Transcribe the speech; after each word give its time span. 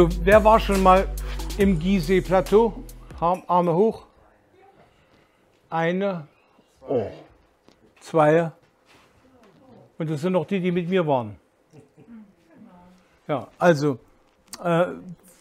So, 0.00 0.08
wer 0.22 0.42
war 0.42 0.58
schon 0.58 0.82
mal 0.82 1.06
im 1.58 1.78
Gizeh-Plateau? 1.78 2.72
Arme 3.20 3.74
hoch. 3.74 4.06
Eine, 5.68 6.26
oh, 6.88 7.10
zwei. 8.00 8.50
Und 9.98 10.08
das 10.08 10.22
sind 10.22 10.32
noch 10.32 10.46
die, 10.46 10.58
die 10.58 10.72
mit 10.72 10.88
mir 10.88 11.06
waren. 11.06 11.36
Ja, 13.28 13.48
also 13.58 13.98
äh, 14.64 14.86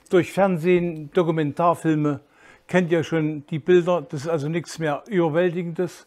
durch 0.09 0.33
Fernsehen, 0.33 1.09
Dokumentarfilme 1.13 2.19
kennt 2.67 2.91
ihr 2.91 3.05
schon 3.05 3.47
die 3.47 3.59
Bilder. 3.59 4.01
Das 4.01 4.23
ist 4.23 4.27
also 4.27 4.49
nichts 4.49 4.77
mehr 4.77 5.05
Überwältigendes. 5.07 6.05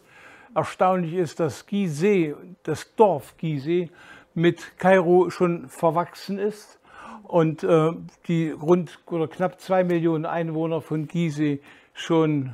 Erstaunlich 0.53 1.15
ist, 1.15 1.39
dass 1.39 1.65
Gizeh, 1.65 2.35
das 2.61 2.93
Dorf 2.95 3.35
Gizeh, 3.35 3.89
mit 4.35 4.77
Kairo 4.77 5.31
schon 5.31 5.69
verwachsen 5.69 6.37
ist 6.37 6.77
und 7.33 7.63
äh, 7.63 7.91
die 8.27 8.51
rund 8.51 8.99
oder 9.07 9.27
knapp 9.27 9.59
zwei 9.59 9.83
Millionen 9.83 10.27
Einwohner 10.27 10.81
von 10.81 11.07
Gizeh 11.07 11.61
schon 11.95 12.53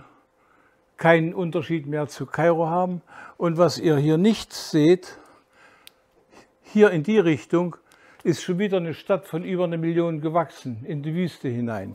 keinen 0.95 1.33
Unterschied 1.33 1.85
mehr 1.85 2.07
zu 2.07 2.25
Kairo 2.25 2.67
haben. 2.67 3.01
Und 3.35 3.57
was 3.57 3.77
ihr 3.77 3.97
hier 3.97 4.17
nicht 4.17 4.53
seht, 4.53 5.17
hier 6.63 6.91
in 6.91 7.03
die 7.03 7.19
Richtung 7.19 7.75
ist 8.23 8.41
schon 8.41 8.57
wieder 8.57 8.77
eine 8.77 8.93
Stadt 8.93 9.25
von 9.25 9.43
über 9.43 9.65
eine 9.65 9.77
Million 9.77 10.21
gewachsen 10.21 10.85
in 10.85 11.03
die 11.03 11.13
Wüste 11.13 11.49
hinein. 11.49 11.93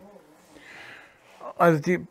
Also 1.57 1.81
die 1.81 2.07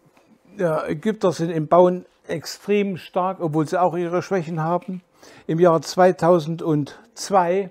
ja, 0.57 0.87
Ägypter 0.87 1.33
sind 1.33 1.51
im 1.51 1.67
Bauen 1.67 2.07
extrem 2.27 2.97
stark, 2.97 3.41
obwohl 3.41 3.67
sie 3.67 3.79
auch 3.79 3.95
ihre 3.95 4.23
Schwächen 4.23 4.59
haben. 4.59 5.03
Im 5.45 5.59
Jahr 5.59 5.83
2002 5.83 7.69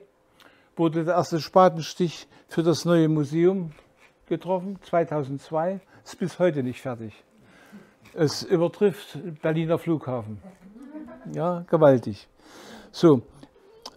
wurde 0.77 1.05
der 1.05 1.15
erste 1.15 1.41
Spatenstich 1.41 2.27
für 2.49 2.63
das 2.63 2.85
neue 2.85 3.09
Museum 3.09 3.73
getroffen, 4.27 4.79
2002. 4.83 5.81
Ist 6.05 6.19
bis 6.19 6.39
heute 6.39 6.63
nicht 6.63 6.81
fertig. 6.81 7.25
Es 8.15 8.43
übertrifft 8.43 9.19
Berliner 9.41 9.79
Flughafen. 9.79 10.39
Ja, 11.33 11.65
gewaltig. 11.71 12.29
So, 12.91 13.23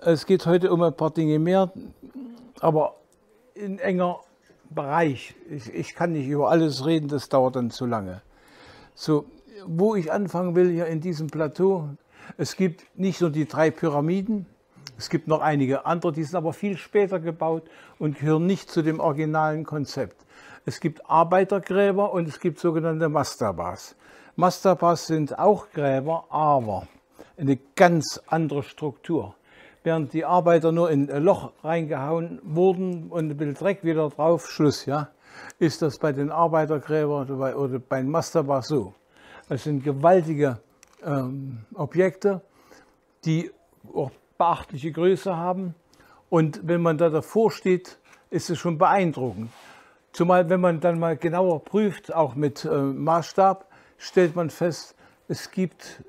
es 0.01 0.25
geht 0.25 0.45
heute 0.45 0.71
um 0.71 0.83
ein 0.83 0.95
paar 0.95 1.11
Dinge 1.11 1.39
mehr, 1.39 1.71
aber 2.59 2.95
in 3.55 3.79
enger 3.79 4.19
Bereich. 4.69 5.35
Ich, 5.49 5.73
ich 5.73 5.95
kann 5.95 6.11
nicht 6.11 6.27
über 6.27 6.49
alles 6.49 6.85
reden, 6.85 7.07
das 7.07 7.29
dauert 7.29 7.55
dann 7.55 7.71
zu 7.71 7.85
lange. 7.85 8.21
So, 8.93 9.25
wo 9.65 9.95
ich 9.95 10.11
anfangen 10.11 10.55
will 10.55 10.69
hier 10.69 10.85
in 10.87 11.01
diesem 11.01 11.27
Plateau, 11.27 11.89
es 12.37 12.55
gibt 12.55 12.85
nicht 12.97 13.21
nur 13.21 13.31
die 13.31 13.47
drei 13.47 13.71
Pyramiden, 13.71 14.45
es 14.97 15.09
gibt 15.09 15.27
noch 15.27 15.41
einige 15.41 15.85
andere, 15.85 16.13
die 16.13 16.23
sind 16.23 16.35
aber 16.35 16.53
viel 16.53 16.77
später 16.77 17.19
gebaut 17.19 17.63
und 17.99 18.17
gehören 18.17 18.45
nicht 18.45 18.69
zu 18.69 18.81
dem 18.81 18.99
originalen 18.99 19.65
Konzept. 19.65 20.25
Es 20.65 20.79
gibt 20.79 21.09
Arbeitergräber 21.09 22.13
und 22.13 22.27
es 22.27 22.39
gibt 22.39 22.59
sogenannte 22.59 23.09
Mastabas. 23.09 23.95
Mastabas 24.35 25.07
sind 25.07 25.37
auch 25.37 25.69
Gräber, 25.71 26.25
aber 26.29 26.87
eine 27.37 27.57
ganz 27.75 28.21
andere 28.27 28.63
Struktur. 28.63 29.35
Während 29.83 30.13
die 30.13 30.25
Arbeiter 30.25 30.71
nur 30.71 30.89
in 30.89 31.11
ein 31.11 31.23
Loch 31.23 31.51
reingehauen 31.63 32.41
wurden 32.43 33.09
und 33.09 33.29
ein 33.29 33.37
bisschen 33.37 33.53
Dreck 33.53 33.83
wieder 33.83 34.09
drauf, 34.09 34.49
Schluss, 34.49 34.85
ja, 34.85 35.09
ist 35.59 35.81
das 35.81 35.99
bei 35.99 36.11
den 36.11 36.31
Arbeitergräbern 36.31 37.29
oder 37.29 37.79
bei, 37.79 38.01
den 38.01 38.09
Mastabas 38.09 38.67
so. 38.67 38.93
Es 39.49 39.65
sind 39.65 39.83
gewaltige 39.83 40.59
ähm, 41.03 41.59
Objekte, 41.75 42.41
die 43.25 43.51
auch 43.93 44.09
beachtliche 44.37 44.91
Größe 44.91 45.35
haben. 45.35 45.75
Und 46.29 46.61
wenn 46.67 46.81
man 46.81 46.97
da 46.97 47.09
davor 47.09 47.51
steht, 47.51 47.97
ist 48.29 48.49
es 48.49 48.57
schon 48.57 48.77
beeindruckend. 48.77 49.51
Zumal, 50.11 50.49
wenn 50.49 50.61
man 50.61 50.79
dann 50.79 50.99
mal 50.99 51.17
genauer 51.17 51.63
prüft, 51.63 52.13
auch 52.13 52.35
mit 52.35 52.65
äh, 52.65 52.69
Maßstab, 52.69 53.67
stellt 53.97 54.35
man 54.35 54.49
fest, 54.49 54.95
es 55.27 55.51
gibt 55.51 56.03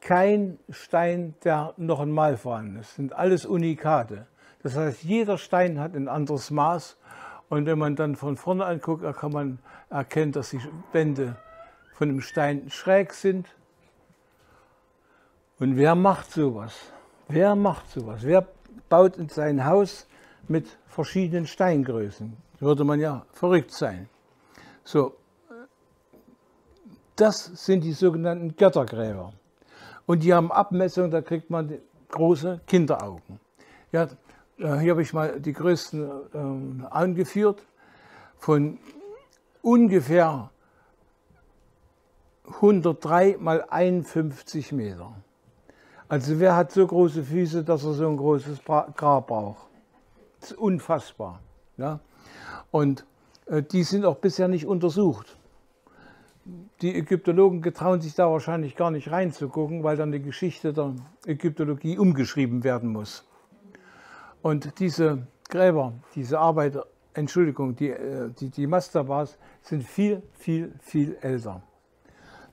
kein 0.00 0.58
Stein, 0.70 1.34
der 1.42 1.74
noch 1.76 2.00
einmal 2.00 2.36
vorhanden 2.36 2.76
ist. 2.76 2.90
Das 2.90 2.96
sind 2.96 3.12
alles 3.12 3.46
Unikate. 3.46 4.26
Das 4.62 4.76
heißt, 4.76 5.02
jeder 5.02 5.38
Stein 5.38 5.80
hat 5.80 5.94
ein 5.94 6.08
anderes 6.08 6.50
Maß. 6.50 6.96
Und 7.48 7.66
wenn 7.66 7.78
man 7.78 7.96
dann 7.96 8.16
von 8.16 8.36
vorne 8.36 8.64
anguckt, 8.64 9.04
kann 9.16 9.32
man 9.32 9.58
erkennen, 9.88 10.32
dass 10.32 10.50
die 10.50 10.60
Wände 10.92 11.36
von 11.92 12.08
dem 12.08 12.20
Stein 12.20 12.68
schräg 12.70 13.14
sind. 13.14 13.46
Und 15.58 15.76
wer 15.76 15.94
macht 15.94 16.30
sowas? 16.30 16.92
Wer 17.28 17.56
macht 17.56 17.90
sowas? 17.90 18.20
Wer 18.22 18.46
baut 18.88 19.16
in 19.16 19.28
sein 19.28 19.64
Haus 19.64 20.06
mit 20.48 20.66
verschiedenen 20.86 21.46
Steingrößen? 21.46 22.36
Würde 22.60 22.84
man 22.84 23.00
ja 23.00 23.26
verrückt 23.32 23.72
sein. 23.72 24.08
So, 24.84 25.16
das 27.16 27.44
sind 27.64 27.82
die 27.82 27.92
sogenannten 27.92 28.56
Göttergräber. 28.56 29.32
Und 30.06 30.22
die 30.22 30.32
haben 30.32 30.52
Abmessungen, 30.52 31.10
da 31.10 31.20
kriegt 31.20 31.50
man 31.50 31.78
große 32.10 32.60
Kinderaugen. 32.66 33.40
Ja, 33.90 34.04
äh, 34.58 34.78
hier 34.78 34.92
habe 34.92 35.02
ich 35.02 35.12
mal 35.12 35.40
die 35.40 35.52
größten 35.52 36.82
äh, 36.82 36.86
angeführt. 36.86 37.62
Von 38.38 38.78
ungefähr 39.62 40.50
103 42.46 43.36
mal 43.40 43.64
51 43.68 44.72
Meter. 44.72 45.16
Also 46.08 46.38
wer 46.38 46.54
hat 46.54 46.70
so 46.70 46.86
große 46.86 47.24
Füße, 47.24 47.64
dass 47.64 47.84
er 47.84 47.94
so 47.94 48.08
ein 48.08 48.16
großes 48.16 48.60
Grab 48.64 49.26
braucht? 49.26 49.66
Das 50.40 50.52
ist 50.52 50.58
unfassbar. 50.58 51.40
Ja? 51.76 52.00
Und 52.70 53.04
äh, 53.46 53.62
die 53.62 53.82
sind 53.82 54.04
auch 54.04 54.16
bisher 54.16 54.46
nicht 54.46 54.66
untersucht. 54.66 55.36
Die 56.80 56.94
Ägyptologen 56.94 57.60
getrauen 57.60 58.00
sich 58.00 58.14
da 58.14 58.30
wahrscheinlich 58.30 58.76
gar 58.76 58.92
nicht 58.92 59.10
reinzugucken, 59.10 59.82
weil 59.82 59.96
dann 59.96 60.12
die 60.12 60.22
Geschichte 60.22 60.72
der 60.72 60.94
Ägyptologie 61.26 61.98
umgeschrieben 61.98 62.62
werden 62.62 62.92
muss. 62.92 63.26
Und 64.42 64.78
diese 64.78 65.26
Gräber, 65.48 65.94
diese 66.14 66.38
Arbeiter, 66.38 66.86
Entschuldigung, 67.14 67.74
die, 67.74 67.90
äh, 67.90 68.30
die, 68.38 68.50
die 68.50 68.68
Mastabas 68.68 69.38
sind 69.62 69.82
viel, 69.82 70.22
viel, 70.34 70.72
viel 70.80 71.16
älter. 71.20 71.62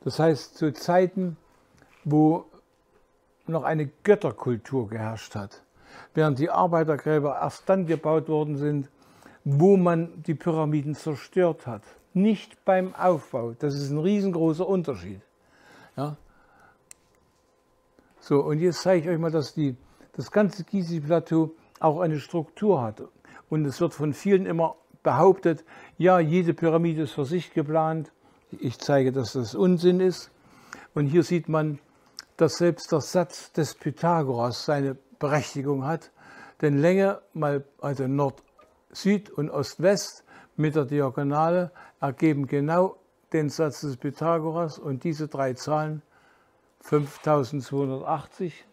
Das 0.03 0.18
heißt, 0.18 0.58
zu 0.58 0.74
Zeiten, 0.74 1.38
wo 2.03 2.46
noch 3.48 3.64
eine 3.64 3.88
Götterkultur 4.04 4.90
geherrscht 4.90 5.36
hat, 5.36 5.64
während 6.14 6.40
die 6.40 6.50
Arbeitergräber 6.50 7.40
erst 7.42 7.68
dann 7.68 7.86
gebaut 7.86 8.30
worden 8.30 8.58
sind, 8.58 8.90
wo 9.44 9.78
man 9.78 10.24
die 10.24 10.36
Pyramiden 10.36 10.95
zerstört 10.95 11.68
hat. 11.68 11.84
Nicht 12.13 12.63
beim 12.63 12.95
Aufbau. 12.95 13.54
Das 13.57 13.75
ist 13.75 13.90
ein 13.90 13.98
riesengroßer 13.98 14.68
Unterschied. 14.68 15.22
Ja? 15.98 16.16
So, 18.19 18.42
und 18.42 18.60
jetzt 18.60 18.81
zeige 18.81 19.04
ich 19.04 19.10
euch 19.13 19.19
mal, 19.19 19.31
dass 19.31 19.54
die, 19.54 19.75
das 20.13 20.31
ganze 20.31 20.63
Gizeh-Plateau 20.63 21.51
auch 21.80 22.00
eine 22.00 22.19
Struktur 22.19 22.81
hat. 22.81 23.04
Und 23.50 23.66
es 23.66 23.81
wird 23.81 23.94
von 23.94 24.13
vielen 24.13 24.45
immer 24.45 24.75
behauptet, 25.01 25.66
ja, 25.98 26.19
jede 26.19 26.54
Pyramide 26.54 27.04
ist 27.04 27.12
für 27.12 27.25
sich 27.25 27.54
geplant. 27.54 28.12
Ich 28.51 28.80
zeige, 28.80 29.12
dass 29.12 29.34
das 29.34 29.56
Unsinn 29.56 30.00
ist. 30.00 30.31
Und 30.94 31.07
hier 31.07 31.24
sieht 31.24 31.50
man, 31.50 31.80
dass 32.44 32.57
selbst 32.57 32.92
der 32.92 33.00
Satz 33.00 33.54
des 33.54 33.74
Pythagoras 33.74 34.66
seine 34.66 34.98
Berechtigung 35.18 35.86
hat. 35.86 36.12
Denn 36.62 36.78
Länge 36.78 37.22
mal, 37.31 37.63
also 37.80 38.06
Nord, 38.06 38.44
Süd 38.92 39.30
und 39.30 39.50
Ost-West 39.50 40.25
mit 40.57 40.75
der 40.75 40.84
Diagonale 40.84 41.72
ergeben 42.01 42.45
genau 42.45 42.98
den 43.31 43.50
Satz 43.50 43.80
des 43.80 43.95
Pythagoras 43.95 44.78
und 44.78 45.06
diese 45.06 45.30
drei 45.30 45.54
Zahlen 45.54 46.01
5280 46.81 48.66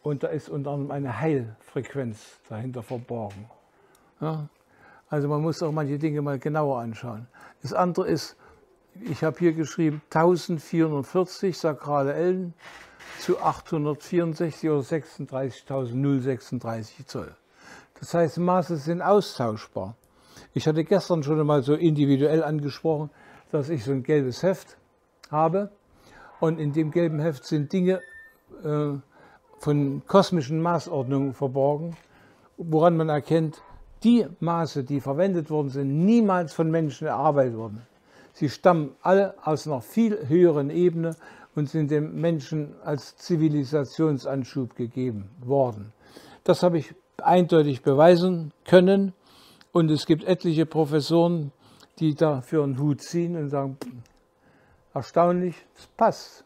und 0.00 0.22
da 0.22 0.28
ist 0.28 0.48
unter 0.48 0.70
anderem 0.70 0.90
eine 0.90 1.20
Heilfrequenz 1.20 2.40
dahinter 2.48 2.82
verborgen. 2.82 3.50
Ja? 4.22 4.48
Also 5.10 5.28
man 5.28 5.42
muss 5.42 5.62
auch 5.62 5.72
manche 5.72 5.98
Dinge 5.98 6.22
mal 6.22 6.38
genauer 6.38 6.80
anschauen. 6.80 7.26
Das 7.60 7.74
andere 7.74 8.08
ist, 8.08 8.38
ich 8.94 9.22
habe 9.22 9.38
hier 9.38 9.52
geschrieben 9.52 10.00
1440 10.06 11.58
sakrale 11.58 12.14
Ellen 12.14 12.54
zu 13.20 13.38
864 13.38 14.68
oder 14.70 14.80
36.036 14.80 17.06
Zoll. 17.06 17.36
Das 17.98 18.14
heißt, 18.14 18.38
Maße 18.38 18.78
sind 18.78 19.02
austauschbar. 19.02 19.94
Ich 20.54 20.66
hatte 20.66 20.84
gestern 20.84 21.22
schon 21.22 21.38
einmal 21.38 21.62
so 21.62 21.74
individuell 21.74 22.42
angesprochen, 22.42 23.10
dass 23.52 23.68
ich 23.68 23.84
so 23.84 23.92
ein 23.92 24.02
gelbes 24.02 24.42
Heft 24.42 24.78
habe 25.30 25.70
und 26.40 26.58
in 26.58 26.72
dem 26.72 26.90
gelben 26.90 27.20
Heft 27.20 27.44
sind 27.44 27.72
Dinge 27.72 28.00
äh, 28.64 28.94
von 29.58 30.02
kosmischen 30.06 30.60
Maßordnungen 30.62 31.34
verborgen, 31.34 31.96
woran 32.56 32.96
man 32.96 33.10
erkennt, 33.10 33.62
die 34.02 34.26
Maße, 34.40 34.82
die 34.82 35.00
verwendet 35.00 35.50
worden 35.50 35.68
sind, 35.68 36.04
niemals 36.06 36.54
von 36.54 36.70
Menschen 36.70 37.06
erarbeitet 37.06 37.56
wurden. 37.56 37.82
Sie 38.32 38.48
stammen 38.48 38.92
alle 39.02 39.34
aus 39.44 39.66
einer 39.66 39.82
viel 39.82 40.28
höheren 40.28 40.70
Ebene 40.70 41.16
und 41.60 41.68
sind 41.68 41.90
dem 41.90 42.18
Menschen 42.18 42.74
als 42.82 43.16
Zivilisationsanschub 43.16 44.76
gegeben 44.76 45.28
worden. 45.44 45.92
Das 46.42 46.62
habe 46.62 46.78
ich 46.78 46.94
eindeutig 47.18 47.82
beweisen 47.82 48.54
können 48.64 49.12
und 49.70 49.90
es 49.90 50.06
gibt 50.06 50.24
etliche 50.24 50.64
Professoren, 50.64 51.52
die 51.98 52.14
dafür 52.14 52.64
einen 52.64 52.78
Hut 52.78 53.02
ziehen 53.02 53.36
und 53.36 53.50
sagen, 53.50 53.76
erstaunlich, 54.94 55.54
es 55.76 55.86
passt. 55.98 56.44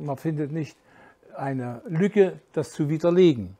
Man 0.00 0.16
findet 0.16 0.50
nicht 0.50 0.76
eine 1.36 1.80
Lücke, 1.86 2.40
das 2.52 2.72
zu 2.72 2.88
widerlegen. 2.88 3.56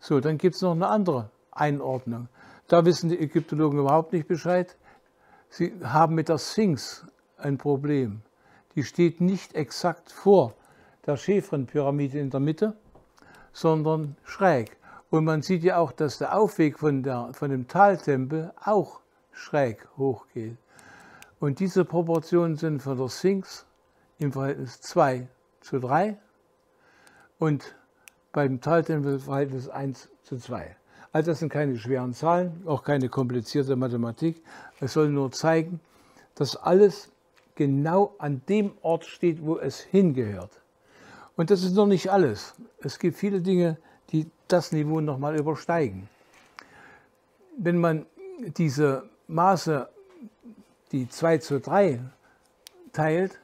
So, 0.00 0.20
dann 0.20 0.36
gibt 0.36 0.56
es 0.56 0.60
noch 0.60 0.72
eine 0.72 0.88
andere 0.88 1.30
Einordnung. 1.50 2.28
Da 2.68 2.84
wissen 2.84 3.08
die 3.08 3.18
Ägyptologen 3.18 3.78
überhaupt 3.78 4.12
nicht 4.12 4.28
Bescheid. 4.28 4.76
Sie 5.48 5.72
haben 5.82 6.14
mit 6.14 6.28
der 6.28 6.36
Sphinx 6.36 7.06
ein 7.38 7.56
Problem. 7.56 8.20
Die 8.74 8.84
steht 8.84 9.20
nicht 9.20 9.54
exakt 9.54 10.10
vor 10.10 10.54
der 11.06 11.16
Chefren-Pyramide 11.16 12.18
in 12.18 12.30
der 12.30 12.40
Mitte, 12.40 12.74
sondern 13.52 14.16
schräg. 14.24 14.76
Und 15.10 15.24
man 15.24 15.42
sieht 15.42 15.62
ja 15.62 15.78
auch, 15.78 15.92
dass 15.92 16.18
der 16.18 16.36
Aufweg 16.36 16.78
von, 16.78 17.02
der, 17.02 17.30
von 17.32 17.50
dem 17.50 17.68
Taltempel 17.68 18.52
auch 18.62 19.00
schräg 19.32 19.86
hochgeht. 19.96 20.56
Und 21.38 21.60
diese 21.60 21.84
Proportionen 21.84 22.56
sind 22.56 22.82
von 22.82 22.98
der 22.98 23.08
Sphinx 23.08 23.66
im 24.18 24.32
Verhältnis 24.32 24.80
2 24.80 25.28
zu 25.60 25.78
3 25.78 26.16
und 27.38 27.76
beim 28.32 28.60
Taltempel 28.60 29.18
Verhältnis 29.18 29.68
1 29.68 30.08
zu 30.22 30.38
2. 30.38 30.76
Also 31.12 31.30
das 31.30 31.38
sind 31.38 31.50
keine 31.50 31.76
schweren 31.76 32.12
Zahlen, 32.12 32.62
auch 32.66 32.82
keine 32.82 33.08
komplizierte 33.08 33.76
Mathematik. 33.76 34.42
Es 34.80 34.94
soll 34.94 35.10
nur 35.10 35.30
zeigen, 35.30 35.80
dass 36.34 36.56
alles 36.56 37.12
genau 37.54 38.14
an 38.18 38.42
dem 38.48 38.72
Ort 38.82 39.04
steht, 39.04 39.44
wo 39.44 39.58
es 39.58 39.80
hingehört. 39.80 40.60
Und 41.36 41.50
das 41.50 41.62
ist 41.62 41.74
noch 41.74 41.86
nicht 41.86 42.10
alles. 42.10 42.54
Es 42.80 42.98
gibt 42.98 43.16
viele 43.16 43.40
Dinge, 43.40 43.76
die 44.10 44.30
das 44.48 44.72
Niveau 44.72 45.00
nochmal 45.00 45.36
übersteigen. 45.36 46.08
Wenn 47.56 47.78
man 47.78 48.06
diese 48.56 49.08
Maße, 49.26 49.88
die 50.92 51.08
2 51.08 51.38
zu 51.38 51.60
3 51.60 52.00
teilt, 52.92 53.40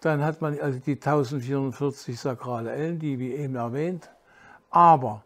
dann 0.00 0.24
hat 0.24 0.40
man 0.40 0.58
also 0.58 0.78
die 0.78 0.94
1044 0.94 2.18
sakrale 2.18 2.72
Ellen, 2.72 2.98
die 2.98 3.18
wie 3.18 3.34
eben 3.34 3.54
erwähnt. 3.54 4.10
Aber 4.70 5.24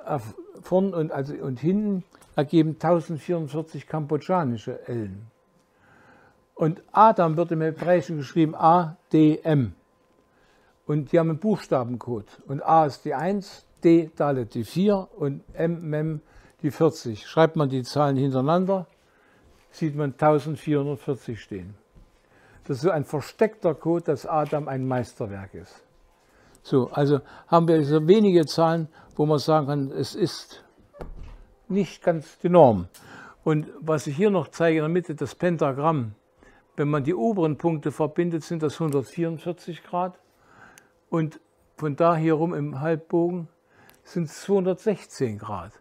äh, 0.06 0.18
vorn 0.62 0.94
und, 0.94 1.12
also, 1.12 1.34
und 1.34 1.60
hinten 1.60 2.04
ergeben 2.34 2.70
1044 2.70 3.86
kambodschanische 3.86 4.86
Ellen. 4.88 5.26
Und 6.54 6.82
Adam 6.92 7.36
wird 7.36 7.50
im 7.52 7.60
Hebräischen 7.60 8.18
geschrieben 8.18 8.54
A, 8.54 8.96
D, 9.12 9.40
M. 9.42 9.74
Und 10.92 11.10
die 11.10 11.18
haben 11.18 11.30
einen 11.30 11.38
Buchstabencode. 11.38 12.26
Und 12.48 12.62
A 12.62 12.84
ist 12.84 13.06
die 13.06 13.14
1, 13.14 13.64
D 13.82 14.10
Dalet 14.14 14.52
die 14.52 14.62
4 14.62 15.08
und 15.16 15.42
M, 15.54 15.88
Mem 15.88 16.20
die 16.60 16.70
40. 16.70 17.26
Schreibt 17.26 17.56
man 17.56 17.70
die 17.70 17.82
Zahlen 17.82 18.18
hintereinander, 18.18 18.86
sieht 19.70 19.96
man 19.96 20.12
1440 20.12 21.40
stehen. 21.40 21.72
Das 22.64 22.76
ist 22.76 22.82
so 22.82 22.90
ein 22.90 23.06
versteckter 23.06 23.74
Code, 23.74 24.04
dass 24.04 24.26
Adam 24.26 24.68
ein 24.68 24.86
Meisterwerk 24.86 25.54
ist. 25.54 25.82
So, 26.62 26.90
also 26.90 27.20
haben 27.46 27.68
wir 27.68 27.82
so 27.86 28.06
wenige 28.06 28.44
Zahlen, 28.44 28.86
wo 29.16 29.24
man 29.24 29.38
sagen 29.38 29.68
kann, 29.68 29.90
es 29.92 30.14
ist 30.14 30.62
nicht 31.68 32.02
ganz 32.02 32.38
die 32.40 32.50
Norm. 32.50 32.88
Und 33.44 33.66
was 33.80 34.06
ich 34.06 34.14
hier 34.14 34.30
noch 34.30 34.48
zeige 34.48 34.80
in 34.80 34.82
der 34.82 34.90
Mitte, 34.90 35.14
das 35.14 35.36
Pentagramm, 35.36 36.16
wenn 36.76 36.90
man 36.90 37.02
die 37.02 37.14
oberen 37.14 37.56
Punkte 37.56 37.92
verbindet, 37.92 38.44
sind 38.44 38.62
das 38.62 38.74
144 38.74 39.84
Grad 39.84 40.18
und 41.12 41.40
von 41.76 41.94
da 41.94 42.16
hier 42.16 42.32
rum 42.32 42.54
im 42.54 42.80
Halbbogen 42.80 43.46
sind 44.02 44.30
es 44.30 44.40
216 44.44 45.36
Grad. 45.36 45.72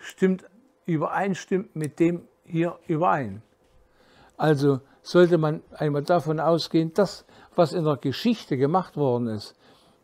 Stimmt 0.00 0.44
übereinstimmt 0.84 1.76
mit 1.76 2.00
dem 2.00 2.22
hier 2.44 2.76
überein. 2.88 3.40
Also 4.36 4.80
sollte 5.00 5.38
man 5.38 5.62
einmal 5.76 6.02
davon 6.02 6.40
ausgehen, 6.40 6.92
dass 6.92 7.24
was 7.54 7.72
in 7.72 7.84
der 7.84 7.98
Geschichte 7.98 8.56
gemacht 8.56 8.96
worden 8.96 9.28
ist, 9.28 9.54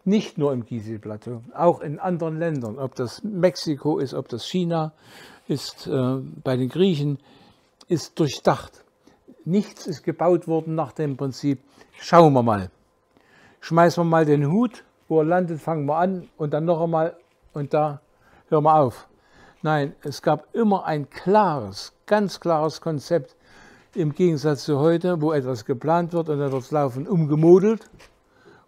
nicht 0.04 0.38
nur 0.38 0.52
im 0.52 0.64
Gizeh-Plateau, 0.64 1.42
auch 1.52 1.80
in 1.80 1.98
anderen 1.98 2.38
Ländern, 2.38 2.78
ob 2.78 2.94
das 2.94 3.24
Mexiko 3.24 3.98
ist, 3.98 4.14
ob 4.14 4.28
das 4.28 4.46
China 4.46 4.92
ist, 5.48 5.88
äh, 5.88 6.18
bei 6.44 6.56
den 6.56 6.68
Griechen, 6.68 7.18
ist 7.88 8.20
durchdacht. 8.20 8.84
Nichts 9.44 9.88
ist 9.88 10.04
gebaut 10.04 10.46
worden 10.46 10.76
nach 10.76 10.92
dem 10.92 11.16
Prinzip, 11.16 11.58
schauen 11.98 12.32
wir 12.34 12.44
mal. 12.44 12.70
Schmeißen 13.60 14.02
wir 14.02 14.08
mal 14.08 14.24
den 14.24 14.50
Hut, 14.50 14.84
wo 15.08 15.20
er 15.20 15.24
landet, 15.24 15.60
fangen 15.60 15.86
wir 15.86 15.96
an 15.96 16.28
und 16.36 16.52
dann 16.52 16.64
noch 16.64 16.80
einmal 16.80 17.16
und 17.52 17.74
da 17.74 18.00
hören 18.48 18.64
wir 18.64 18.74
auf. 18.74 19.08
Nein, 19.62 19.94
es 20.02 20.22
gab 20.22 20.54
immer 20.54 20.86
ein 20.86 21.10
klares, 21.10 21.92
ganz 22.06 22.40
klares 22.40 22.80
Konzept, 22.80 23.36
im 23.94 24.14
Gegensatz 24.14 24.64
zu 24.64 24.78
heute, 24.78 25.20
wo 25.20 25.32
etwas 25.32 25.64
geplant 25.64 26.12
wird 26.12 26.28
und 26.28 26.38
dann 26.38 26.52
wird 26.52 26.62
es 26.62 26.70
laufend 26.70 27.08
umgemodelt 27.08 27.90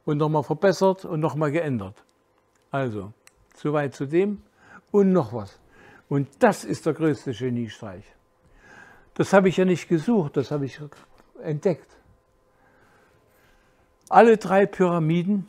und 0.05 0.19
nochmal 0.19 0.43
verbessert 0.43 1.05
und 1.05 1.21
nochmal 1.21 1.53
geändert. 1.53 1.95
Also, 2.71 3.13
soweit 3.55 3.95
zu 3.95 4.07
dem 4.07 4.43
und 4.91 5.13
noch 5.13 5.33
was. 5.33 5.59
Und 6.09 6.29
das 6.41 6.65
ist 6.65 6.85
der 6.87 6.93
größte 6.93 7.33
Geniestreich. 7.33 8.05
Das 9.15 9.33
habe 9.33 9.49
ich 9.49 9.57
ja 9.57 9.65
nicht 9.65 9.89
gesucht, 9.89 10.37
das 10.37 10.51
habe 10.51 10.65
ich 10.67 10.81
entdeckt. 11.43 11.97
Alle 14.13 14.37
drei 14.37 14.67
Pyramiden, 14.67 15.47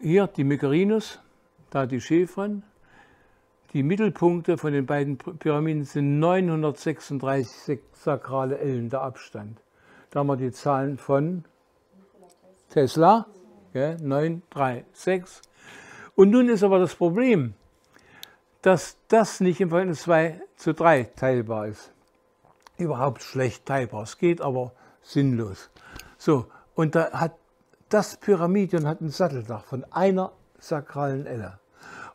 hier 0.00 0.26
die 0.26 0.42
Mykerinus, 0.42 1.20
da 1.70 1.86
die 1.86 2.00
Schäfern, 2.00 2.64
die 3.72 3.84
Mittelpunkte 3.84 4.58
von 4.58 4.72
den 4.72 4.84
beiden 4.84 5.16
Pyramiden 5.16 5.84
sind 5.84 6.18
936 6.18 7.78
sakrale 7.92 8.58
Ellen 8.58 8.90
der 8.90 9.02
Abstand. 9.02 9.60
Da 10.10 10.18
haben 10.18 10.26
wir 10.26 10.36
die 10.38 10.50
Zahlen 10.50 10.98
von 10.98 11.44
Tesla, 12.68 13.26
ja, 13.74 13.96
936. 13.98 15.48
Und 16.16 16.30
nun 16.30 16.48
ist 16.48 16.64
aber 16.64 16.80
das 16.80 16.96
Problem, 16.96 17.54
dass 18.60 18.96
das 19.06 19.38
nicht 19.38 19.60
im 19.60 19.68
Verhältnis 19.68 20.02
2 20.02 20.40
zu 20.56 20.74
3 20.74 21.04
teilbar 21.14 21.68
ist. 21.68 21.92
Überhaupt 22.76 23.22
schlecht 23.22 23.66
teilbar. 23.66 24.02
Es 24.02 24.18
geht 24.18 24.40
aber 24.40 24.72
sinnlos. 25.00 25.70
So, 26.18 26.46
und 26.74 26.94
da 26.94 27.12
hat 27.12 27.32
das 27.90 28.16
Pyramidion 28.16 28.86
hat 28.86 29.00
ein 29.00 29.10
Satteldach 29.10 29.64
von 29.64 29.84
einer 29.90 30.32
sakralen 30.60 31.26
Elle. 31.26 31.58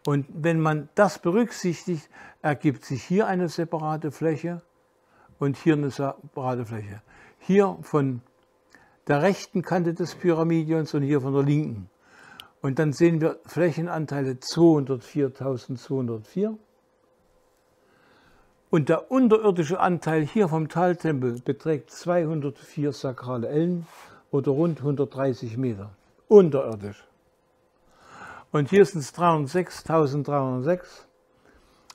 Und 0.05 0.25
wenn 0.29 0.57
man 0.59 0.89
das 0.95 1.19
berücksichtigt, 1.19 2.09
ergibt 2.41 2.85
sich 2.85 3.03
hier 3.03 3.27
eine 3.27 3.49
separate 3.49 4.11
Fläche 4.11 4.61
und 5.37 5.57
hier 5.57 5.73
eine 5.73 5.89
separate 5.89 6.65
Fläche. 6.65 7.01
Hier 7.39 7.77
von 7.81 8.21
der 9.07 9.21
rechten 9.21 9.63
Kante 9.63 9.93
des 9.93 10.15
Pyramidions 10.15 10.93
und 10.93 11.03
hier 11.03 11.19
von 11.21 11.33
der 11.33 11.43
linken. 11.43 11.89
Und 12.61 12.79
dann 12.79 12.93
sehen 12.93 13.19
wir 13.19 13.39
Flächenanteile 13.45 14.31
204.204. 14.33 16.57
Und 18.69 18.87
der 18.89 19.11
unterirdische 19.11 19.79
Anteil 19.79 20.25
hier 20.25 20.47
vom 20.49 20.69
Taltempel 20.69 21.41
beträgt 21.41 21.91
204 21.91 22.93
sakrale 22.93 23.49
Ellen 23.49 23.85
oder 24.35 24.51
rund 24.51 24.79
130 24.79 25.57
Meter. 25.57 25.91
Unterirdisch. 26.27 27.07
Und 28.51 28.69
hier 28.69 28.85
sind 28.85 28.99
es 28.99 29.13
306.306. 29.15 30.81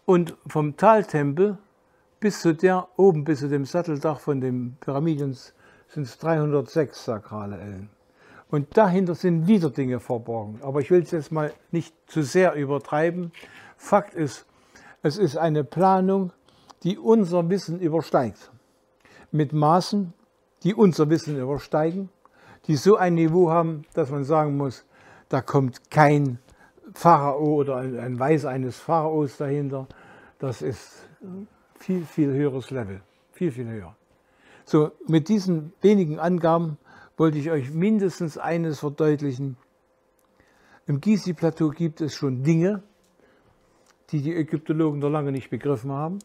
Und 0.06 0.37
vom 0.47 0.76
Taltempel 0.76 1.59
bis 2.18 2.40
zu 2.40 2.54
der, 2.54 2.88
oben 2.97 3.25
bis 3.25 3.40
zu 3.40 3.49
dem 3.49 3.64
Satteldach 3.64 4.20
von 4.20 4.40
dem 4.40 4.76
Pyramiden 4.80 5.37
sind 5.88 6.02
es 6.02 6.18
306 6.18 7.04
sakrale 7.04 7.59
Ellen. 7.59 7.90
Und 8.50 8.76
dahinter 8.76 9.14
sind 9.14 9.47
wieder 9.47 9.70
Dinge 9.70 10.00
verborgen. 10.00 10.61
Aber 10.62 10.80
ich 10.80 10.90
will 10.90 11.02
es 11.02 11.12
jetzt 11.12 11.30
mal 11.30 11.52
nicht 11.70 11.94
zu 12.06 12.23
sehr 12.23 12.54
übertreiben. 12.54 13.32
Fakt 13.76 14.14
ist, 14.14 14.47
es 15.02 15.18
ist 15.18 15.37
eine 15.37 15.62
Planung, 15.62 16.32
die 16.82 16.99
unser 16.99 17.49
Wissen 17.49 17.80
übersteigt. 17.80 18.50
Mit 19.30 19.52
Maßen, 19.52 20.12
die 20.62 20.75
unser 20.75 21.09
Wissen 21.09 21.38
übersteigen, 21.38 22.09
die 22.66 22.76
so 22.76 22.96
ein 22.96 23.14
Niveau 23.14 23.50
haben, 23.50 23.82
dass 23.94 24.10
man 24.10 24.24
sagen 24.24 24.56
muss, 24.56 24.84
da 25.28 25.40
kommt 25.40 25.90
kein 25.90 26.38
Pharao 26.92 27.54
oder 27.54 27.76
ein 27.76 28.18
Weise 28.18 28.48
eines 28.48 28.78
Pharaos 28.78 29.36
dahinter. 29.36 29.86
Das 30.38 30.62
ist 30.62 31.08
viel, 31.78 32.04
viel 32.04 32.32
höheres 32.32 32.70
Level. 32.70 33.00
Viel, 33.32 33.52
viel 33.52 33.68
höher. 33.68 33.96
So, 34.64 34.92
mit 35.06 35.28
diesen 35.28 35.72
wenigen 35.80 36.18
Angaben 36.18 36.78
wollte 37.16 37.38
ich 37.38 37.50
euch 37.50 37.72
mindestens 37.72 38.38
eines 38.38 38.80
verdeutlichen. 38.80 39.56
Im 40.86 41.00
Gizeh-Plateau 41.00 41.70
gibt 41.70 42.00
es 42.00 42.14
schon 42.14 42.42
Dinge, 42.42 42.82
die 44.10 44.22
die 44.22 44.34
Ägyptologen 44.34 44.98
noch 45.00 45.10
lange 45.10 45.32
nicht 45.32 45.50
begriffen 45.50 45.92
haben. 45.92 46.18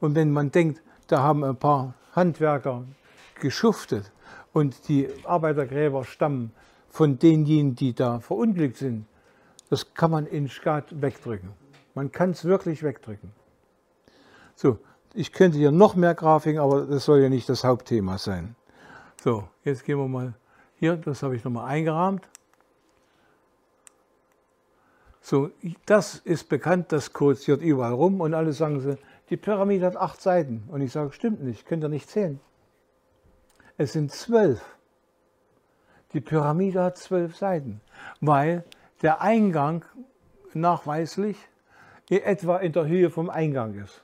Und 0.00 0.14
wenn 0.14 0.32
man 0.32 0.50
denkt, 0.50 0.82
da 1.06 1.22
haben 1.22 1.44
ein 1.44 1.56
paar 1.56 1.94
Handwerker 2.12 2.84
geschuftet 3.40 4.12
und 4.52 4.88
die 4.88 5.08
Arbeitergräber 5.24 6.04
stammen 6.04 6.52
von 6.88 7.18
denjenigen, 7.18 7.74
die 7.74 7.94
da 7.94 8.20
verunglückt 8.20 8.76
sind, 8.76 9.06
das 9.70 9.94
kann 9.94 10.10
man 10.10 10.26
in 10.26 10.48
Skat 10.48 11.00
wegdrücken. 11.00 11.50
Man 11.94 12.12
kann 12.12 12.30
es 12.30 12.44
wirklich 12.44 12.82
wegdrücken. 12.82 13.32
So, 14.54 14.78
ich 15.14 15.32
könnte 15.32 15.58
hier 15.58 15.72
noch 15.72 15.94
mehr 15.94 16.14
Grafiken, 16.14 16.60
aber 16.60 16.86
das 16.86 17.04
soll 17.04 17.20
ja 17.20 17.28
nicht 17.28 17.48
das 17.48 17.64
Hauptthema 17.64 18.18
sein. 18.18 18.54
So, 19.22 19.48
jetzt 19.64 19.84
gehen 19.84 19.98
wir 19.98 20.08
mal 20.08 20.34
hier, 20.76 20.96
das 20.96 21.22
habe 21.22 21.36
ich 21.36 21.44
nochmal 21.44 21.68
eingerahmt. 21.68 22.28
So, 25.20 25.50
das 25.86 26.16
ist 26.16 26.48
bekannt, 26.48 26.90
das 26.90 27.12
kursiert 27.12 27.62
überall 27.62 27.92
rum 27.92 28.20
und 28.20 28.34
alle 28.34 28.52
sagen 28.52 28.80
sie, 28.80 28.98
die 29.30 29.36
Pyramide 29.36 29.86
hat 29.86 29.96
acht 29.96 30.20
Seiten. 30.20 30.64
Und 30.68 30.80
ich 30.80 30.92
sage, 30.92 31.12
stimmt 31.12 31.42
nicht, 31.42 31.64
könnt 31.64 31.84
ihr 31.84 31.88
nicht 31.88 32.10
zählen. 32.10 32.40
Es 33.76 33.92
sind 33.92 34.12
zwölf. 34.12 34.60
Die 36.12 36.20
Pyramide 36.20 36.82
hat 36.82 36.98
zwölf 36.98 37.36
Seiten, 37.36 37.80
weil 38.20 38.64
der 39.00 39.22
Eingang 39.22 39.84
nachweislich 40.52 41.36
etwa 42.10 42.58
in 42.58 42.72
der 42.72 42.86
Höhe 42.86 43.10
vom 43.10 43.30
Eingang 43.30 43.74
ist. 43.74 44.02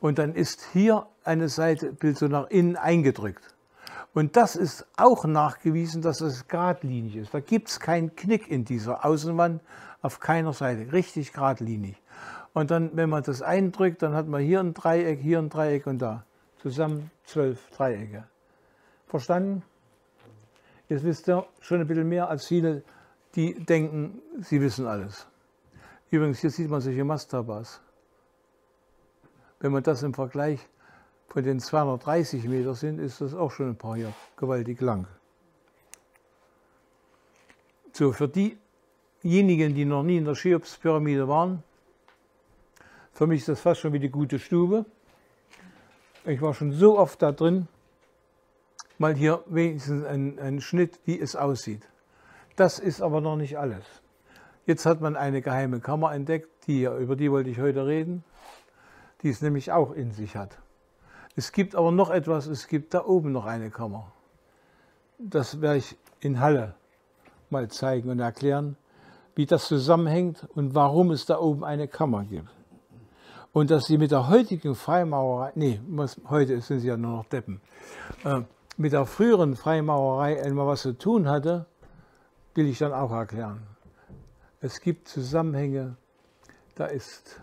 Und 0.00 0.18
dann 0.18 0.34
ist 0.34 0.62
hier 0.72 1.06
eine 1.24 1.48
Seite, 1.48 1.92
Bild 1.92 2.18
so 2.18 2.28
nach 2.28 2.48
innen 2.50 2.76
eingedrückt. 2.76 3.54
Und 4.14 4.36
das 4.36 4.56
ist 4.56 4.86
auch 4.96 5.24
nachgewiesen, 5.24 6.02
dass 6.02 6.20
es 6.20 6.48
geradlinig 6.48 7.16
ist. 7.16 7.34
Da 7.34 7.40
gibt 7.40 7.68
es 7.68 7.80
keinen 7.80 8.14
Knick 8.16 8.50
in 8.50 8.64
dieser 8.64 9.04
Außenwand 9.04 9.62
auf 10.02 10.20
keiner 10.20 10.52
Seite. 10.52 10.92
Richtig 10.92 11.32
geradlinig. 11.32 11.96
Und 12.52 12.70
dann, 12.70 12.90
wenn 12.94 13.10
man 13.10 13.22
das 13.22 13.42
eindrückt, 13.42 14.02
dann 14.02 14.14
hat 14.14 14.26
man 14.26 14.42
hier 14.42 14.60
ein 14.60 14.74
Dreieck, 14.74 15.20
hier 15.20 15.38
ein 15.38 15.50
Dreieck 15.50 15.86
und 15.86 15.98
da. 15.98 16.24
Zusammen 16.60 17.10
zwölf 17.24 17.70
Dreiecke. 17.70 18.24
Verstanden? 19.08 19.62
Jetzt 20.88 21.04
wisst 21.04 21.28
ihr 21.28 21.46
schon 21.60 21.80
ein 21.80 21.86
bisschen 21.86 22.08
mehr 22.08 22.28
als 22.28 22.46
viele, 22.46 22.82
die 23.34 23.54
denken, 23.54 24.20
sie 24.40 24.60
wissen 24.60 24.86
alles. 24.86 25.26
Übrigens, 26.10 26.40
hier 26.40 26.50
sieht 26.50 26.70
man 26.70 26.80
solche 26.80 27.04
Mastabas. 27.04 27.80
Wenn 29.60 29.72
man 29.72 29.82
das 29.82 30.02
im 30.02 30.14
Vergleich 30.14 30.60
von 31.28 31.42
den 31.42 31.60
230 31.60 32.44
Meter 32.44 32.74
sind, 32.74 32.98
ist 32.98 33.20
das 33.20 33.34
auch 33.34 33.50
schon 33.50 33.68
ein 33.68 33.76
paar 33.76 33.96
Jahre 33.96 34.14
gewaltig 34.36 34.80
lang. 34.80 35.06
So, 37.92 38.12
für 38.12 38.28
diejenigen, 38.28 39.74
die 39.74 39.84
noch 39.84 40.02
nie 40.02 40.18
in 40.18 40.24
der 40.24 40.34
Cheops-Pyramide 40.34 41.28
waren, 41.28 41.62
für 43.12 43.26
mich 43.26 43.40
ist 43.40 43.48
das 43.48 43.60
fast 43.60 43.80
schon 43.80 43.92
wie 43.92 43.98
die 43.98 44.10
gute 44.10 44.38
Stube. 44.38 44.86
Ich 46.24 46.40
war 46.40 46.54
schon 46.54 46.72
so 46.72 46.98
oft 46.98 47.20
da 47.20 47.32
drin, 47.32 47.66
mal 48.98 49.14
hier 49.14 49.42
wenigstens 49.46 50.04
ein, 50.04 50.38
ein 50.38 50.60
Schnitt, 50.60 51.00
wie 51.04 51.18
es 51.18 51.36
aussieht. 51.36 51.82
Das 52.56 52.78
ist 52.78 53.00
aber 53.00 53.20
noch 53.20 53.36
nicht 53.36 53.58
alles. 53.58 53.84
Jetzt 54.66 54.84
hat 54.84 55.00
man 55.00 55.16
eine 55.16 55.40
geheime 55.40 55.80
Kammer 55.80 56.12
entdeckt, 56.12 56.48
die, 56.66 56.84
über 56.84 57.16
die 57.16 57.30
wollte 57.30 57.50
ich 57.50 57.58
heute 57.58 57.86
reden, 57.86 58.24
die 59.22 59.30
es 59.30 59.40
nämlich 59.40 59.72
auch 59.72 59.92
in 59.92 60.12
sich 60.12 60.36
hat. 60.36 60.58
Es 61.36 61.52
gibt 61.52 61.74
aber 61.74 61.92
noch 61.92 62.10
etwas, 62.10 62.46
es 62.46 62.66
gibt 62.66 62.94
da 62.94 63.04
oben 63.04 63.32
noch 63.32 63.46
eine 63.46 63.70
Kammer. 63.70 64.12
Das 65.18 65.60
werde 65.60 65.78
ich 65.78 65.96
in 66.20 66.40
Halle 66.40 66.74
mal 67.50 67.68
zeigen 67.68 68.10
und 68.10 68.18
erklären, 68.18 68.76
wie 69.34 69.46
das 69.46 69.68
zusammenhängt 69.68 70.46
und 70.54 70.74
warum 70.74 71.12
es 71.12 71.26
da 71.26 71.38
oben 71.38 71.64
eine 71.64 71.86
Kammer 71.86 72.24
gibt. 72.24 72.48
Und 73.52 73.70
dass 73.70 73.86
sie 73.86 73.98
mit 73.98 74.10
der 74.10 74.28
heutigen 74.28 74.74
Freimaurerei, 74.74 75.52
nee, 75.54 75.80
heute 76.28 76.60
sind 76.60 76.80
sie 76.80 76.88
ja 76.88 76.96
nur 76.96 77.18
noch 77.18 77.24
Deppen, 77.26 77.60
äh, 78.24 78.42
mit 78.78 78.92
der 78.92 79.06
früheren 79.06 79.56
Freimaurerei 79.56 80.42
einmal 80.42 80.66
was 80.68 80.82
zu 80.82 80.96
tun 80.96 81.28
hatte, 81.28 81.66
will 82.54 82.68
ich 82.68 82.78
dann 82.78 82.92
auch 82.92 83.10
erklären. 83.10 83.66
Es 84.60 84.80
gibt 84.80 85.08
Zusammenhänge, 85.08 85.96
da 86.76 86.86
ist 86.86 87.40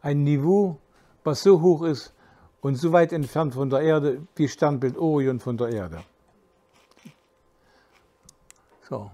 ein 0.00 0.22
Niveau, 0.22 0.78
was 1.24 1.42
so 1.42 1.60
hoch 1.60 1.82
ist 1.82 2.14
und 2.60 2.76
so 2.76 2.92
weit 2.92 3.12
entfernt 3.12 3.54
von 3.54 3.68
der 3.68 3.80
Erde 3.80 4.26
wie 4.36 4.48
Sternbild 4.48 4.96
Orion 4.96 5.40
von 5.40 5.56
der 5.56 5.70
Erde. 5.70 6.02
So, 8.82 9.10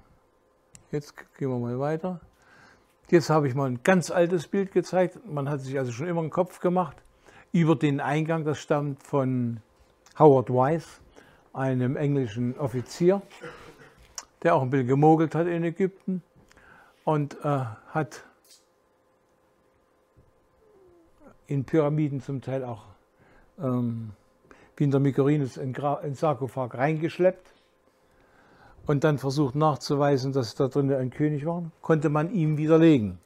jetzt 0.91 1.15
gehen 1.39 1.49
wir 1.49 1.59
mal 1.59 1.79
weiter. 1.79 2.21
Jetzt 3.09 3.31
habe 3.31 3.49
ich 3.49 3.55
mal 3.55 3.71
ein 3.71 3.83
ganz 3.83 4.11
altes 4.11 4.47
Bild 4.47 4.73
gezeigt. 4.73 5.27
Man 5.27 5.49
hat 5.49 5.61
sich 5.61 5.79
also 5.79 5.91
schon 5.91 6.07
immer 6.07 6.21
einen 6.21 6.31
Kopf 6.31 6.61
gemacht 6.61 6.97
über 7.53 7.77
den 7.77 8.01
Eingang. 8.01 8.45
Das 8.45 8.59
stammt 8.59 9.03
von 9.03 9.61
Howard 10.19 10.53
Weiss, 10.53 11.01
einem 11.53 11.97
englischen 11.97 12.59
Offizier, 12.59 13.23
der 14.43 14.55
auch 14.55 14.63
ein 14.63 14.71
bisschen 14.71 14.89
gemogelt 14.89 15.35
hat 15.35 15.47
in 15.47 15.65
Ägypten 15.65 16.23
und 17.05 17.37
äh, 17.45 17.65
hat 17.89 18.25
in 21.47 21.65
Pyramiden 21.65 22.21
zum 22.21 22.41
Teil 22.41 22.65
auch 22.65 22.85
ähm, 23.59 24.11
wie 24.77 24.85
in 24.85 24.91
der 24.91 25.01
Mykorinus 25.01 25.57
in, 25.57 25.75
in 25.75 26.15
Sarkophag 26.15 26.75
reingeschleppt 26.75 27.53
und 28.87 29.05
dann 29.05 29.19
versucht 29.19 29.55
nachzuweisen, 29.55 30.33
dass 30.33 30.55
da 30.55 30.69
drin 30.69 30.93
ein 30.93 31.11
König 31.11 31.45
war, 31.45 31.65
konnte 31.83 32.09
man 32.09 32.33
ihm 32.33 32.57
widerlegen. 32.57 33.19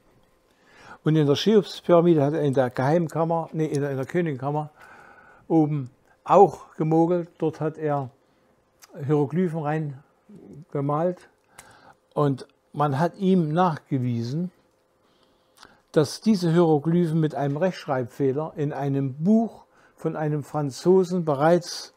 Und 1.03 1.15
in 1.15 1.27
der 1.27 1.35
Cheops-Pyramide 1.35 2.23
hat 2.23 2.33
er 2.33 2.41
in 2.41 2.53
der 2.53 2.69
Geheimkammer, 2.69 3.49
nee, 3.53 3.67
in 3.67 3.81
der, 3.81 3.91
in 3.91 3.97
der 3.97 4.05
Königkammer 4.05 4.71
oben 5.47 5.91
auch 6.25 6.75
gemogelt. 6.75 7.29
Dort 7.37 7.61
hat 7.61 7.77
er 7.77 8.09
Hieroglyphen 9.05 9.93
reingemalt 10.71 11.29
und 12.13 12.47
man 12.73 12.99
hat 12.99 13.17
ihm 13.17 13.53
nachgewiesen, 13.53 14.51
dass 15.91 16.19
diese 16.19 16.51
Hieroglyphen 16.51 17.19
mit 17.19 17.35
einem 17.35 17.55
Rechtschreibfehler 17.55 18.53
in 18.57 18.73
einem 18.73 19.13
Buch 19.23 19.63
von 19.95 20.17
einem 20.17 20.43
Franzosen 20.43 21.23
bereits 21.23 21.93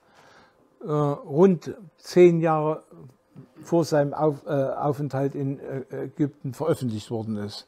äh, 0.84 0.90
rund 0.90 1.74
zehn 1.96 2.40
Jahre 2.40 2.84
vor 3.62 3.84
seinem 3.84 4.14
Auf, 4.14 4.46
äh, 4.46 4.50
Aufenthalt 4.50 5.34
in 5.34 5.58
äh, 5.58 6.04
Ägypten 6.04 6.54
veröffentlicht 6.54 7.10
worden 7.10 7.36
ist. 7.36 7.66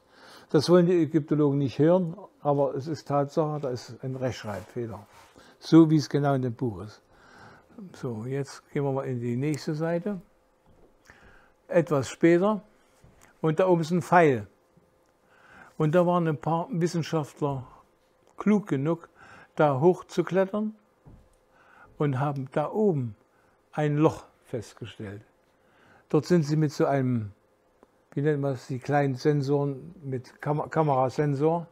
Das 0.51 0.69
wollen 0.69 0.87
die 0.87 1.03
Ägyptologen 1.03 1.59
nicht 1.59 1.79
hören, 1.79 2.17
aber 2.43 2.75
es 2.75 2.87
ist 2.87 3.09
Tatsache, 3.09 3.61
da 3.61 3.71
ist 3.71 3.97
ein 4.03 4.17
Rechtschreibfehler. 4.17 5.07
So 5.61 5.91
wie 5.91 5.97
es 5.97 6.09
genau 6.09 6.35
in 6.35 6.43
dem 6.43 6.55
Buch 6.55 6.83
ist. 6.83 7.03
So, 7.95 8.25
jetzt 8.25 8.69
gehen 8.73 8.83
wir 8.83 8.93
mal 8.93 9.05
in 9.05 9.21
die 9.21 9.37
nächste 9.37 9.75
Seite. 9.75 10.21
Etwas 11.69 12.09
später. 12.09 12.63
Und 13.41 13.61
da 13.61 13.69
oben 13.69 13.83
ist 13.83 13.91
ein 13.91 14.03
Pfeil. 14.03 14.47
Und 15.77 15.95
da 15.95 16.07
waren 16.07 16.27
ein 16.27 16.39
paar 16.39 16.67
Wissenschaftler 16.71 17.67
klug 18.37 18.67
genug, 18.67 19.09
da 19.55 19.81
hochzuklettern 19.81 20.75
und 21.99 22.19
haben 22.19 22.49
da 22.53 22.71
oben 22.71 23.15
ein 23.73 23.97
Loch 23.97 24.25
festgestellt. 24.45 25.23
Dort 26.09 26.27
sind 26.27 26.43
sie 26.43 26.57
mit 26.57 26.73
so 26.73 26.87
einem, 26.87 27.33
wie 28.13 28.23
nennt 28.23 28.41
man 28.41 28.55
es, 28.55 28.67
die 28.67 28.79
kleinen 28.79 29.15
Sensoren 29.15 29.95
mit 30.03 30.41
Kam 30.41 30.69
Kamerasensor 30.71 31.67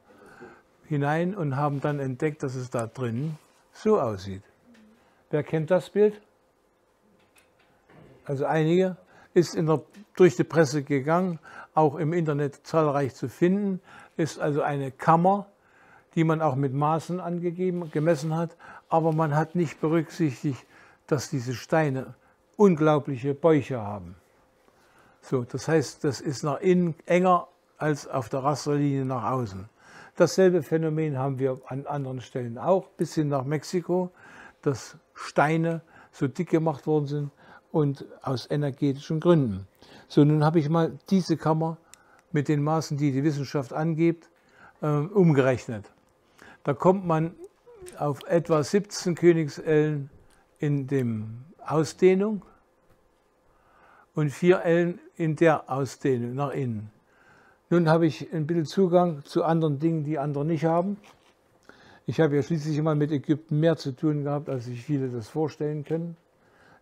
hinein 0.84 1.34
und 1.34 1.56
haben 1.56 1.80
dann 1.80 1.98
entdeckt, 1.98 2.42
dass 2.42 2.54
es 2.54 2.70
da 2.70 2.86
drin 2.86 3.36
so 3.82 4.00
aussieht. 4.00 4.42
Wer 5.30 5.42
kennt 5.42 5.70
das 5.70 5.90
Bild? 5.90 6.20
Also 8.24 8.44
einige 8.44 8.96
ist 9.34 9.54
der, 9.54 9.82
durch 10.16 10.36
die 10.36 10.44
Presse 10.44 10.82
gegangen, 10.82 11.38
auch 11.74 11.96
im 11.96 12.12
Internet 12.12 12.66
zahlreich 12.66 13.14
zu 13.14 13.28
finden, 13.28 13.80
ist 14.16 14.38
also 14.38 14.62
eine 14.62 14.90
Kammer, 14.90 15.46
die 16.14 16.24
man 16.24 16.42
auch 16.42 16.56
mit 16.56 16.74
Maßen 16.74 17.20
angegeben, 17.20 17.90
gemessen 17.90 18.34
hat, 18.34 18.56
aber 18.88 19.12
man 19.12 19.36
hat 19.36 19.54
nicht 19.54 19.80
berücksichtigt, 19.80 20.66
dass 21.06 21.30
diese 21.30 21.54
Steine 21.54 22.14
unglaubliche 22.56 23.34
Bäuche 23.34 23.80
haben. 23.80 24.16
So, 25.20 25.44
das 25.44 25.68
heißt, 25.68 26.04
das 26.04 26.20
ist 26.20 26.42
nach 26.42 26.60
innen 26.60 26.94
enger 27.06 27.48
als 27.76 28.08
auf 28.08 28.28
der 28.28 28.42
Rasterlinie 28.42 29.04
nach 29.04 29.30
außen. 29.30 29.68
Dasselbe 30.18 30.64
Phänomen 30.64 31.16
haben 31.16 31.38
wir 31.38 31.60
an 31.66 31.86
anderen 31.86 32.20
Stellen 32.20 32.58
auch, 32.58 32.88
bis 32.88 33.14
hin 33.14 33.28
nach 33.28 33.44
Mexiko, 33.44 34.10
dass 34.62 34.96
Steine 35.14 35.80
so 36.10 36.26
dick 36.26 36.50
gemacht 36.50 36.88
worden 36.88 37.06
sind 37.06 37.30
und 37.70 38.04
aus 38.22 38.50
energetischen 38.50 39.20
Gründen. 39.20 39.68
So, 40.08 40.24
nun 40.24 40.44
habe 40.44 40.58
ich 40.58 40.68
mal 40.68 40.98
diese 41.08 41.36
Kammer 41.36 41.76
mit 42.32 42.48
den 42.48 42.64
Maßen, 42.64 42.96
die 42.96 43.12
die 43.12 43.22
Wissenschaft 43.22 43.72
angibt, 43.72 44.28
äh, 44.82 44.88
umgerechnet. 44.88 45.88
Da 46.64 46.74
kommt 46.74 47.06
man 47.06 47.36
auf 47.96 48.18
etwa 48.26 48.64
17 48.64 49.14
Königsellen 49.14 50.10
in 50.58 50.88
dem 50.88 51.44
Ausdehnung 51.64 52.44
und 54.14 54.30
4 54.30 54.64
Ellen 54.64 55.00
in 55.14 55.36
der 55.36 55.70
Ausdehnung 55.70 56.34
nach 56.34 56.50
innen. 56.50 56.90
Nun 57.70 57.88
habe 57.88 58.06
ich 58.06 58.32
ein 58.32 58.46
bisschen 58.46 58.64
Zugang 58.64 59.24
zu 59.24 59.44
anderen 59.44 59.78
Dingen, 59.78 60.04
die 60.04 60.18
andere 60.18 60.44
nicht 60.44 60.64
haben. 60.64 60.96
Ich 62.06 62.18
habe 62.20 62.36
ja 62.36 62.42
schließlich 62.42 62.80
mal 62.80 62.94
mit 62.94 63.12
Ägypten 63.12 63.60
mehr 63.60 63.76
zu 63.76 63.92
tun 63.92 64.24
gehabt, 64.24 64.48
als 64.48 64.64
sich 64.64 64.82
viele 64.82 65.10
das 65.10 65.28
vorstellen 65.28 65.84
können. 65.84 66.16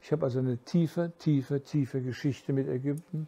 Ich 0.00 0.12
habe 0.12 0.24
also 0.24 0.38
eine 0.38 0.58
tiefe, 0.58 1.12
tiefe, 1.18 1.64
tiefe 1.64 2.00
Geschichte 2.00 2.52
mit 2.52 2.68
Ägypten 2.68 3.26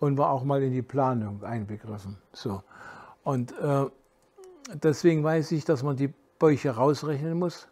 und 0.00 0.18
war 0.18 0.30
auch 0.30 0.42
mal 0.42 0.60
in 0.64 0.72
die 0.72 0.82
Planung 0.82 1.44
einbegriffen. 1.44 2.16
So. 2.32 2.64
Und 3.22 3.56
äh, 3.60 3.86
deswegen 4.74 5.22
weiß 5.22 5.52
ich, 5.52 5.64
dass 5.64 5.84
man 5.84 5.96
die 5.96 6.12
Bäuche 6.40 6.70
rausrechnen 6.70 7.38
muss 7.38 7.68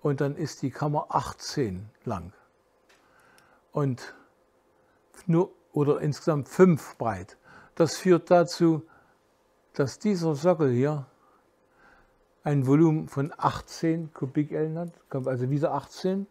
und 0.00 0.22
dann 0.22 0.36
ist 0.36 0.62
die 0.62 0.70
Kammer 0.70 1.06
18 1.10 1.90
lang. 2.06 2.32
Und 3.72 4.14
nur 5.26 5.50
oder 5.72 6.00
insgesamt 6.00 6.48
5 6.48 6.96
breit. 6.96 7.36
Das 7.74 7.96
führt 7.96 8.30
dazu, 8.30 8.82
dass 9.74 9.98
dieser 9.98 10.34
Sockel 10.34 10.70
hier 10.70 11.06
ein 12.42 12.66
Volumen 12.66 13.08
von 13.08 13.32
18 13.36 14.12
Kubikellen 14.12 14.78
hat, 14.78 14.92
also 15.26 15.50
wieder 15.50 15.72
18. 15.72 16.26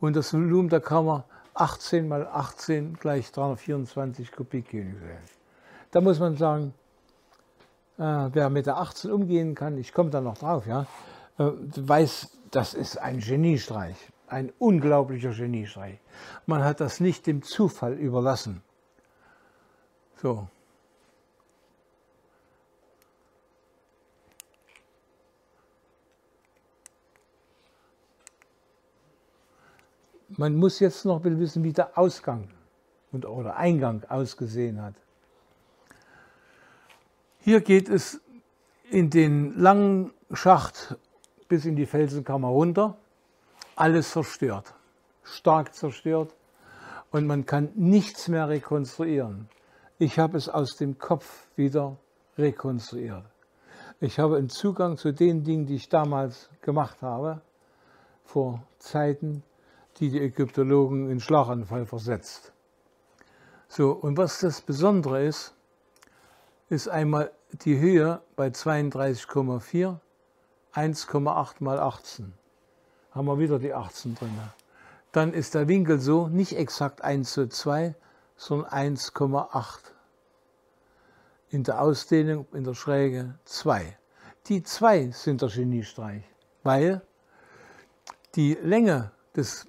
Und 0.00 0.16
das 0.16 0.34
Volumen 0.34 0.68
der 0.68 0.80
Kammer 0.80 1.24
18 1.54 2.06
mal 2.06 2.26
18 2.26 2.94
gleich 2.94 3.32
324 3.32 4.32
Kubikkeln. 4.32 5.00
Da 5.90 6.00
muss 6.00 6.18
man 6.18 6.36
sagen, 6.36 6.74
äh, 7.98 8.02
wer 8.02 8.50
mit 8.50 8.66
der 8.66 8.76
18 8.76 9.10
umgehen 9.10 9.54
kann, 9.54 9.78
ich 9.78 9.92
komme 9.92 10.10
da 10.10 10.20
noch 10.20 10.36
drauf, 10.36 10.66
ja, 10.66 10.86
äh, 11.38 11.50
weiß, 11.76 12.30
das 12.50 12.74
ist 12.74 12.98
ein 12.98 13.20
Geniestreich, 13.20 13.96
ein 14.28 14.52
unglaublicher 14.58 15.30
Geniestreich. 15.30 15.98
Man 16.44 16.62
hat 16.62 16.80
das 16.80 17.00
nicht 17.00 17.26
dem 17.26 17.42
Zufall 17.42 17.94
überlassen. 17.94 18.62
So. 20.22 20.48
Man 30.28 30.56
muss 30.56 30.80
jetzt 30.80 31.04
noch 31.04 31.24
wissen, 31.24 31.64
wie 31.64 31.72
der 31.72 31.96
Ausgang 31.96 32.48
und, 33.12 33.24
oder 33.24 33.56
Eingang 33.56 34.04
ausgesehen 34.08 34.82
hat. 34.82 34.94
Hier 37.40 37.60
geht 37.60 37.88
es 37.88 38.20
in 38.90 39.08
den 39.08 39.58
langen 39.58 40.12
Schacht 40.32 40.96
bis 41.48 41.64
in 41.64 41.76
die 41.76 41.86
Felsenkammer 41.86 42.48
runter. 42.48 42.96
Alles 43.76 44.10
zerstört, 44.10 44.74
stark 45.22 45.74
zerstört 45.74 46.34
und 47.10 47.26
man 47.26 47.46
kann 47.46 47.70
nichts 47.74 48.28
mehr 48.28 48.48
rekonstruieren. 48.48 49.48
Ich 49.98 50.18
habe 50.18 50.36
es 50.36 50.50
aus 50.50 50.76
dem 50.76 50.98
Kopf 50.98 51.48
wieder 51.56 51.96
rekonstruiert. 52.36 53.24
Ich 53.98 54.18
habe 54.18 54.36
einen 54.36 54.50
Zugang 54.50 54.98
zu 54.98 55.12
den 55.12 55.42
Dingen, 55.42 55.64
die 55.64 55.76
ich 55.76 55.88
damals 55.88 56.50
gemacht 56.60 57.00
habe, 57.00 57.40
vor 58.22 58.62
Zeiten, 58.78 59.42
die 59.96 60.10
die 60.10 60.20
Ägyptologen 60.20 61.08
in 61.08 61.18
Schlaganfall 61.18 61.86
versetzt. 61.86 62.52
So, 63.68 63.92
und 63.92 64.18
was 64.18 64.40
das 64.40 64.60
Besondere 64.60 65.24
ist, 65.24 65.54
ist 66.68 66.88
einmal 66.88 67.32
die 67.52 67.78
Höhe 67.78 68.20
bei 68.36 68.48
32,4, 68.48 69.98
1,8 70.74 71.54
mal 71.60 71.78
18. 71.78 72.34
Haben 73.12 73.26
wir 73.26 73.38
wieder 73.38 73.58
die 73.58 73.72
18 73.72 74.14
drin. 74.14 74.38
Dann 75.12 75.32
ist 75.32 75.54
der 75.54 75.68
Winkel 75.68 76.00
so, 76.00 76.28
nicht 76.28 76.52
exakt 76.52 77.00
1 77.00 77.32
zu 77.32 77.48
2, 77.48 77.94
sondern 78.36 78.70
1,8. 78.70 79.78
In 81.50 81.62
der 81.64 81.80
Ausdehnung, 81.80 82.46
in 82.52 82.64
der 82.64 82.74
Schräge 82.74 83.38
2. 83.44 83.96
Die 84.48 84.62
2 84.62 85.10
sind 85.10 85.42
der 85.42 85.48
Geniestreich, 85.48 86.22
weil 86.62 87.02
die 88.34 88.54
Länge 88.54 89.10
des 89.34 89.66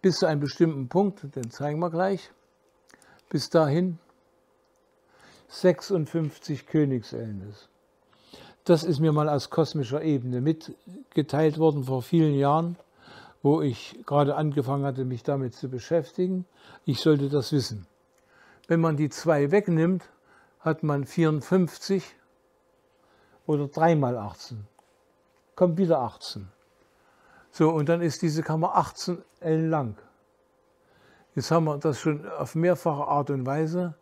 bis 0.00 0.18
zu 0.18 0.26
einem 0.26 0.40
bestimmten 0.40 0.88
Punkt, 0.88 1.34
den 1.34 1.50
zeigen 1.50 1.78
wir 1.80 1.90
gleich, 1.90 2.30
bis 3.30 3.48
dahin 3.48 3.98
56 5.48 6.66
Königsellen 6.66 7.48
ist. 7.50 7.68
Das 8.64 8.82
ist 8.82 9.00
mir 9.00 9.12
mal 9.12 9.28
aus 9.28 9.50
kosmischer 9.50 10.02
Ebene 10.02 10.40
mitgeteilt 10.40 11.58
worden 11.58 11.84
vor 11.84 12.02
vielen 12.02 12.34
Jahren 12.34 12.76
wo 13.44 13.60
ich 13.60 14.00
gerade 14.06 14.36
angefangen 14.36 14.86
hatte, 14.86 15.04
mich 15.04 15.22
damit 15.22 15.54
zu 15.54 15.68
beschäftigen. 15.68 16.46
Ich 16.86 17.00
sollte 17.00 17.28
das 17.28 17.52
wissen. 17.52 17.86
Wenn 18.66 18.80
man 18.80 18.96
die 18.96 19.08
zwei 19.08 19.50
wegnimmt, 19.50 20.08
hat 20.60 20.82
man 20.82 21.04
54 21.04 22.16
oder 23.46 23.68
3 23.68 23.96
mal 23.96 24.16
18. 24.16 24.66
Kommt 25.54 25.78
wieder 25.78 26.00
18. 26.00 26.48
So, 27.50 27.70
und 27.70 27.88
dann 27.88 28.00
ist 28.00 28.22
diese 28.22 28.42
Kammer 28.42 28.76
18 28.76 29.22
L 29.40 29.66
lang. 29.66 29.96
Jetzt 31.34 31.50
haben 31.50 31.64
wir 31.64 31.78
das 31.78 31.98
schon 31.98 32.26
auf 32.28 32.54
mehrfache 32.54 33.06
Art 33.06 33.30
und 33.30 33.44
Weise 33.44 33.94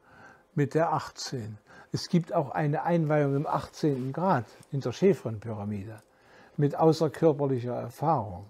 mit 0.54 0.74
der 0.74 0.92
18. 0.92 1.58
Es 1.90 2.08
gibt 2.08 2.32
auch 2.32 2.50
eine 2.50 2.84
Einweihung 2.84 3.36
im 3.36 3.46
18. 3.46 4.12
Grad 4.12 4.46
in 4.70 4.80
der 4.80 4.92
Schäfron-Pyramide 4.92 6.02
mit 6.56 6.76
außerkörperlicher 6.76 7.74
Erfahrung 7.74 8.46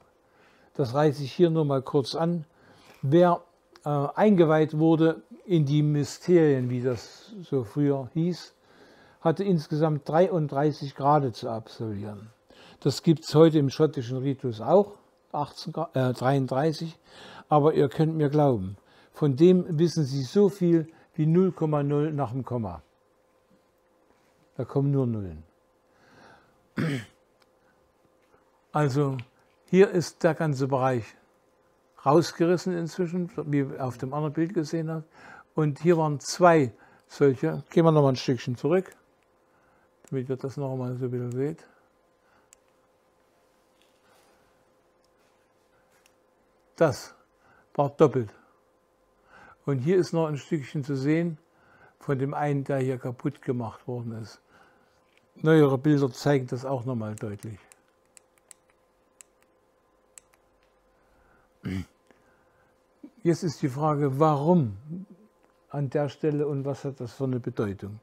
das 0.75 0.95
reiße 0.95 1.23
ich 1.23 1.33
hier 1.33 1.51
nur 1.51 1.65
mal 1.65 1.83
kurz 1.83 2.15
an, 2.15 2.45
wer 3.03 3.43
äh, 3.85 3.89
eingeweiht 3.89 4.79
wurde 4.79 5.23
in 5.45 5.65
die 5.65 5.83
Mysterien, 5.83 6.71
wie 6.71 6.83
das 6.83 7.33
so 7.43 7.65
früher 7.65 8.09
hieß, 8.15 8.55
hatte 9.21 9.45
insgesamt 9.45 10.09
33 10.09 10.95
Grade 10.95 11.33
zu 11.33 11.49
absolvieren. 11.49 12.31
Das 12.81 13.03
gibt 13.03 13.25
es 13.25 13.35
heute 13.35 13.59
im 13.59 13.71
schottischen 13.71 14.19
Ritus 14.19 14.61
auch, 14.61 14.99
18, 15.33 15.75
äh, 15.95 16.13
33, 16.13 16.99
aber 17.49 17.75
ihr 17.75 17.89
könnt 17.89 18.17
mir 18.17 18.29
glauben, 18.29 18.77
von 19.13 19.37
dem 19.37 19.79
wissen 19.79 20.05
sie 20.05 20.23
so 20.23 20.49
viel 20.49 20.89
wie 21.15 21.27
0,0 21.27 22.11
nach 22.11 22.33
dem 22.33 22.45
Komma. 22.45 22.83
Da 24.57 24.65
kommen 24.65 24.91
nur 24.91 25.07
Nullen. 25.07 25.43
Also 28.75 29.19
hier 29.67 29.91
ist 29.91 30.23
der 30.23 30.33
ganze 30.33 30.67
Bereich 30.67 31.05
rausgerissen 32.07 32.77
inzwischen, 32.77 33.31
wie 33.45 33.59
ihr 33.59 33.85
auf 33.85 33.99
dem 33.99 34.15
anderen 34.15 34.33
Bild 34.33 34.55
gesehen 34.55 34.91
habt. 34.91 35.07
Und 35.55 35.81
hier 35.81 35.97
waren 35.99 36.21
zwei 36.21 36.73
solche. 37.07 37.63
Gehen 37.71 37.85
wir 37.85 37.93
noch 37.93 38.03
mal 38.03 38.11
ein 38.11 38.17
Stückchen 38.17 38.57
zurück, 38.57 38.95
damit 40.09 40.29
ihr 40.29 40.37
das 40.37 40.57
noch 40.57 40.75
mal 40.77 40.97
so 40.97 41.09
bisschen 41.09 41.33
seht. 41.33 41.67
Das 46.77 47.15
war 47.75 47.91
doppelt. 47.91 48.31
Und 49.67 49.79
hier 49.79 49.99
ist 49.99 50.13
noch 50.13 50.27
ein 50.27 50.39
Stückchen 50.39 50.85
zu 50.85 50.97
sehen 50.97 51.39
von 52.01 52.19
dem 52.19 52.35
einen, 52.35 52.65
der 52.65 52.79
hier 52.79 52.99
kaputt 52.99 53.43
gemacht 53.43 53.87
worden 53.87 54.13
ist. 54.21 54.41
Neuere 55.37 55.79
Bilder 55.79 56.11
zeigen 56.13 56.47
das 56.49 56.65
auch 56.65 56.85
noch 56.85 56.97
mal 56.97 57.15
deutlich. 57.15 57.59
Jetzt 63.23 63.45
ist 63.45 63.63
die 63.63 63.69
Frage, 63.69 64.19
warum 64.19 64.77
an 65.73 65.89
der 65.89 66.09
Stelle 66.11 66.47
und 66.47 66.65
was 66.65 66.85
hat 66.85 67.01
das 67.01 67.15
für 67.15 67.25
eine 67.25 67.41
Bedeutung. 67.41 67.99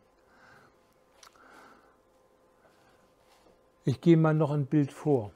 Ich 3.86 4.02
gehe 4.02 4.18
mal 4.18 4.34
noch 4.34 4.52
ein 4.52 4.66
Bild 4.66 4.92
vor. 4.92 5.32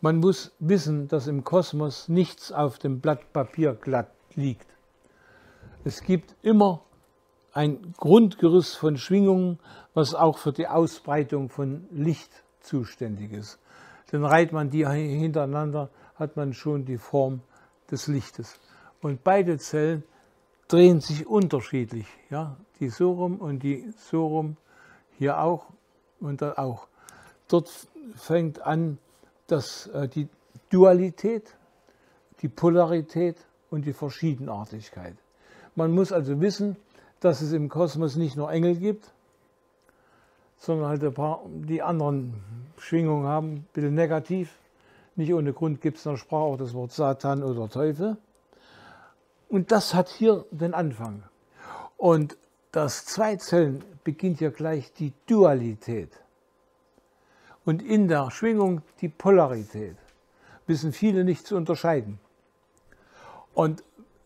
Man 0.00 0.18
muss 0.18 0.52
wissen, 0.58 1.08
dass 1.08 1.26
im 1.26 1.44
Kosmos 1.44 2.08
nichts 2.08 2.50
auf 2.50 2.78
dem 2.78 3.00
Blatt 3.00 3.32
Papier 3.32 3.74
glatt 3.74 4.10
liegt. 4.34 4.66
Es 5.84 6.02
gibt 6.02 6.34
immer 6.42 6.82
ein 7.52 7.94
Grundgerüst 7.96 8.76
von 8.76 8.96
Schwingungen, 8.96 9.58
was 9.94 10.14
auch 10.14 10.38
für 10.38 10.52
die 10.52 10.68
Ausbreitung 10.68 11.50
von 11.50 11.86
Licht 11.90 12.30
zuständig 12.60 13.32
ist. 13.32 13.58
Denn 14.12 14.24
reiht 14.24 14.52
man 14.52 14.70
die 14.70 14.86
hintereinander, 14.86 15.90
hat 16.14 16.36
man 16.36 16.54
schon 16.54 16.84
die 16.84 16.98
Form 16.98 17.42
des 17.90 18.06
Lichtes. 18.06 18.58
Und 19.00 19.24
beide 19.24 19.58
Zellen 19.58 20.02
drehen 20.68 21.00
sich 21.00 21.26
unterschiedlich. 21.26 22.06
Ja? 22.30 22.56
Die 22.80 22.88
so 22.88 23.12
rum 23.12 23.36
und 23.36 23.62
die 23.62 23.92
so 23.96 24.26
rum, 24.26 24.56
hier 25.18 25.40
auch 25.40 25.66
und 26.20 26.42
da 26.42 26.54
auch. 26.56 26.88
Dort 27.48 27.70
fängt 28.16 28.60
an 28.60 28.98
dass, 29.48 29.88
äh, 29.88 30.06
die 30.08 30.28
Dualität, 30.70 31.56
die 32.40 32.48
Polarität 32.48 33.36
und 33.70 33.84
die 33.84 33.92
Verschiedenartigkeit. 33.92 35.16
Man 35.74 35.92
muss 35.92 36.12
also 36.12 36.40
wissen, 36.40 36.76
dass 37.20 37.40
es 37.40 37.52
im 37.52 37.68
Kosmos 37.68 38.14
nicht 38.14 38.36
nur 38.36 38.52
Engel 38.52 38.76
gibt, 38.76 39.10
sondern 40.58 40.88
halt 40.88 41.02
ein 41.02 41.14
paar, 41.14 41.40
die 41.46 41.82
anderen 41.82 42.34
Schwingungen 42.78 43.26
haben, 43.26 43.48
ein 43.48 43.66
bisschen 43.72 43.94
negativ. 43.94 44.54
Nicht 45.16 45.32
ohne 45.34 45.52
Grund 45.52 45.80
gibt 45.80 45.98
es 45.98 46.06
in 46.06 46.12
der 46.12 46.18
Sprache 46.18 46.42
auch 46.42 46.56
das 46.56 46.74
Wort 46.74 46.92
Satan 46.92 47.42
oder 47.42 47.68
Teufel. 47.68 48.16
Und 49.48 49.72
das 49.72 49.94
hat 49.94 50.08
hier 50.08 50.44
den 50.50 50.74
Anfang. 50.74 51.22
Und 51.96 52.36
das 52.72 53.06
Zweizellen 53.06 53.82
beginnt 54.04 54.40
ja 54.40 54.50
gleich 54.50 54.92
die 54.92 55.12
Dualität. 55.26 56.10
Und 57.64 57.82
in 57.82 58.08
der 58.08 58.30
Schwingung 58.30 58.82
die 59.00 59.08
Polarität. 59.08 59.96
Wissen 60.66 60.92
viele 60.92 61.24
nicht 61.24 61.46
zu 61.46 61.56
unterscheiden. 61.56 62.18
Und 63.54 63.82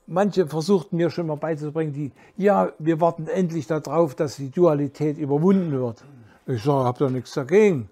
manche 0.07 0.47
versuchten 0.47 0.97
mir 0.97 1.11
schon 1.11 1.27
mal 1.27 1.37
beizubringen, 1.37 1.93
die, 1.93 2.13
ja, 2.37 2.73
wir 2.79 3.01
warten 3.01 3.29
endlich 3.29 3.67
darauf, 3.67 4.15
dass 4.15 4.37
die 4.37 4.51
Dualität 4.51 5.19
überwunden 5.19 5.73
wird. 5.73 6.05
Ich 6.47 6.63
sage, 6.63 6.85
habt 6.85 7.01
ihr 7.01 7.11
nichts 7.11 7.33
dagegen. 7.33 7.89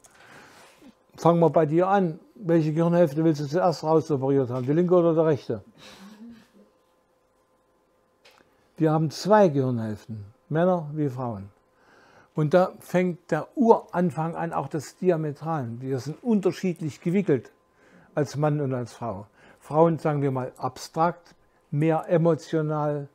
Fangen 1.17 1.41
wir 1.41 1.51
bei 1.51 1.67
dir 1.67 1.89
an. 1.89 2.19
Welche 2.35 2.73
Gehirnhälfte 2.73 3.23
willst 3.23 3.41
du 3.41 3.47
zuerst 3.47 3.85
rausoperiert 3.85 4.51
haben, 4.51 4.67
die 4.67 4.73
linke 4.73 4.95
oder 4.95 5.15
die 5.15 5.21
rechte? 5.21 5.63
Wir 8.81 8.93
haben 8.93 9.11
zwei 9.11 9.49
Gehirnhälften, 9.49 10.25
Männer 10.49 10.89
wie 10.95 11.11
Frauen. 11.11 11.51
Und 12.35 12.55
da 12.55 12.73
fängt 12.79 13.31
der 13.31 13.47
Uranfang 13.55 14.35
an, 14.35 14.55
auch 14.55 14.69
das 14.69 14.97
Diametralen. 14.97 15.83
Wir 15.83 15.99
sind 15.99 16.25
unterschiedlich 16.25 17.03
gewickelt 17.03 17.53
als 18.15 18.39
Mann 18.39 18.59
und 18.59 18.73
als 18.73 18.95
Frau. 18.95 19.27
Frauen, 19.59 19.99
sagen 19.99 20.23
wir 20.23 20.31
mal, 20.31 20.53
abstrakt, 20.57 21.35
mehr 21.71 22.07
emotional 22.09 23.09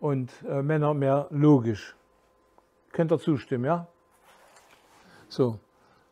und 0.00 0.30
äh, 0.46 0.60
Männer 0.60 0.92
mehr 0.92 1.28
logisch. 1.30 1.96
Könnt 2.92 3.10
ihr 3.10 3.18
zustimmen, 3.18 3.64
ja? 3.64 3.86
So, 5.30 5.58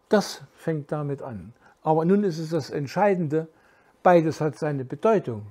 das 0.08 0.44
fängt 0.56 0.90
damit 0.90 1.20
an. 1.20 1.52
Aber 1.82 2.06
nun 2.06 2.24
ist 2.24 2.38
es 2.38 2.48
das 2.48 2.70
Entscheidende, 2.70 3.48
beides 4.02 4.40
hat 4.40 4.56
seine 4.56 4.86
Bedeutung. 4.86 5.44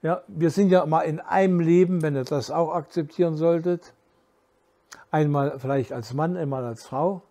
Ja, 0.00 0.22
wir 0.28 0.50
sind 0.50 0.70
ja 0.70 0.86
mal 0.86 1.00
in 1.00 1.18
einem 1.18 1.58
Leben, 1.58 2.02
wenn 2.02 2.14
ihr 2.14 2.22
das 2.22 2.52
auch 2.52 2.72
akzeptieren 2.72 3.36
solltet, 3.36 3.94
einmal 5.10 5.58
vielleicht 5.58 5.92
als 5.92 6.14
Mann, 6.14 6.36
einmal 6.36 6.64
als 6.64 6.86
Frau. 6.86 7.22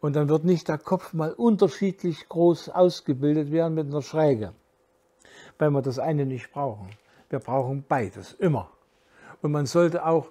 Und 0.00 0.14
dann 0.14 0.28
wird 0.28 0.44
nicht 0.44 0.68
der 0.68 0.76
Kopf 0.76 1.14
mal 1.14 1.32
unterschiedlich 1.32 2.28
groß 2.28 2.68
ausgebildet 2.68 3.50
werden 3.50 3.74
mit 3.74 3.86
einer 3.86 4.02
Schräge, 4.02 4.52
weil 5.58 5.70
wir 5.70 5.80
das 5.80 5.98
eine 5.98 6.26
nicht 6.26 6.52
brauchen. 6.52 6.90
Wir 7.30 7.38
brauchen 7.38 7.82
beides, 7.88 8.34
immer. 8.34 8.70
Und 9.40 9.52
man 9.52 9.64
sollte 9.64 10.04
auch 10.04 10.28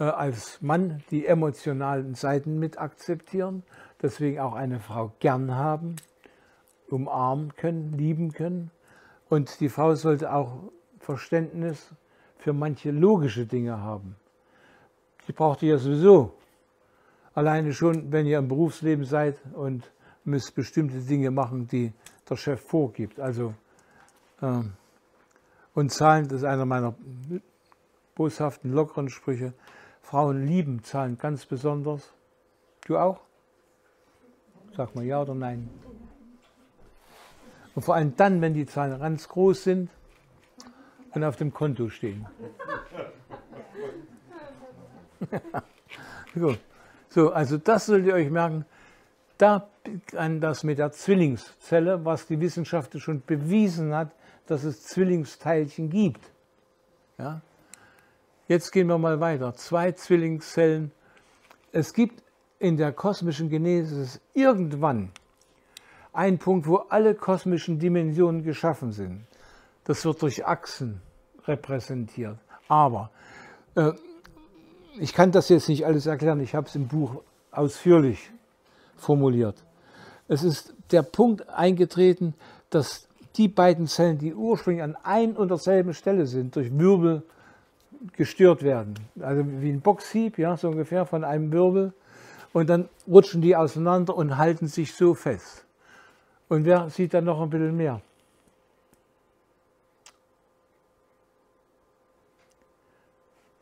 äh, 0.00 0.04
als 0.04 0.62
Mann 0.62 1.04
die 1.10 1.26
emotionalen 1.26 2.14
Seiten 2.14 2.58
mit 2.58 2.78
akzeptieren, 2.78 3.62
deswegen 4.00 4.40
auch 4.40 4.54
eine 4.54 4.80
Frau 4.80 5.12
gern 5.18 5.54
haben, 5.54 5.96
umarmen 6.88 7.54
können, 7.56 7.92
lieben 7.92 8.32
können. 8.32 8.70
Und 9.28 9.60
die 9.60 9.68
Frau 9.68 9.94
sollte 9.94 10.32
auch 10.32 10.70
Verständnis 11.04 11.90
für 12.38 12.52
manche 12.52 12.90
logische 12.90 13.46
Dinge 13.46 13.78
haben. 13.78 14.16
Die 15.28 15.32
braucht 15.32 15.62
ihr 15.62 15.70
ja 15.70 15.78
sowieso. 15.78 16.34
Alleine 17.34 17.72
schon, 17.72 18.12
wenn 18.12 18.26
ihr 18.26 18.38
im 18.38 18.48
Berufsleben 18.48 19.04
seid 19.04 19.38
und 19.54 19.90
müsst 20.24 20.54
bestimmte 20.54 20.98
Dinge 20.98 21.30
machen, 21.30 21.66
die 21.66 21.92
der 22.28 22.36
Chef 22.36 22.60
vorgibt. 22.60 23.20
Also 23.20 23.54
äh, 24.40 24.62
und 25.74 25.90
zahlen, 25.90 26.28
das 26.28 26.38
ist 26.38 26.44
einer 26.44 26.64
meiner 26.64 26.94
boshaften, 28.14 28.72
lockeren 28.72 29.08
Sprüche. 29.08 29.52
Frauen 30.02 30.46
lieben 30.46 30.82
Zahlen 30.84 31.18
ganz 31.18 31.46
besonders. 31.46 32.12
Du 32.86 32.96
auch? 32.96 33.20
Sag 34.76 34.94
mal 34.94 35.04
ja 35.04 35.22
oder 35.22 35.34
nein. 35.34 35.68
Und 37.74 37.82
vor 37.82 37.96
allem 37.96 38.14
dann, 38.16 38.40
wenn 38.40 38.54
die 38.54 38.66
Zahlen 38.66 38.98
ganz 39.00 39.28
groß 39.28 39.64
sind 39.64 39.90
und 41.14 41.24
auf 41.24 41.36
dem 41.36 41.52
Konto 41.52 41.88
stehen. 41.88 42.26
Gut. 46.34 46.58
So, 47.08 47.32
also 47.32 47.58
das 47.58 47.86
solltet 47.86 48.08
ihr 48.08 48.14
euch 48.14 48.30
merken. 48.30 48.64
Da 49.38 49.68
das 50.40 50.64
mit 50.64 50.78
der 50.78 50.92
Zwillingszelle, 50.92 52.04
was 52.04 52.26
die 52.26 52.40
Wissenschaft 52.40 52.98
schon 53.00 53.22
bewiesen 53.24 53.94
hat, 53.94 54.12
dass 54.46 54.64
es 54.64 54.82
Zwillingsteilchen 54.84 55.90
gibt. 55.90 56.20
Ja? 57.18 57.40
Jetzt 58.48 58.72
gehen 58.72 58.88
wir 58.88 58.98
mal 58.98 59.20
weiter. 59.20 59.54
Zwei 59.54 59.92
Zwillingszellen. 59.92 60.92
Es 61.72 61.92
gibt 61.92 62.22
in 62.58 62.76
der 62.76 62.92
kosmischen 62.92 63.48
Genesis 63.48 64.20
irgendwann 64.32 65.10
einen 66.12 66.38
Punkt, 66.38 66.66
wo 66.66 66.76
alle 66.76 67.14
kosmischen 67.14 67.78
Dimensionen 67.78 68.42
geschaffen 68.42 68.92
sind. 68.92 69.24
Das 69.84 70.04
wird 70.04 70.22
durch 70.22 70.46
Achsen 70.46 71.00
repräsentiert. 71.46 72.38
Aber 72.68 73.10
äh, 73.74 73.92
ich 74.98 75.12
kann 75.12 75.32
das 75.32 75.48
jetzt 75.48 75.68
nicht 75.68 75.84
alles 75.84 76.06
erklären, 76.06 76.40
ich 76.40 76.54
habe 76.54 76.66
es 76.66 76.74
im 76.74 76.88
Buch 76.88 77.22
ausführlich 77.50 78.30
formuliert. 78.96 79.56
Es 80.28 80.42
ist 80.42 80.74
der 80.90 81.02
Punkt 81.02 81.48
eingetreten, 81.50 82.34
dass 82.70 83.08
die 83.36 83.48
beiden 83.48 83.86
Zellen, 83.86 84.18
die 84.18 84.34
ursprünglich 84.34 84.82
an 84.82 84.96
ein 85.02 85.36
und 85.36 85.48
derselben 85.48 85.92
Stelle 85.92 86.26
sind, 86.26 86.56
durch 86.56 86.76
Wirbel 86.76 87.22
gestört 88.12 88.62
werden. 88.62 88.94
Also 89.20 89.44
wie 89.60 89.70
ein 89.70 89.80
Boxhieb, 89.80 90.38
ja, 90.38 90.56
so 90.56 90.68
ungefähr 90.68 91.04
von 91.06 91.24
einem 91.24 91.52
Wirbel. 91.52 91.92
Und 92.52 92.68
dann 92.70 92.88
rutschen 93.08 93.42
die 93.42 93.56
auseinander 93.56 94.16
und 94.16 94.38
halten 94.38 94.68
sich 94.68 94.94
so 94.94 95.14
fest. 95.14 95.64
Und 96.48 96.64
wer 96.64 96.88
sieht 96.90 97.14
dann 97.14 97.24
noch 97.24 97.40
ein 97.40 97.50
bisschen 97.50 97.76
mehr? 97.76 98.00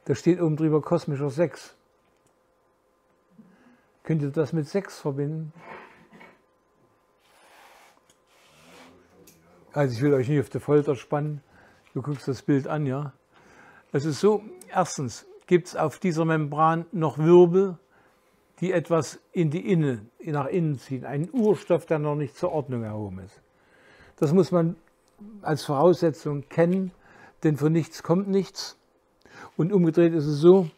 Da 0.04 0.14
steht 0.14 0.40
oben 0.40 0.56
drüber 0.56 0.80
kosmischer 0.80 1.30
Sex. 1.30 1.76
Könnt 4.02 4.22
ihr 4.22 4.30
das 4.30 4.52
mit 4.52 4.68
Sex 4.68 4.98
verbinden? 4.98 5.52
Also 9.72 9.94
ich 9.94 10.02
will 10.02 10.12
euch 10.12 10.28
nicht 10.28 10.40
auf 10.40 10.50
die 10.50 10.60
Folter 10.60 10.96
spannen. 10.96 11.40
Du 11.94 12.02
guckst 12.02 12.26
das 12.26 12.42
Bild 12.42 12.66
an, 12.66 12.84
ja. 12.84 13.12
Es 13.92 14.04
ist 14.04 14.20
so, 14.20 14.42
erstens 14.68 15.26
gibt 15.46 15.68
es 15.68 15.76
auf 15.76 15.98
dieser 15.98 16.24
Membran 16.24 16.86
noch 16.92 17.18
Wirbel, 17.18 17.78
die 18.60 18.72
etwas 18.72 19.20
in 19.32 19.50
die 19.50 19.70
Innen, 19.70 20.10
nach 20.24 20.46
innen 20.46 20.78
ziehen. 20.78 21.04
Ein 21.04 21.28
Urstoff, 21.32 21.86
der 21.86 21.98
noch 21.98 22.14
nicht 22.14 22.36
zur 22.36 22.52
Ordnung 22.52 22.82
erhoben 22.82 23.20
ist. 23.20 23.40
Das 24.16 24.32
muss 24.32 24.50
man 24.50 24.76
als 25.42 25.64
Voraussetzung 25.64 26.48
kennen, 26.48 26.92
denn 27.44 27.56
von 27.56 27.72
nichts 27.72 28.02
kommt 28.02 28.28
nichts. 28.28 28.78
Und 29.56 29.72
umgedreht 29.72 30.14
ist 30.14 30.26
es 30.26 30.38
so, 30.38 30.68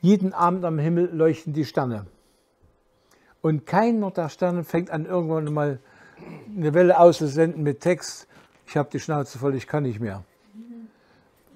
jeden 0.00 0.32
Abend 0.32 0.64
am 0.64 0.78
Himmel 0.78 1.10
leuchten 1.12 1.52
die 1.52 1.64
Sterne. 1.64 2.06
Und 3.42 3.66
keiner 3.66 4.10
der 4.10 4.28
Sterne 4.28 4.64
fängt 4.64 4.90
an, 4.90 5.06
irgendwann 5.06 5.52
mal 5.52 5.78
eine 6.56 6.74
Welle 6.74 6.98
auszusenden 6.98 7.62
mit 7.62 7.80
Text, 7.80 8.26
ich 8.66 8.76
habe 8.76 8.88
die 8.92 9.00
Schnauze 9.00 9.38
voll, 9.38 9.54
ich 9.54 9.66
kann 9.66 9.84
nicht 9.84 10.00
mehr. 10.00 10.24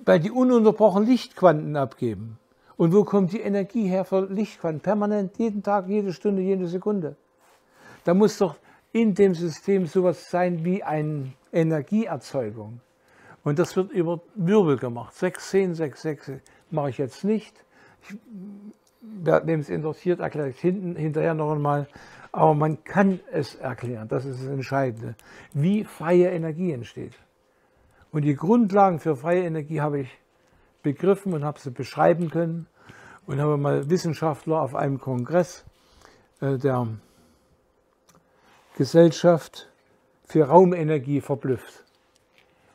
Weil 0.05 0.21
die 0.21 0.31
ununterbrochen 0.31 1.05
Lichtquanten 1.07 1.77
abgeben. 1.77 2.39
Und 2.77 2.95
wo 2.95 3.05
kommt 3.05 3.33
die 3.33 3.41
Energie 3.41 3.87
her 3.89 4.05
für 4.05 4.27
Lichtquanten? 4.27 4.81
Permanent, 4.81 5.37
jeden 5.39 5.63
Tag, 5.63 5.89
jede 5.89 6.13
Stunde, 6.13 6.43
jede 6.43 6.67
Sekunde. 6.67 7.17
Da 8.05 8.15
muss 8.15 8.39
doch 8.39 8.57
in 8.93 9.15
dem 9.15 9.35
System 9.35 9.87
sowas 9.87 10.31
sein 10.31 10.65
wie 10.65 10.83
eine 10.83 11.33
Energieerzeugung. 11.53 12.81
Und 13.43 13.59
das 13.59 13.77
wird 13.77 13.91
über 13.93 14.21
Wirbel 14.35 14.77
gemacht. 14.77 15.15
6, 15.15 15.51
10, 15.51 15.75
6, 15.75 16.03
6 16.03 16.33
mache 16.71 16.91
ich 16.91 16.99
jetzt 16.99 17.25
nicht. 17.25 17.55
Ich, 18.03 18.17
wer 19.01 19.47
es 19.49 19.69
interessiert, 19.69 20.21
erkläre 20.21 20.51
ich 20.51 20.57
es 20.57 20.61
hinten, 20.61 20.97
hinterher 20.97 21.35
noch 21.35 21.53
einmal. 21.53 21.89
Aber 22.33 22.55
man 22.55 22.85
kann 22.85 23.21
es 23.33 23.57
erklären, 23.57 24.07
das 24.09 24.25
ist 24.25 24.41
das 24.41 24.49
Entscheidende, 24.49 25.17
wie 25.53 25.85
freie 25.85 26.31
Energie 26.31 26.73
entsteht. 26.73 27.15
Und 28.13 28.23
die 28.23 28.35
Grundlagen 28.35 29.01
für 29.01 29.17
freie 29.17 29.45
Energie 29.45 29.81
habe 29.81 30.01
ich 30.01 30.19
begriffen 30.83 31.33
und 31.33 31.45
habe 31.45 31.59
sie 31.59 31.71
beschreiben 31.71 32.31
können 32.31 32.67
und 33.27 33.41
habe 33.41 33.57
mal 33.57 33.91
Wissenschaftler 33.91 34.61
auf 34.61 34.75
einem 34.75 35.01
Kongress 35.01 35.65
äh, 36.41 36.57
der 36.57 36.87
Gesellschaft 38.77 39.69
für 40.25 40.45
Raumenergie 40.45 41.21
verblüfft. 41.21 41.85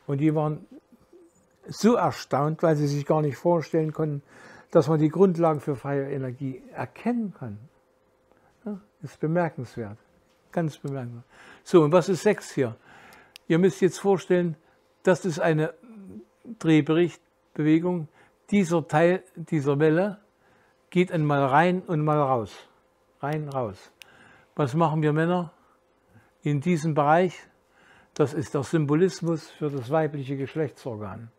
Und 0.07 0.19
die 0.19 0.33
waren 0.35 0.65
so 1.67 1.95
erstaunt, 1.95 2.61
weil 2.63 2.75
sie 2.75 2.87
sich 2.87 3.05
gar 3.05 3.21
nicht 3.21 3.37
vorstellen 3.37 3.91
konnten, 3.91 4.21
dass 4.71 4.87
man 4.87 4.99
die 4.99 5.09
Grundlagen 5.09 5.59
für 5.59 5.75
freie 5.75 6.11
Energie 6.11 6.61
erkennen 6.73 7.33
kann. 7.37 7.57
Ja, 8.65 8.79
ist 9.01 9.19
bemerkenswert. 9.19 9.97
Ganz 10.51 10.77
bemerkenswert. 10.77 11.25
So, 11.63 11.83
und 11.83 11.91
was 11.91 12.09
ist 12.09 12.23
6 12.23 12.51
hier? 12.51 12.75
Ihr 13.47 13.59
müsst 13.59 13.81
jetzt 13.81 13.99
vorstellen, 13.99 14.57
das 15.03 15.25
ist 15.25 15.39
eine 15.39 15.73
Drehberichtbewegung. 16.59 18.07
Dieser 18.51 18.87
Teil 18.87 19.23
dieser 19.35 19.79
Welle 19.79 20.19
geht 20.89 21.11
einmal 21.11 21.45
rein 21.45 21.81
und 21.81 22.03
mal 22.03 22.19
raus. 22.19 22.55
Rein, 23.21 23.49
raus. 23.49 23.91
Was 24.55 24.73
machen 24.73 25.01
wir 25.01 25.13
Männer 25.13 25.51
in 26.43 26.61
diesem 26.61 26.93
Bereich? 26.93 27.35
Das 28.15 28.33
ist 28.33 28.53
der 28.53 28.63
Symbolismus 28.63 29.49
für 29.49 29.69
das 29.69 29.89
weibliche 29.89 30.37
Geschlechtsorgan. 30.37 31.29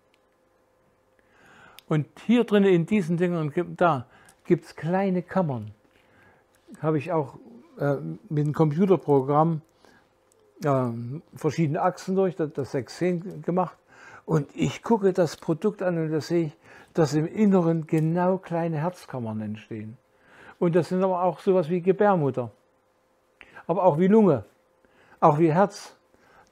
Und 1.88 2.06
hier 2.26 2.44
drin 2.44 2.64
in 2.64 2.84
diesen 2.84 3.16
Dingern, 3.16 3.52
da 3.76 4.06
gibt 4.44 4.66
es 4.66 4.76
kleine 4.76 5.22
Kammern. 5.22 5.72
Habe 6.80 6.98
ich 6.98 7.12
auch 7.12 7.38
äh, 7.78 7.96
mit 8.28 8.44
einem 8.44 8.52
Computerprogramm 8.52 9.62
äh, 10.64 10.90
verschiedene 11.34 11.80
Achsen 11.80 12.14
durch, 12.14 12.36
das, 12.36 12.52
das 12.52 12.72
610 12.72 13.40
gemacht. 13.40 13.78
Und 14.26 14.48
ich 14.54 14.82
gucke 14.82 15.14
das 15.14 15.38
Produkt 15.38 15.82
an 15.82 15.96
und 15.96 16.10
da 16.10 16.20
sehe 16.20 16.46
ich, 16.46 16.56
dass 16.92 17.14
im 17.14 17.26
Inneren 17.26 17.86
genau 17.86 18.36
kleine 18.36 18.78
Herzkammern 18.78 19.40
entstehen. 19.40 19.96
Und 20.58 20.74
das 20.74 20.90
sind 20.90 21.02
aber 21.02 21.22
auch 21.22 21.40
sowas 21.40 21.70
wie 21.70 21.80
Gebärmutter, 21.80 22.50
aber 23.66 23.84
auch 23.84 23.98
wie 23.98 24.08
Lunge, 24.08 24.44
auch 25.20 25.38
wie 25.38 25.52
Herz. 25.52 25.95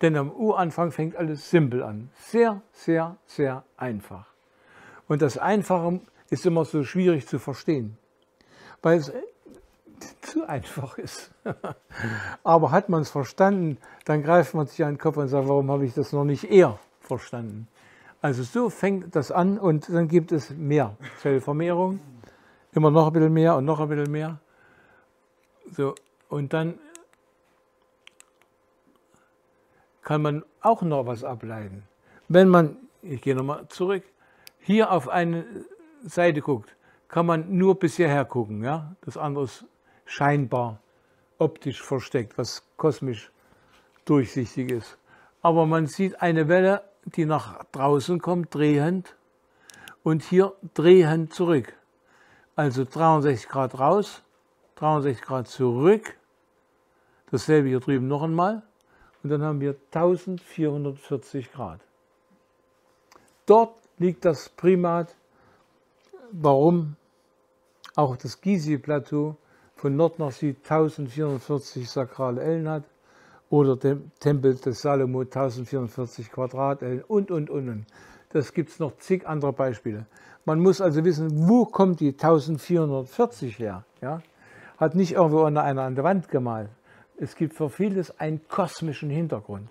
Denn 0.01 0.17
am 0.17 0.31
Uranfang 0.31 0.91
fängt 0.91 1.17
alles 1.17 1.51
simpel 1.51 1.83
an. 1.83 2.11
Sehr, 2.15 2.63
sehr, 2.73 3.17
sehr 3.27 3.65
einfach. 3.77 4.27
Und 5.09 5.23
das 5.23 5.39
Einfache 5.39 6.01
ist 6.31 6.47
immer 6.47 6.65
so 6.65 6.83
schwierig 6.85 7.27
zu 7.27 7.39
verstehen, 7.39 7.97
weil 8.83 8.99
es 8.99 9.13
zu 10.21 10.49
einfach 10.49 10.99
ist. 10.99 11.31
Aber 12.45 12.71
hat 12.71 12.89
man 12.89 13.03
es 13.03 13.11
verstanden, 13.11 13.79
dann 14.05 14.23
greift 14.23 14.55
man 14.55 14.67
sich 14.67 14.83
an 14.85 14.95
den 14.95 14.99
Kopf 14.99 15.17
und 15.17 15.29
sagt, 15.29 15.49
warum 15.49 15.71
habe 15.71 15.85
ich 15.85 15.95
das 15.95 16.13
noch 16.13 16.25
nicht 16.25 16.45
eher 16.45 16.79
verstanden? 17.01 17.69
Also 18.21 18.43
so 18.43 18.71
fängt 18.71 19.15
das 19.15 19.31
an 19.31 19.59
und 19.59 19.89
dann 19.93 20.09
gibt 20.09 20.33
es 20.33 20.51
mehr 20.51 20.97
Zellvermehrung, 21.21 22.01
immer 22.73 22.91
noch 22.91 23.09
ein 23.09 23.13
bisschen 23.13 23.33
mehr 23.33 23.57
und 23.57 23.67
noch 23.67 23.81
ein 23.81 23.89
bisschen 23.89 24.11
mehr. 24.11 24.39
So, 25.77 25.95
und 26.29 26.53
dann 26.53 26.79
kann 30.05 30.23
man 30.23 30.45
auch 30.61 30.83
noch 30.83 31.07
was 31.07 31.25
ableiten. 31.25 31.83
Wenn 32.29 32.49
man, 32.49 32.77
ich 33.03 33.21
gehe 33.23 33.35
nochmal 33.35 33.67
zurück, 33.69 34.05
hier 34.61 34.93
auf 34.93 35.09
eine 35.09 35.45
Seite 36.05 36.41
guckt, 36.41 36.77
kann 37.09 37.27
man 37.27 37.57
nur 37.57 37.79
bis 37.79 37.97
hierher 37.97 38.25
gucken. 38.25 38.63
Ja? 38.63 38.95
Das 39.01 39.17
andere 39.17 39.45
ist 39.45 39.65
scheinbar 40.05 40.81
optisch 41.39 41.83
versteckt, 41.83 42.39
was 42.39 42.63
kosmisch 42.77 43.31
durchsichtig 44.05 44.71
ist. 44.71 44.99
Aber 45.43 45.67
man 45.67 45.87
sieht 45.87 46.21
eine 46.23 46.49
Welle, 46.49 46.83
die 47.05 47.25
nach 47.25 47.65
draußen 47.73 48.21
kommt, 48.21 48.55
drehend, 48.55 49.17
und 50.03 50.23
hier 50.23 50.53
drehend 50.75 51.33
zurück. 51.33 51.75
Also 52.57 52.85
63 52.85 53.49
Grad 53.49 53.79
raus, 53.79 54.23
63 54.77 55.25
Grad 55.25 55.49
zurück, 55.49 56.17
dasselbe 57.31 57.69
hier 57.69 57.81
drüben 57.81 58.07
noch 58.07 58.23
einmal 58.23 58.63
und 59.25 59.31
dann 59.31 59.43
haben 59.43 59.61
wir 59.61 59.75
1440 59.91 61.51
Grad. 61.51 61.81
Dort 63.47 63.75
liegt 63.99 64.25
das 64.25 64.51
Primat, 64.51 65.17
warum 66.31 66.97
auch 67.97 68.17
das 68.17 68.41
Gizeh-Plateau 68.41 69.37
von 69.77 69.97
Nord 69.97 70.19
nach 70.19 70.31
Süd 70.31 70.59
1440 70.59 71.89
sakrale 71.89 72.43
Ellen 72.43 72.69
hat 72.69 72.85
oder 73.49 73.77
der 73.77 73.99
Tempel 74.21 74.57
des 74.57 74.83
Salomo 74.83 75.21
1440 75.21 76.31
Quadratellen 76.31 77.03
und, 77.03 77.31
und, 77.31 77.49
und. 77.51 77.87
Das 78.31 78.53
gibt 78.53 78.71
es 78.71 78.79
noch 78.79 78.97
zig 78.99 79.27
andere 79.27 79.53
Beispiele. 79.53 80.07
Man 80.45 80.61
muss 80.61 80.81
also 80.81 81.05
wissen, 81.05 81.49
wo 81.49 81.65
kommt 81.65 82.01
die 82.01 82.09
1440 82.09 83.59
her? 83.59 83.85
Ja? 84.03 84.21
Hat 84.77 84.95
nicht 84.95 85.13
irgendwo 85.13 85.45
einer 85.45 85.63
an 85.63 85.95
der 85.95 86.05
Wand 86.05 86.29
gemalt, 86.29 86.69
es 87.17 87.37
gibt 87.37 87.55
für 87.55 87.71
vieles 87.71 88.19
einen 88.19 88.47
kosmischen 88.49 89.11
Hintergrund. 89.11 89.69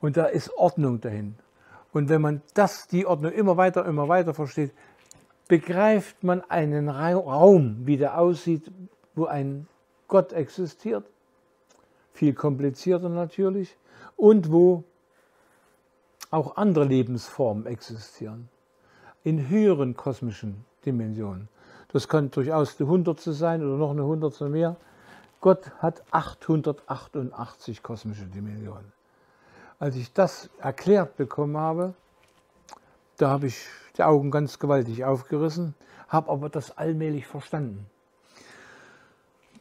Und 0.00 0.16
da 0.16 0.26
ist 0.26 0.52
Ordnung 0.56 1.00
dahin. 1.00 1.36
Und 1.92 2.08
wenn 2.08 2.20
man 2.20 2.42
das, 2.54 2.86
die 2.88 3.06
Ordnung 3.06 3.32
immer 3.32 3.56
weiter, 3.56 3.86
immer 3.86 4.08
weiter 4.08 4.34
versteht, 4.34 4.72
begreift 5.48 6.22
man 6.22 6.42
einen 6.42 6.88
Raum, 6.88 7.86
wie 7.86 7.96
der 7.96 8.18
aussieht, 8.18 8.70
wo 9.14 9.24
ein 9.24 9.66
Gott 10.08 10.32
existiert, 10.32 11.04
viel 12.12 12.34
komplizierter 12.34 13.08
natürlich, 13.08 13.76
und 14.16 14.50
wo 14.50 14.84
auch 16.30 16.56
andere 16.56 16.84
Lebensformen 16.84 17.66
existieren, 17.66 18.48
in 19.24 19.48
höheren 19.48 19.96
kosmischen 19.96 20.64
Dimensionen. 20.84 21.48
Das 21.92 22.08
kann 22.08 22.30
durchaus 22.30 22.78
eine 22.78 22.88
Hundertste 22.88 23.32
sein 23.32 23.64
oder 23.64 23.76
noch 23.76 23.90
eine 23.90 24.04
Hundertste 24.04 24.48
mehr. 24.48 24.76
Gott 25.40 25.70
hat 25.78 26.02
888 26.10 27.82
kosmische 27.82 28.26
Dimensionen. 28.26 28.92
Als 29.78 29.96
ich 29.96 30.12
das 30.12 30.48
erklärt 30.58 31.16
bekommen 31.16 31.56
habe, 31.56 31.94
da 33.18 33.30
habe 33.30 33.46
ich 33.46 33.66
die 33.96 34.02
Augen 34.02 34.30
ganz 34.30 34.58
gewaltig 34.58 35.04
aufgerissen, 35.04 35.74
habe 36.08 36.30
aber 36.30 36.48
das 36.48 36.76
allmählich 36.76 37.26
verstanden. 37.26 37.86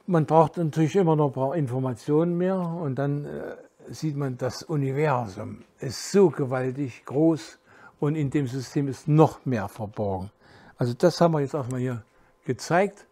Man 0.07 0.25
braucht 0.25 0.57
natürlich 0.57 0.95
immer 0.95 1.15
noch 1.15 1.27
ein 1.27 1.33
paar 1.33 1.55
Informationen 1.55 2.37
mehr 2.37 2.57
und 2.57 2.95
dann 2.95 3.25
äh, 3.25 3.55
sieht 3.89 4.15
man, 4.15 4.37
das 4.37 4.63
Universum 4.63 5.63
ist 5.79 6.11
so 6.11 6.29
gewaltig 6.29 7.05
groß 7.05 7.59
und 7.99 8.15
in 8.15 8.29
dem 8.29 8.47
System 8.47 8.87
ist 8.87 9.07
noch 9.07 9.45
mehr 9.45 9.67
verborgen. 9.67 10.31
Also 10.77 10.93
das 10.93 11.19
haben 11.21 11.33
wir 11.33 11.39
jetzt 11.39 11.55
auch 11.55 11.67
mal 11.69 11.79
hier 11.79 12.03
gezeigt. 12.45 13.07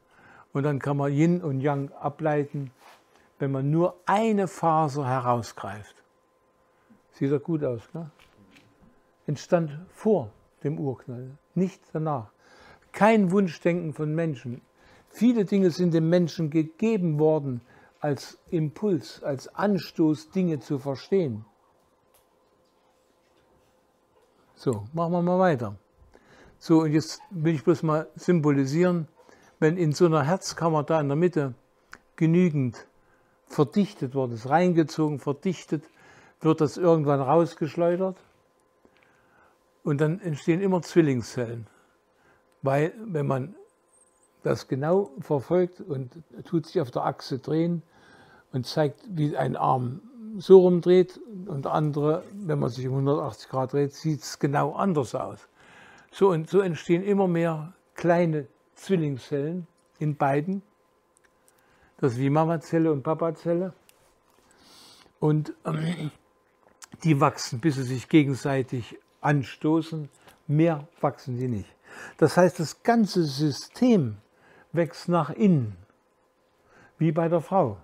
Und 0.53 0.63
dann 0.63 0.79
kann 0.79 0.97
man 0.97 1.11
Yin 1.11 1.41
und 1.41 1.61
Yang 1.61 1.91
ableiten, 1.93 2.71
wenn 3.39 3.51
man 3.51 3.71
nur 3.71 3.99
eine 4.05 4.47
Faser 4.47 5.07
herausgreift. 5.07 5.95
Sieht 7.11 7.31
doch 7.31 7.43
gut 7.43 7.63
aus, 7.63 7.81
ne? 7.93 8.09
Entstand 9.25 9.79
vor 9.89 10.31
dem 10.63 10.79
Urknall, 10.79 11.31
nicht 11.55 11.81
danach. 11.91 12.31
Kein 12.91 13.31
Wunschdenken 13.31 13.93
von 13.93 14.13
Menschen. 14.13 14.61
Viele 15.09 15.45
Dinge 15.45 15.71
sind 15.71 15.93
dem 15.93 16.09
Menschen 16.09 16.49
gegeben 16.49 17.19
worden 17.19 17.61
als 17.99 18.37
Impuls, 18.49 19.23
als 19.23 19.47
Anstoß, 19.55 20.29
Dinge 20.31 20.59
zu 20.59 20.77
verstehen. 20.77 21.45
So, 24.55 24.85
machen 24.93 25.13
wir 25.13 25.21
mal 25.21 25.39
weiter. 25.39 25.75
So, 26.59 26.81
und 26.81 26.91
jetzt 26.91 27.21
will 27.31 27.55
ich 27.55 27.63
bloß 27.63 27.83
mal 27.83 28.07
symbolisieren, 28.15 29.07
wenn 29.63 29.77
in 29.77 29.93
so 29.93 30.05
einer 30.05 30.23
Herzkammer 30.23 30.83
da 30.83 30.99
in 30.99 31.07
der 31.07 31.15
Mitte 31.15 31.53
genügend 32.17 32.85
verdichtet 33.45 34.13
worden 34.13 34.33
ist, 34.33 34.49
reingezogen, 34.49 35.19
verdichtet, 35.19 35.85
wird 36.41 36.59
das 36.59 36.75
irgendwann 36.75 37.21
rausgeschleudert 37.21 38.17
und 39.85 40.01
dann 40.01 40.19
entstehen 40.19 40.59
immer 40.59 40.81
Zwillingszellen. 40.81 41.67
Weil 42.61 42.93
wenn 43.05 43.25
man 43.25 43.55
das 44.43 44.67
genau 44.67 45.11
verfolgt 45.21 45.79
und 45.79 46.11
tut 46.43 46.65
sich 46.65 46.81
auf 46.81 46.91
der 46.91 47.05
Achse 47.05 47.39
drehen 47.39 47.83
und 48.51 48.67
zeigt, 48.67 48.99
wie 49.07 49.37
ein 49.37 49.55
Arm 49.55 50.01
so 50.39 50.59
rumdreht 50.59 51.21
und 51.45 51.63
der 51.63 51.71
andere, 51.71 52.25
wenn 52.33 52.59
man 52.59 52.69
sich 52.69 52.85
um 52.85 52.95
180 52.95 53.49
Grad 53.49 53.71
dreht, 53.71 53.93
sieht 53.93 54.23
es 54.23 54.39
genau 54.39 54.73
anders 54.73 55.15
aus. 55.15 55.47
So 56.11 56.31
und 56.31 56.49
so 56.49 56.59
entstehen 56.59 57.01
immer 57.01 57.29
mehr 57.29 57.71
kleine 57.95 58.47
Zwillingszellen 58.75 59.67
in 59.99 60.15
beiden. 60.15 60.61
Das 61.97 62.13
ist 62.13 62.19
wie 62.19 62.29
Mamazelle 62.29 62.91
und 62.91 63.03
Papazelle. 63.03 63.73
Und 65.19 65.53
ähm, 65.65 66.11
die 67.03 67.19
wachsen, 67.19 67.59
bis 67.59 67.75
sie 67.75 67.83
sich 67.83 68.09
gegenseitig 68.09 68.97
anstoßen, 69.21 70.09
mehr 70.47 70.87
wachsen 70.99 71.37
sie 71.37 71.47
nicht. 71.47 71.73
Das 72.17 72.37
heißt, 72.37 72.59
das 72.59 72.83
ganze 72.83 73.23
System 73.23 74.17
wächst 74.71 75.07
nach 75.07 75.29
innen, 75.29 75.77
wie 76.97 77.11
bei 77.11 77.29
der 77.29 77.41
Frau. 77.41 77.77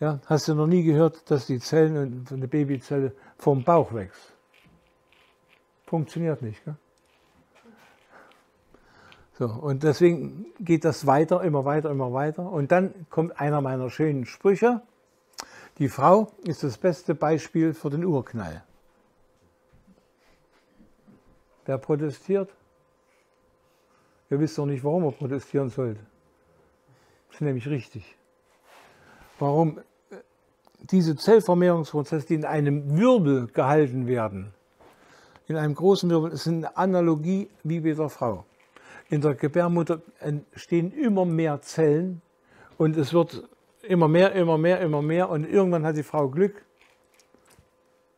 Ja, 0.00 0.20
hast 0.26 0.48
du 0.48 0.54
noch 0.54 0.66
nie 0.66 0.84
gehört, 0.84 1.30
dass 1.30 1.46
die 1.46 1.58
Zellen, 1.58 2.26
eine 2.30 2.48
Babyzelle 2.48 3.12
vom 3.36 3.64
Bauch 3.64 3.92
wächst? 3.92 4.32
Funktioniert 5.86 6.42
nicht. 6.42 6.64
Gell? 6.64 6.76
So, 9.38 9.46
und 9.46 9.84
deswegen 9.84 10.46
geht 10.58 10.84
das 10.84 11.06
weiter, 11.06 11.42
immer 11.44 11.64
weiter, 11.64 11.90
immer 11.90 12.12
weiter. 12.12 12.50
Und 12.50 12.72
dann 12.72 13.06
kommt 13.08 13.40
einer 13.40 13.60
meiner 13.60 13.88
schönen 13.88 14.26
Sprüche. 14.26 14.82
Die 15.78 15.88
Frau 15.88 16.32
ist 16.42 16.64
das 16.64 16.76
beste 16.76 17.14
Beispiel 17.14 17.72
für 17.72 17.88
den 17.88 18.04
Urknall. 18.04 18.64
Wer 21.66 21.78
protestiert? 21.78 22.50
Ihr 24.28 24.40
wisst 24.40 24.58
doch 24.58 24.66
nicht, 24.66 24.82
warum 24.82 25.04
er 25.04 25.12
protestieren 25.12 25.70
sollte. 25.70 26.00
Das 27.28 27.36
ist 27.36 27.40
nämlich 27.42 27.68
richtig. 27.68 28.16
Warum 29.38 29.78
diese 30.80 31.14
Zellvermehrungsprozesse, 31.14 32.26
die 32.26 32.34
in 32.34 32.44
einem 32.44 32.98
Wirbel 32.98 33.46
gehalten 33.46 34.08
werden, 34.08 34.52
in 35.46 35.56
einem 35.56 35.76
großen 35.76 36.10
Wirbel, 36.10 36.32
ist 36.32 36.48
eine 36.48 36.76
Analogie 36.76 37.48
wie 37.62 37.80
bei 37.80 37.92
der 37.92 38.08
Frau. 38.08 38.44
In 39.10 39.20
der 39.22 39.34
Gebärmutter 39.34 40.02
entstehen 40.20 40.92
immer 40.92 41.24
mehr 41.24 41.60
Zellen 41.62 42.20
und 42.76 42.96
es 42.96 43.12
wird 43.12 43.48
immer 43.82 44.08
mehr, 44.08 44.32
immer 44.32 44.58
mehr, 44.58 44.80
immer 44.80 45.00
mehr 45.00 45.30
und 45.30 45.44
irgendwann 45.44 45.86
hat 45.86 45.96
die 45.96 46.02
Frau 46.02 46.28
Glück, 46.28 46.64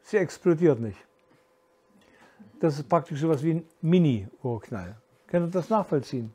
sie 0.03 0.17
explodiert 0.17 0.81
nicht. 0.81 0.99
Das 2.61 2.79
ist 2.79 2.89
praktisch 2.89 3.21
so 3.21 3.29
etwas 3.29 3.43
wie 3.43 3.53
ein 3.55 3.69
Mini-Urknall. 3.81 4.97
Können 5.29 5.47
Sie 5.47 5.53
das 5.53 5.71
nachvollziehen? 5.71 6.35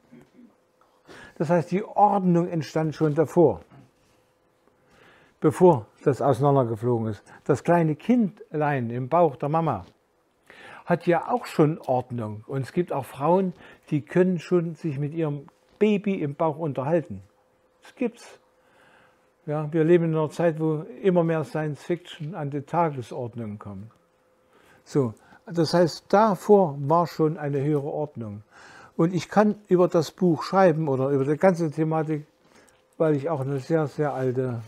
Das 1.37 1.49
heißt, 1.49 1.69
die 1.71 1.83
Ordnung 1.83 2.47
entstand 2.47 2.95
schon 2.95 3.13
davor, 3.13 3.61
bevor 5.41 5.85
das 6.03 6.21
auseinandergeflogen 6.21 7.09
ist. 7.09 7.23
Das 7.43 7.63
kleine 7.63 7.95
Kindlein 7.95 8.89
im 8.89 9.09
Bauch 9.09 9.35
der 9.35 9.49
Mama 9.49 9.85
hat 10.85 11.07
ja 11.07 11.29
auch 11.29 11.45
schon 11.45 11.79
Ordnung. 11.79 12.43
Und 12.47 12.61
es 12.61 12.71
gibt 12.71 12.93
auch 12.93 13.05
Frauen, 13.05 13.53
die 13.89 14.01
können 14.01 14.39
schon 14.39 14.75
sich 14.75 14.99
mit 14.99 15.13
ihrem 15.13 15.47
Baby 15.79 16.21
im 16.21 16.35
Bauch 16.35 16.57
unterhalten. 16.57 17.21
Das 17.81 17.95
gibt's. 17.95 18.39
Ja, 19.45 19.71
wir 19.71 19.83
leben 19.83 20.05
in 20.05 20.15
einer 20.15 20.29
Zeit, 20.29 20.59
wo 20.59 20.85
immer 21.03 21.23
mehr 21.23 21.43
Science 21.43 21.83
Fiction 21.83 22.33
an 22.33 22.49
die 22.49 22.61
Tagesordnung 22.61 23.59
kommt. 23.59 23.91
So, 24.83 25.13
das 25.45 25.73
heißt, 25.73 26.05
davor 26.09 26.75
war 26.79 27.05
schon 27.05 27.37
eine 27.37 27.61
höhere 27.61 27.91
Ordnung. 27.91 28.43
Und 28.97 29.13
ich 29.13 29.29
kann 29.29 29.55
über 29.67 29.87
das 29.87 30.11
Buch 30.11 30.41
schreiben 30.41 30.87
oder 30.87 31.09
über 31.09 31.25
die 31.25 31.37
ganze 31.37 31.69
Thematik, 31.69 32.25
weil 32.97 33.15
ich 33.15 33.29
auch 33.29 33.41
eine 33.41 33.59
sehr, 33.59 33.87
sehr 33.87 34.13
alte 34.13 34.61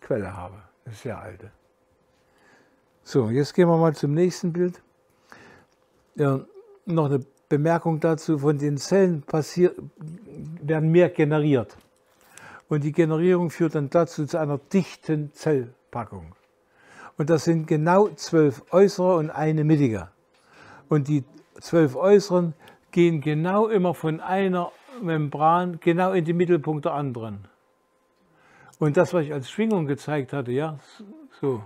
Quelle 0.00 0.36
habe. 0.36 0.56
Eine 0.84 0.94
sehr 0.94 1.18
alte. 1.18 1.50
So, 3.02 3.30
jetzt 3.30 3.54
gehen 3.54 3.68
wir 3.68 3.78
mal 3.78 3.94
zum 3.94 4.12
nächsten 4.12 4.52
Bild. 4.52 4.82
Ja, 6.18 6.40
noch 6.84 7.04
eine 7.04 7.20
Bemerkung 7.48 8.00
dazu, 8.00 8.38
von 8.38 8.58
den 8.58 8.76
Zellen 8.76 9.22
werden 10.62 10.90
mehr 10.90 11.10
generiert. 11.10 11.76
Und 12.68 12.82
die 12.82 12.90
Generierung 12.90 13.50
führt 13.50 13.76
dann 13.76 13.88
dazu 13.88 14.26
zu 14.26 14.36
einer 14.36 14.58
dichten 14.58 15.32
Zellpackung. 15.32 16.34
Und 17.16 17.30
das 17.30 17.44
sind 17.44 17.68
genau 17.68 18.08
zwölf 18.08 18.64
äußere 18.72 19.14
und 19.14 19.30
eine 19.30 19.62
mittige. 19.62 20.08
Und 20.88 21.06
die 21.06 21.22
zwölf 21.60 21.94
äußeren 21.94 22.52
gehen 22.90 23.20
genau 23.20 23.68
immer 23.68 23.94
von 23.94 24.18
einer 24.18 24.72
Membran 25.00 25.78
genau 25.78 26.10
in 26.12 26.24
den 26.24 26.36
Mittelpunkt 26.36 26.84
der 26.84 26.94
anderen. 26.94 27.46
Und 28.80 28.96
das, 28.96 29.14
was 29.14 29.24
ich 29.24 29.32
als 29.32 29.48
Schwingung 29.48 29.86
gezeigt 29.86 30.32
hatte, 30.32 30.50
ja, 30.50 30.80
so, 31.40 31.62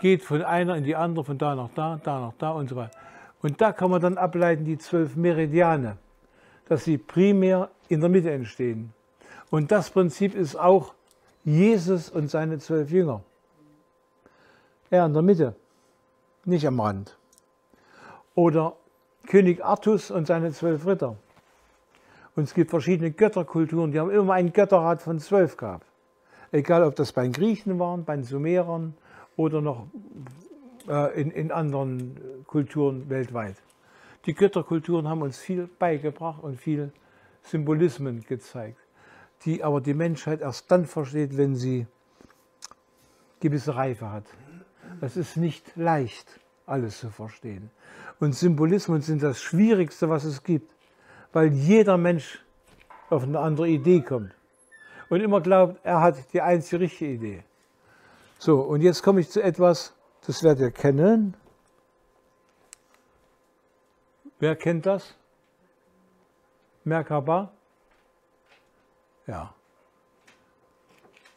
geht 0.00 0.24
von 0.24 0.42
einer 0.42 0.74
in 0.74 0.82
die 0.82 0.96
andere, 0.96 1.24
von 1.24 1.38
da 1.38 1.54
nach 1.54 1.70
da, 1.76 2.00
da 2.02 2.20
nach 2.20 2.34
da 2.38 2.50
und 2.50 2.68
so 2.68 2.74
weiter. 2.74 2.97
Und 3.42 3.60
da 3.60 3.72
kann 3.72 3.90
man 3.90 4.00
dann 4.00 4.18
ableiten 4.18 4.64
die 4.64 4.78
zwölf 4.78 5.16
Meridiane, 5.16 5.96
dass 6.68 6.84
sie 6.84 6.98
primär 6.98 7.70
in 7.88 8.00
der 8.00 8.08
Mitte 8.08 8.30
entstehen. 8.30 8.92
Und 9.50 9.70
das 9.70 9.90
Prinzip 9.90 10.34
ist 10.34 10.56
auch 10.56 10.94
Jesus 11.44 12.10
und 12.10 12.30
seine 12.30 12.58
zwölf 12.58 12.90
Jünger. 12.90 13.22
Er 14.90 15.06
in 15.06 15.12
der 15.12 15.22
Mitte, 15.22 15.54
nicht 16.44 16.66
am 16.66 16.80
Rand. 16.80 17.16
Oder 18.34 18.76
König 19.26 19.64
Artus 19.64 20.10
und 20.10 20.26
seine 20.26 20.52
zwölf 20.52 20.86
Ritter. 20.86 21.16
Und 22.34 22.44
es 22.44 22.54
gibt 22.54 22.70
verschiedene 22.70 23.10
Götterkulturen, 23.10 23.92
die 23.92 24.00
haben 24.00 24.10
immer 24.10 24.34
einen 24.34 24.52
Götterrat 24.52 25.02
von 25.02 25.18
zwölf 25.18 25.56
gehabt. 25.56 25.86
Egal, 26.50 26.82
ob 26.84 26.96
das 26.96 27.12
bei 27.12 27.22
den 27.22 27.32
Griechen 27.32 27.78
waren, 27.78 28.04
bei 28.04 28.14
den 28.14 28.24
Sumerern 28.24 28.94
oder 29.36 29.60
noch 29.60 29.86
in, 30.88 31.30
in 31.30 31.52
anderen 31.52 32.44
Kulturen 32.46 33.08
weltweit. 33.10 33.56
Die 34.26 34.34
Götterkulturen 34.34 35.08
haben 35.08 35.22
uns 35.22 35.38
viel 35.38 35.68
beigebracht 35.78 36.42
und 36.42 36.58
viel 36.58 36.92
Symbolismen 37.42 38.24
gezeigt, 38.24 38.78
die 39.44 39.62
aber 39.62 39.80
die 39.80 39.94
Menschheit 39.94 40.40
erst 40.40 40.70
dann 40.70 40.86
versteht, 40.86 41.36
wenn 41.36 41.54
sie 41.54 41.86
gewisse 43.40 43.74
Reife 43.74 44.10
hat. 44.10 44.24
Es 45.00 45.16
ist 45.16 45.36
nicht 45.36 45.76
leicht, 45.76 46.40
alles 46.66 46.98
zu 47.00 47.10
verstehen. 47.10 47.70
Und 48.20 48.34
Symbolismen 48.34 49.00
sind 49.00 49.22
das 49.22 49.40
Schwierigste, 49.40 50.08
was 50.08 50.24
es 50.24 50.42
gibt, 50.42 50.74
weil 51.32 51.52
jeder 51.52 51.96
Mensch 51.96 52.44
auf 53.10 53.22
eine 53.22 53.38
andere 53.38 53.68
Idee 53.68 54.00
kommt 54.00 54.32
und 55.08 55.20
immer 55.20 55.40
glaubt, 55.40 55.80
er 55.84 56.00
hat 56.00 56.32
die 56.32 56.40
einzige 56.40 56.80
richtige 56.80 57.12
Idee. 57.12 57.44
So, 58.38 58.60
und 58.60 58.82
jetzt 58.82 59.02
komme 59.02 59.20
ich 59.20 59.30
zu 59.30 59.42
etwas, 59.42 59.94
das 60.28 60.42
werdet 60.42 60.60
ihr 60.60 60.70
kennen. 60.70 61.34
Wer 64.38 64.56
kennt 64.56 64.84
das? 64.84 65.14
Merkaba? 66.84 67.50
Ja. 69.26 69.54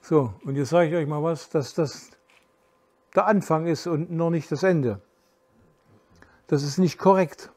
So, 0.01 0.33
und 0.43 0.57
jetzt 0.57 0.71
sage 0.71 0.89
ich 0.89 0.95
euch 0.95 1.07
mal 1.07 1.23
was, 1.23 1.49
dass 1.49 1.73
das 1.73 2.11
der 3.15 3.27
Anfang 3.27 3.65
ist 3.65 3.87
und 3.87 4.11
noch 4.11 4.29
nicht 4.29 4.51
das 4.51 4.63
Ende. 4.63 4.99
Das 6.47 6.61
ist 6.61 6.77
nicht 6.77 6.97
korrekt. 6.97 7.49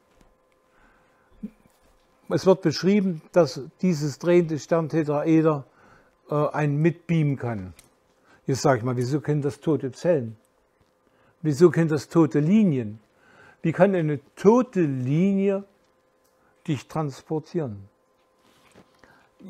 Es 2.29 2.47
wird 2.47 2.63
beschrieben, 2.63 3.23
dass 3.33 3.61
dieses 3.83 4.21
drehende 4.21 4.57
Sterntetraeder 4.61 5.67
äh, 6.31 6.49
einen 6.51 6.77
mitbeamen 6.77 7.37
kann. 7.37 7.75
Jetzt 8.47 8.63
sage 8.63 8.79
ich 8.79 8.85
mal, 8.85 8.97
wieso 8.97 9.21
können 9.21 9.43
das 9.43 9.59
tote 9.59 9.91
Zellen? 9.91 10.37
Wieso 11.45 11.71
können 11.71 11.89
das 11.89 12.09
tote 12.09 12.41
Linien? 12.41 13.01
Wie 13.61 13.73
kann 13.73 13.95
eine 13.95 14.19
tote 14.35 14.81
Linie 14.81 15.65
dich 16.67 16.89
transportieren? 16.89 17.87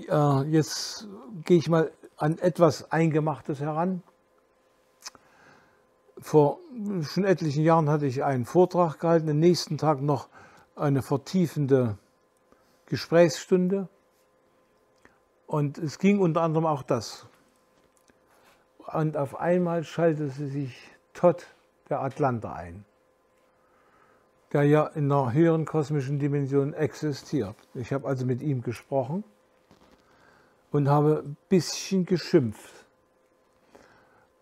Äh, 0.08 0.42
jetzt 0.50 1.06
gehe 1.44 1.56
ich 1.56 1.68
mal 1.68 1.92
an 2.16 2.38
etwas 2.38 2.90
Eingemachtes 2.90 3.60
heran. 3.60 4.02
Vor 6.18 6.58
schon 7.02 7.22
etlichen 7.22 7.62
Jahren 7.62 7.88
hatte 7.88 8.06
ich 8.06 8.24
einen 8.24 8.44
Vortrag 8.44 8.98
gehalten, 8.98 9.30
am 9.30 9.38
nächsten 9.38 9.78
Tag 9.78 10.02
noch 10.02 10.28
eine 10.74 11.00
vertiefende 11.00 11.96
Gesprächsstunde. 12.86 13.86
Und 15.46 15.78
es 15.78 16.00
ging 16.00 16.18
unter 16.18 16.42
anderem 16.42 16.66
auch 16.66 16.82
das. 16.82 17.28
Und 18.92 19.16
auf 19.16 19.38
einmal 19.38 19.84
schaltete 19.84 20.48
sich 20.48 20.76
Todd 21.12 21.46
der 21.88 22.00
Atlanta 22.00 22.52
ein, 22.52 22.84
der 24.52 24.64
ja 24.64 24.86
in 24.86 25.10
einer 25.10 25.32
höheren 25.32 25.64
kosmischen 25.64 26.18
Dimension 26.18 26.72
existiert. 26.74 27.56
Ich 27.74 27.92
habe 27.92 28.08
also 28.08 28.24
mit 28.24 28.42
ihm 28.42 28.62
gesprochen 28.62 29.24
und 30.70 30.88
habe 30.88 31.22
ein 31.24 31.36
bisschen 31.48 32.06
geschimpft 32.06 32.84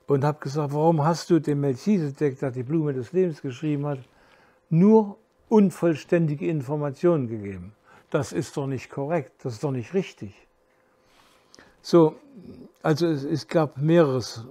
und 0.06 0.24
habe 0.24 0.38
gesagt, 0.40 0.72
warum 0.72 1.04
hast 1.04 1.30
du 1.30 1.40
dem 1.40 1.60
Melchizedek, 1.60 2.38
der 2.38 2.50
die 2.50 2.62
Blume 2.62 2.92
des 2.92 3.12
Lebens 3.12 3.42
geschrieben 3.42 3.86
hat, 3.86 3.98
nur 4.70 5.18
unvollständige 5.48 6.46
Informationen 6.46 7.28
gegeben? 7.28 7.74
Das 8.10 8.32
ist 8.32 8.56
doch 8.56 8.66
nicht 8.66 8.90
korrekt, 8.90 9.32
das 9.42 9.54
ist 9.54 9.64
doch 9.64 9.70
nicht 9.70 9.94
richtig. 9.94 10.34
So, 11.80 12.14
also 12.82 13.06
es, 13.06 13.24
es 13.24 13.48
gab 13.48 13.78
mehreres. 13.78 14.46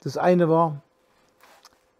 Das 0.00 0.16
eine 0.16 0.48
war, 0.48 0.82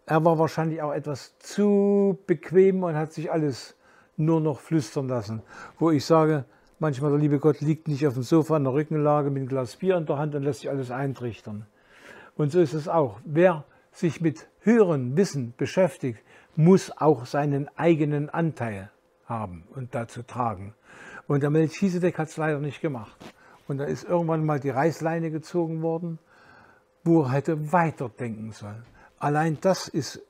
er 0.07 0.23
war 0.23 0.39
wahrscheinlich 0.39 0.81
auch 0.81 0.93
etwas 0.93 1.37
zu 1.39 2.17
bequem 2.27 2.81
und 2.83 2.95
hat 2.95 3.11
sich 3.11 3.29
alles 3.29 3.75
nur 4.15 4.39
noch 4.39 4.61
flüstern 4.61 5.09
lassen. 5.09 5.43
Wo 5.77 5.91
ich 5.91 6.05
sage, 6.05 6.45
manchmal 6.79 7.11
der 7.11 7.19
liebe 7.19 7.39
Gott 7.39 7.59
liegt 7.59 7.89
nicht 7.89 8.07
auf 8.07 8.13
dem 8.13 8.23
Sofa 8.23 8.55
in 8.55 8.63
der 8.63 8.73
Rückenlage 8.73 9.29
mit 9.29 9.41
einem 9.41 9.49
Glas 9.49 9.75
Bier 9.75 9.97
in 9.97 10.05
der 10.05 10.17
Hand 10.17 10.33
und 10.33 10.43
lässt 10.43 10.61
sich 10.61 10.69
alles 10.69 10.91
eintrichtern. 10.91 11.65
Und 12.37 12.53
so 12.53 12.61
ist 12.61 12.73
es 12.73 12.87
auch. 12.87 13.19
Wer 13.25 13.65
sich 13.91 14.21
mit 14.21 14.47
höheren 14.61 15.17
Wissen 15.17 15.53
beschäftigt, 15.57 16.19
muss 16.55 16.89
auch 16.97 17.25
seinen 17.25 17.67
eigenen 17.77 18.29
Anteil 18.29 18.89
haben 19.25 19.65
und 19.75 19.93
dazu 19.93 20.23
tragen. 20.23 20.73
Und 21.27 21.43
der 21.43 21.49
Melchisedek 21.49 22.17
hat 22.17 22.29
es 22.29 22.37
leider 22.37 22.59
nicht 22.59 22.79
gemacht. 22.79 23.17
Und 23.67 23.79
da 23.79 23.83
ist 23.83 24.07
irgendwann 24.07 24.45
mal 24.45 24.61
die 24.61 24.69
Reißleine 24.69 25.31
gezogen 25.31 25.81
worden, 25.81 26.17
wo 27.03 27.23
er 27.23 27.33
hätte 27.33 27.73
weiterdenken 27.73 28.53
sollen. 28.53 28.85
Allein 29.19 29.57
das 29.61 29.87
ist 29.87 30.21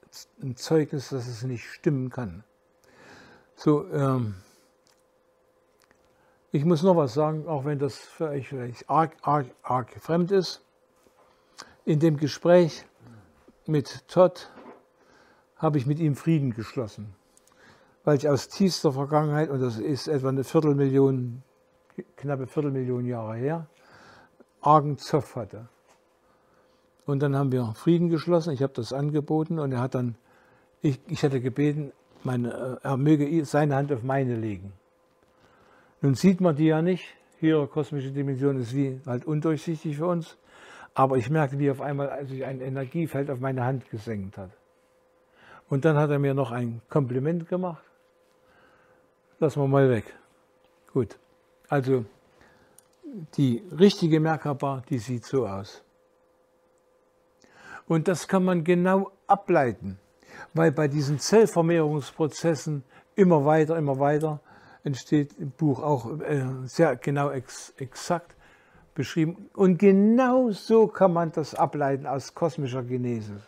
ein 0.41 0.55
Zeugnis, 0.55 1.09
dass 1.09 1.27
es 1.27 1.43
nicht 1.43 1.65
stimmen 1.65 2.09
kann. 2.09 2.43
So, 3.55 3.85
ähm, 3.91 4.35
ich 6.51 6.63
muss 6.63 6.83
noch 6.83 6.95
was 6.95 7.13
sagen, 7.13 7.47
auch 7.47 7.65
wenn 7.65 7.79
das 7.79 7.97
für 7.97 8.29
euch 8.29 8.47
vielleicht 8.47 8.89
arg, 8.89 9.15
arg, 9.21 9.47
arg 9.63 9.91
fremd 9.99 10.31
ist. 10.31 10.61
In 11.83 11.99
dem 11.99 12.17
Gespräch 12.17 12.85
mit 13.65 14.07
Todd 14.07 14.49
habe 15.57 15.77
ich 15.77 15.85
mit 15.85 15.99
ihm 15.99 16.15
Frieden 16.15 16.53
geschlossen, 16.53 17.13
weil 18.03 18.17
ich 18.17 18.29
aus 18.29 18.47
tiefster 18.47 18.93
Vergangenheit, 18.93 19.49
und 19.49 19.59
das 19.59 19.77
ist 19.77 20.07
etwa 20.07 20.29
eine 20.29 20.43
Viertelmillion, 20.43 21.43
knappe 22.15 22.47
Viertelmillion 22.47 23.05
Jahre 23.05 23.35
her, 23.35 23.67
argen 24.61 24.97
Zoff 24.97 25.35
hatte. 25.35 25.67
Und 27.07 27.21
dann 27.23 27.35
haben 27.37 27.53
wir 27.53 27.73
Frieden 27.73 28.09
geschlossen, 28.09 28.53
ich 28.53 28.61
habe 28.61 28.73
das 28.73 28.91
angeboten 28.91 29.59
und 29.59 29.71
er 29.71 29.79
hat 29.79 29.95
dann, 29.95 30.15
ich, 30.81 30.99
ich 31.07 31.23
hatte 31.23 31.39
gebeten, 31.39 31.93
meine, 32.23 32.79
er 32.83 32.97
möge 32.97 33.45
seine 33.45 33.75
Hand 33.77 33.93
auf 33.93 34.03
meine 34.03 34.35
legen. 34.35 34.73
Nun 36.01 36.15
sieht 36.15 36.41
man 36.41 36.57
die 36.57 36.65
ja 36.65 36.81
nicht, 36.81 37.05
hier 37.39 37.65
kosmische 37.67 38.11
Dimension 38.11 38.59
ist 38.59 38.75
wie 38.75 38.99
halt 39.05 39.25
undurchsichtig 39.25 39.95
für 39.95 40.07
uns, 40.07 40.37
aber 40.93 41.15
ich 41.15 41.29
merkte, 41.29 41.57
wie 41.59 41.71
auf 41.71 41.79
einmal 41.79 42.25
sich 42.25 42.43
ein 42.43 42.59
Energiefeld 42.59 43.31
auf 43.31 43.39
meine 43.39 43.63
Hand 43.63 43.89
gesenkt 43.89 44.37
hat. 44.37 44.51
Und 45.69 45.85
dann 45.85 45.95
hat 45.95 46.09
er 46.09 46.19
mir 46.19 46.33
noch 46.33 46.51
ein 46.51 46.81
Kompliment 46.89 47.47
gemacht. 47.47 47.83
Lassen 49.39 49.61
wir 49.61 49.67
mal 49.67 49.89
weg. 49.89 50.13
Gut. 50.91 51.17
Also 51.69 52.03
die 53.37 53.63
richtige 53.79 54.19
Merkaba, 54.19 54.83
die 54.89 54.97
sieht 54.97 55.23
so 55.23 55.47
aus. 55.47 55.83
Und 57.87 58.07
das 58.07 58.27
kann 58.27 58.43
man 58.43 58.63
genau 58.63 59.11
ableiten, 59.27 59.97
weil 60.53 60.71
bei 60.71 60.87
diesen 60.87 61.19
Zellvermehrungsprozessen 61.19 62.83
immer 63.15 63.45
weiter, 63.45 63.77
immer 63.77 63.99
weiter 63.99 64.39
entsteht 64.83 65.33
im 65.37 65.51
Buch 65.51 65.81
auch 65.81 66.19
äh, 66.21 66.45
sehr 66.65 66.95
genau 66.95 67.29
ex, 67.29 67.73
exakt 67.77 68.35
beschrieben. 68.95 69.49
Und 69.53 69.77
genau 69.77 70.51
so 70.51 70.87
kann 70.87 71.13
man 71.13 71.31
das 71.31 71.53
ableiten 71.55 72.05
aus 72.05 72.33
kosmischer 72.33 72.83
Genesis. 72.83 73.41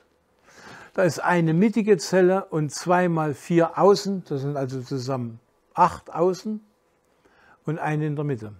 Da 0.94 1.04
ist 1.04 1.20
eine 1.20 1.54
mittige 1.54 1.98
Zelle 1.98 2.46
und 2.46 2.72
zweimal 2.72 3.34
vier 3.34 3.78
Außen, 3.78 4.24
das 4.28 4.42
sind 4.42 4.58
also 4.58 4.82
zusammen 4.82 5.40
acht 5.74 6.14
Außen 6.14 6.62
und 7.66 7.80
eine 7.80 8.08
in 8.08 8.16
der 8.16 8.26
Mitte. 8.26 8.54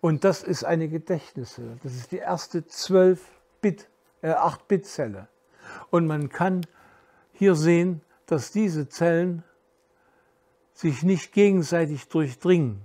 Und 0.00 0.24
das 0.24 0.42
ist 0.42 0.64
eine 0.64 0.88
Gedächtniszelle. 0.88 1.76
Das 1.82 1.94
ist 1.94 2.12
die 2.12 2.18
erste 2.18 2.60
12-Bit, 2.60 3.88
äh, 4.24 4.32
8-Bit-Zelle. 4.32 5.28
Und 5.90 6.06
man 6.06 6.30
kann 6.30 6.66
hier 7.32 7.54
sehen, 7.54 8.00
dass 8.26 8.50
diese 8.50 8.88
Zellen 8.88 9.44
sich 10.72 11.02
nicht 11.02 11.32
gegenseitig 11.32 12.08
durchdringen. 12.08 12.80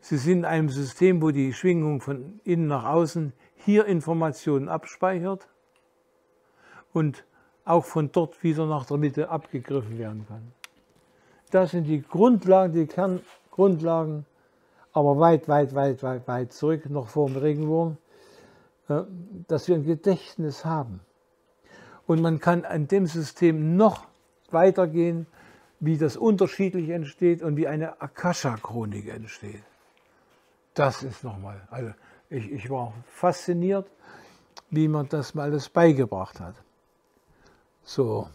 Sie 0.00 0.18
sind 0.18 0.40
in 0.40 0.44
einem 0.44 0.68
System, 0.68 1.22
wo 1.22 1.30
die 1.30 1.52
Schwingung 1.52 2.00
von 2.00 2.40
innen 2.44 2.66
nach 2.66 2.84
außen 2.84 3.32
hier 3.56 3.86
Informationen 3.86 4.68
abspeichert 4.68 5.48
und 6.92 7.24
auch 7.64 7.84
von 7.84 8.12
dort 8.12 8.42
wieder 8.42 8.66
nach 8.66 8.86
der 8.86 8.96
Mitte 8.96 9.28
abgegriffen 9.28 9.98
werden 9.98 10.26
kann. 10.26 10.52
Das 11.50 11.72
sind 11.72 11.84
die 11.84 12.02
Grundlagen, 12.02 12.72
die 12.72 12.86
Kerngrundlagen, 12.86 14.24
aber 14.92 15.18
weit, 15.18 15.48
weit, 15.48 15.74
weit, 15.74 16.02
weit, 16.02 16.28
weit 16.28 16.52
zurück, 16.52 16.88
noch 16.88 17.08
vor 17.08 17.28
dem 17.28 17.36
Regenwurm, 17.36 17.96
dass 19.48 19.68
wir 19.68 19.76
ein 19.76 19.84
Gedächtnis 19.84 20.64
haben. 20.64 21.00
Und 22.06 22.20
man 22.20 22.40
kann 22.40 22.64
an 22.64 22.88
dem 22.88 23.06
System 23.06 23.76
noch 23.76 24.06
weitergehen, 24.50 25.26
wie 25.78 25.96
das 25.96 26.16
unterschiedlich 26.16 26.90
entsteht 26.90 27.42
und 27.42 27.56
wie 27.56 27.66
eine 27.66 28.00
Akasha-Chronik 28.00 29.08
entsteht. 29.08 29.62
Das 30.74 31.02
ist 31.02 31.24
nochmal, 31.24 31.66
also 31.70 31.92
ich, 32.28 32.50
ich 32.50 32.70
war 32.70 32.92
fasziniert, 33.06 33.90
wie 34.70 34.88
man 34.88 35.08
das 35.08 35.34
mal 35.34 35.44
alles 35.44 35.68
beigebracht 35.68 36.40
hat. 36.40 36.54
So, 37.82 38.28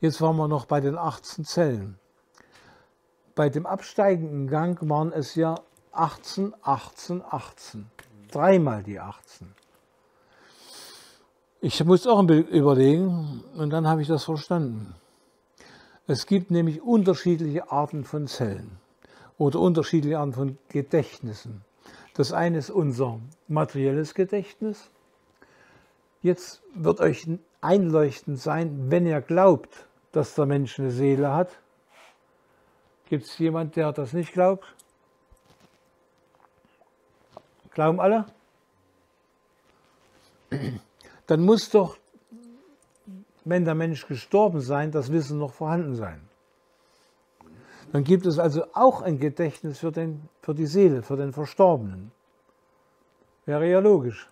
jetzt 0.00 0.20
waren 0.20 0.36
wir 0.36 0.48
noch 0.48 0.66
bei 0.66 0.80
den 0.80 0.96
18 0.96 1.44
Zellen. 1.44 1.98
Bei 3.34 3.50
dem 3.50 3.66
absteigenden 3.66 4.48
Gang 4.48 4.78
waren 4.88 5.12
es 5.12 5.34
ja 5.34 5.56
18, 5.92 6.54
18, 6.62 7.22
18. 7.28 7.90
Dreimal 8.30 8.82
die 8.82 8.98
18. 8.98 9.48
Ich 11.60 11.82
muss 11.84 12.06
auch 12.06 12.18
ein 12.18 12.26
bisschen 12.26 12.48
überlegen 12.48 13.42
und 13.56 13.70
dann 13.70 13.86
habe 13.86 14.02
ich 14.02 14.08
das 14.08 14.24
verstanden. 14.24 14.94
Es 16.06 16.26
gibt 16.26 16.50
nämlich 16.50 16.82
unterschiedliche 16.82 17.72
Arten 17.72 18.04
von 18.04 18.28
Zellen 18.28 18.78
oder 19.38 19.58
unterschiedliche 19.58 20.18
Arten 20.18 20.32
von 20.32 20.58
Gedächtnissen. 20.68 21.64
Das 22.14 22.32
eine 22.32 22.58
ist 22.58 22.70
unser 22.70 23.18
materielles 23.48 24.14
Gedächtnis. 24.14 24.90
Jetzt 26.22 26.62
wird 26.74 27.00
euch 27.00 27.26
einleuchtend 27.60 28.38
sein, 28.38 28.90
wenn 28.90 29.06
ihr 29.06 29.20
glaubt, 29.20 29.86
dass 30.12 30.34
der 30.34 30.46
Mensch 30.46 30.78
eine 30.78 30.90
Seele 30.90 31.32
hat. 31.32 31.50
Gibt 33.08 33.24
es 33.24 33.38
jemand, 33.38 33.76
der 33.76 33.92
das 33.92 34.12
nicht 34.12 34.32
glaubt? 34.32 34.75
Glauben 37.76 38.00
alle? 38.00 38.24
Dann 41.26 41.44
muss 41.44 41.68
doch 41.68 41.98
wenn 43.44 43.66
der 43.66 43.74
Mensch 43.74 44.06
gestorben 44.06 44.62
sein, 44.62 44.90
das 44.90 45.12
Wissen 45.12 45.38
noch 45.38 45.52
vorhanden 45.52 45.94
sein. 45.94 46.26
Dann 47.92 48.02
gibt 48.02 48.24
es 48.24 48.38
also 48.38 48.64
auch 48.72 49.02
ein 49.02 49.20
Gedächtnis 49.20 49.78
für, 49.78 49.92
den, 49.92 50.26
für 50.40 50.54
die 50.54 50.66
Seele, 50.66 51.02
für 51.02 51.16
den 51.16 51.34
Verstorbenen. 51.34 52.10
Wäre 53.44 53.68
ja 53.68 53.78
logisch. 53.78 54.28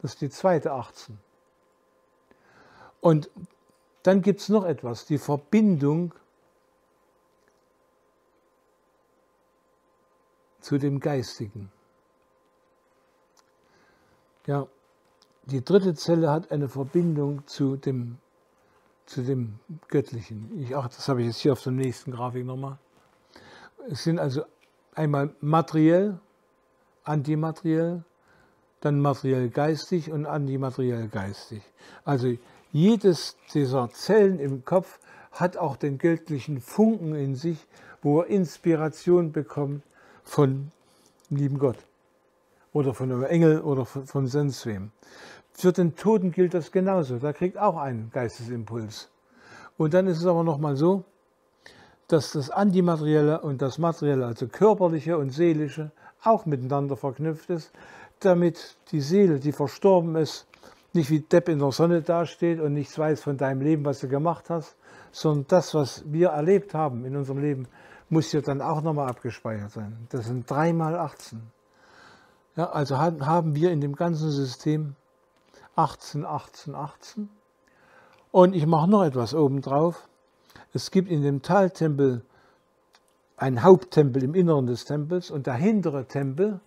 Das 0.00 0.12
ist 0.12 0.20
die 0.20 0.28
zweite 0.28 0.72
18. 0.72 1.18
Und 3.00 3.30
dann 4.02 4.20
gibt 4.20 4.40
es 4.40 4.50
noch 4.50 4.64
etwas, 4.64 5.06
die 5.06 5.18
Verbindung 5.18 6.14
zu 10.60 10.76
dem 10.76 11.00
Geistigen. 11.00 11.72
Ja, 14.46 14.66
die 15.44 15.64
dritte 15.64 15.94
Zelle 15.94 16.30
hat 16.30 16.50
eine 16.50 16.68
Verbindung 16.68 17.46
zu 17.46 17.76
dem 17.76 18.18
zu 19.06 19.22
dem 19.22 19.58
Göttlichen. 19.88 20.50
Ich, 20.60 20.76
ach, 20.76 20.88
das 20.88 21.08
habe 21.08 21.20
ich 21.20 21.28
jetzt 21.28 21.38
hier 21.38 21.52
auf 21.52 21.62
der 21.62 21.72
nächsten 21.72 22.12
Grafik 22.12 22.46
nochmal. 22.46 22.78
Es 23.88 24.04
sind 24.04 24.18
also 24.18 24.42
einmal 24.94 25.34
materiell, 25.40 26.18
antimateriell, 27.04 28.04
dann 28.80 29.00
materiell 29.00 29.50
geistig 29.50 30.10
und 30.10 30.26
antimateriell 30.26 31.08
geistig. 31.08 31.62
Also 32.04 32.36
jedes 32.72 33.36
dieser 33.52 33.90
Zellen 33.90 34.38
im 34.38 34.64
Kopf 34.64 34.98
hat 35.32 35.56
auch 35.56 35.76
den 35.76 35.98
göttlichen 35.98 36.60
Funken 36.60 37.14
in 37.14 37.34
sich, 37.34 37.66
wo 38.02 38.20
er 38.20 38.26
Inspiration 38.28 39.32
bekommt 39.32 39.82
von 40.22 40.70
lieben 41.28 41.58
Gott 41.58 41.78
oder 42.72 42.94
von 42.94 43.10
einem 43.10 43.24
Engel 43.24 43.60
oder 43.60 43.84
von, 43.84 44.06
von 44.06 44.26
sonst 44.26 44.64
wem. 44.66 44.90
Für 45.52 45.72
den 45.72 45.94
Toten 45.96 46.32
gilt 46.32 46.54
das 46.54 46.72
genauso. 46.72 47.18
Da 47.18 47.32
kriegt 47.32 47.58
auch 47.58 47.76
einen 47.76 48.10
Geistesimpuls. 48.10 49.10
Und 49.76 49.94
dann 49.94 50.06
ist 50.06 50.18
es 50.18 50.26
aber 50.26 50.44
nochmal 50.44 50.76
so, 50.76 51.04
dass 52.08 52.32
das 52.32 52.50
Antimaterielle 52.50 53.40
und 53.40 53.62
das 53.62 53.78
Materielle, 53.78 54.26
also 54.26 54.46
körperliche 54.46 55.16
und 55.16 55.30
seelische, 55.30 55.90
auch 56.22 56.46
miteinander 56.46 56.96
verknüpft 56.96 57.50
ist, 57.50 57.72
damit 58.20 58.76
die 58.92 59.00
Seele, 59.00 59.40
die 59.40 59.52
verstorben 59.52 60.16
ist, 60.16 60.46
nicht 60.92 61.10
wie 61.10 61.20
Depp 61.20 61.48
in 61.48 61.58
der 61.58 61.72
Sonne 61.72 62.02
dasteht 62.02 62.60
und 62.60 62.74
nichts 62.74 62.98
weiß 62.98 63.22
von 63.22 63.36
deinem 63.36 63.62
Leben, 63.62 63.84
was 63.84 64.00
du 64.00 64.08
gemacht 64.08 64.50
hast, 64.50 64.76
sondern 65.10 65.46
das, 65.48 65.74
was 65.74 66.04
wir 66.06 66.28
erlebt 66.28 66.74
haben 66.74 67.04
in 67.04 67.16
unserem 67.16 67.38
Leben, 67.38 67.66
muss 68.08 68.32
ja 68.32 68.42
dann 68.42 68.60
auch 68.60 68.82
nochmal 68.82 69.08
abgespeichert 69.08 69.72
sein. 69.72 70.06
Das 70.10 70.26
sind 70.26 70.48
dreimal 70.48 70.96
18. 70.96 71.40
Ja, 72.56 72.70
also 72.70 72.98
haben 72.98 73.54
wir 73.54 73.70
in 73.72 73.80
dem 73.80 73.96
ganzen 73.96 74.30
System 74.30 74.94
18, 75.76 76.24
18, 76.24 76.74
18. 76.74 77.28
Und 78.30 78.54
ich 78.54 78.66
mache 78.66 78.88
noch 78.88 79.04
etwas 79.04 79.34
obendrauf. 79.34 80.08
Es 80.72 80.90
gibt 80.90 81.10
in 81.10 81.22
dem 81.22 81.42
Taltempel 81.42 82.24
einen 83.36 83.62
Haupttempel 83.62 84.22
im 84.22 84.34
Inneren 84.34 84.66
des 84.66 84.84
Tempels 84.84 85.30
und 85.30 85.46
der 85.46 85.54
hintere 85.54 86.06
Tempel 86.06 86.60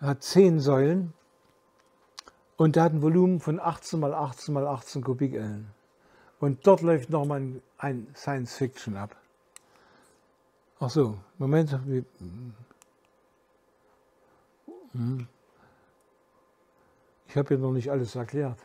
hat 0.00 0.22
zehn 0.22 0.60
Säulen 0.60 1.12
und 2.56 2.76
der 2.76 2.84
hat 2.84 2.92
ein 2.92 3.02
Volumen 3.02 3.40
von 3.40 3.60
18 3.60 4.00
mal 4.00 4.14
18 4.14 4.52
mal 4.52 4.66
18 4.66 5.02
Kubikellen. 5.02 5.68
Und 6.40 6.66
dort 6.66 6.82
läuft 6.82 7.10
nochmal 7.10 7.40
ein 7.40 7.62
ein 7.82 8.06
Science 8.14 8.54
Fiction 8.54 8.96
ab. 8.96 9.16
Ach 10.78 10.90
so, 10.90 11.18
Moment. 11.38 11.76
Hm. 14.92 15.26
Ich 17.28 17.36
habe 17.36 17.48
hier 17.48 17.58
noch 17.58 17.72
nicht 17.72 17.90
alles 17.90 18.14
erklärt. 18.14 18.58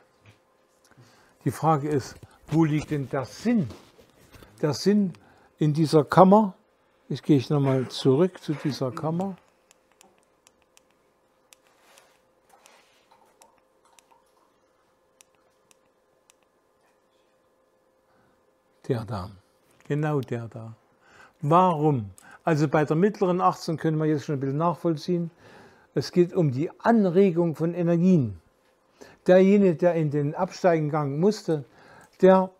Die 1.45 1.51
Frage 1.51 1.87
ist, 1.87 2.15
wo 2.47 2.65
liegt 2.65 2.91
denn 2.91 3.09
der 3.09 3.25
Sinn? 3.25 3.69
Der 4.61 4.73
Sinn 4.73 5.13
in 5.57 5.73
dieser 5.73 6.03
Kammer, 6.03 6.53
jetzt 7.07 7.23
gehe 7.23 7.37
ich 7.37 7.49
nochmal 7.49 7.87
zurück 7.87 8.41
zu 8.41 8.53
dieser 8.53 8.91
Kammer. 8.91 9.37
Der 18.87 19.03
da, 19.03 19.29
genau 19.87 20.21
der 20.21 20.47
da. 20.47 20.73
Warum? 21.41 22.11
Also 22.43 22.67
bei 22.67 22.85
der 22.85 22.95
mittleren 22.95 23.41
18 23.41 23.77
können 23.77 23.97
wir 23.97 24.05
jetzt 24.05 24.25
schon 24.25 24.35
ein 24.35 24.39
bisschen 24.39 24.57
nachvollziehen. 24.57 25.31
Es 25.97 26.11
geht 26.11 26.35
um 26.35 26.51
die 26.51 26.69
Anregung 26.77 27.55
von 27.55 27.73
Energien. 27.73 28.39
Derjenige, 29.25 29.73
der 29.73 29.95
in 29.95 30.11
den 30.11 30.35
Absteigengang 30.35 31.19
musste, 31.19 31.65
der 32.21 32.51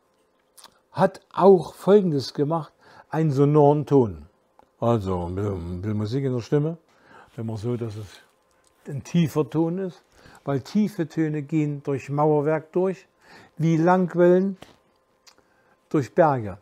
hat 0.92 1.22
auch 1.32 1.76
Folgendes 1.76 2.34
gemacht, 2.34 2.74
einen 3.12 3.30
sonoren 3.30 3.86
Ton. 3.86 4.26
Also 4.80 5.28
ein 5.28 5.36
bisschen 5.36 5.98
Musik 5.98 6.26
in 6.26 6.34
der 6.34 6.42
Stimme, 6.42 6.78
immer 7.38 7.58
so, 7.58 7.78
dass 7.78 7.96
es 7.96 8.08
ein 8.88 9.04
tiefer 9.04 9.48
Ton 9.48 9.78
ist, 9.78 10.02
weil 10.44 10.62
tiefe 10.62 11.08
Töne 11.08 11.44
gehen 11.44 11.84
durch 11.84 12.10
Mauerwerk 12.10 12.72
durch, 12.72 13.08
wie 13.60 13.78
Langwellen 13.78 14.58
durch 15.90 16.16
Berge. 16.16 16.58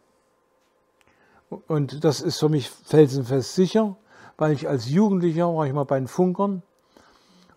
Und 1.67 2.03
das 2.03 2.19
ist 2.19 2.37
für 2.37 2.49
mich 2.49 2.69
felsenfest 2.69 3.55
sicher, 3.55 3.95
weil 4.37 4.51
ich 4.51 4.67
als 4.67 4.89
Jugendlicher 4.89 5.53
war 5.53 5.65
ich 5.65 5.73
mal 5.73 5.85
bei 5.85 5.97
den 5.97 6.07
Funkern 6.07 6.61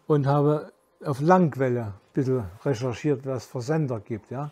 und 0.06 0.26
habe 0.26 0.72
auf 1.04 1.20
Langwelle 1.20 1.82
ein 1.82 1.92
bisschen 2.12 2.44
recherchiert, 2.64 3.26
was 3.26 3.44
es 3.44 3.50
für 3.50 3.62
Sender 3.62 4.00
gibt. 4.00 4.30
Ja? 4.30 4.50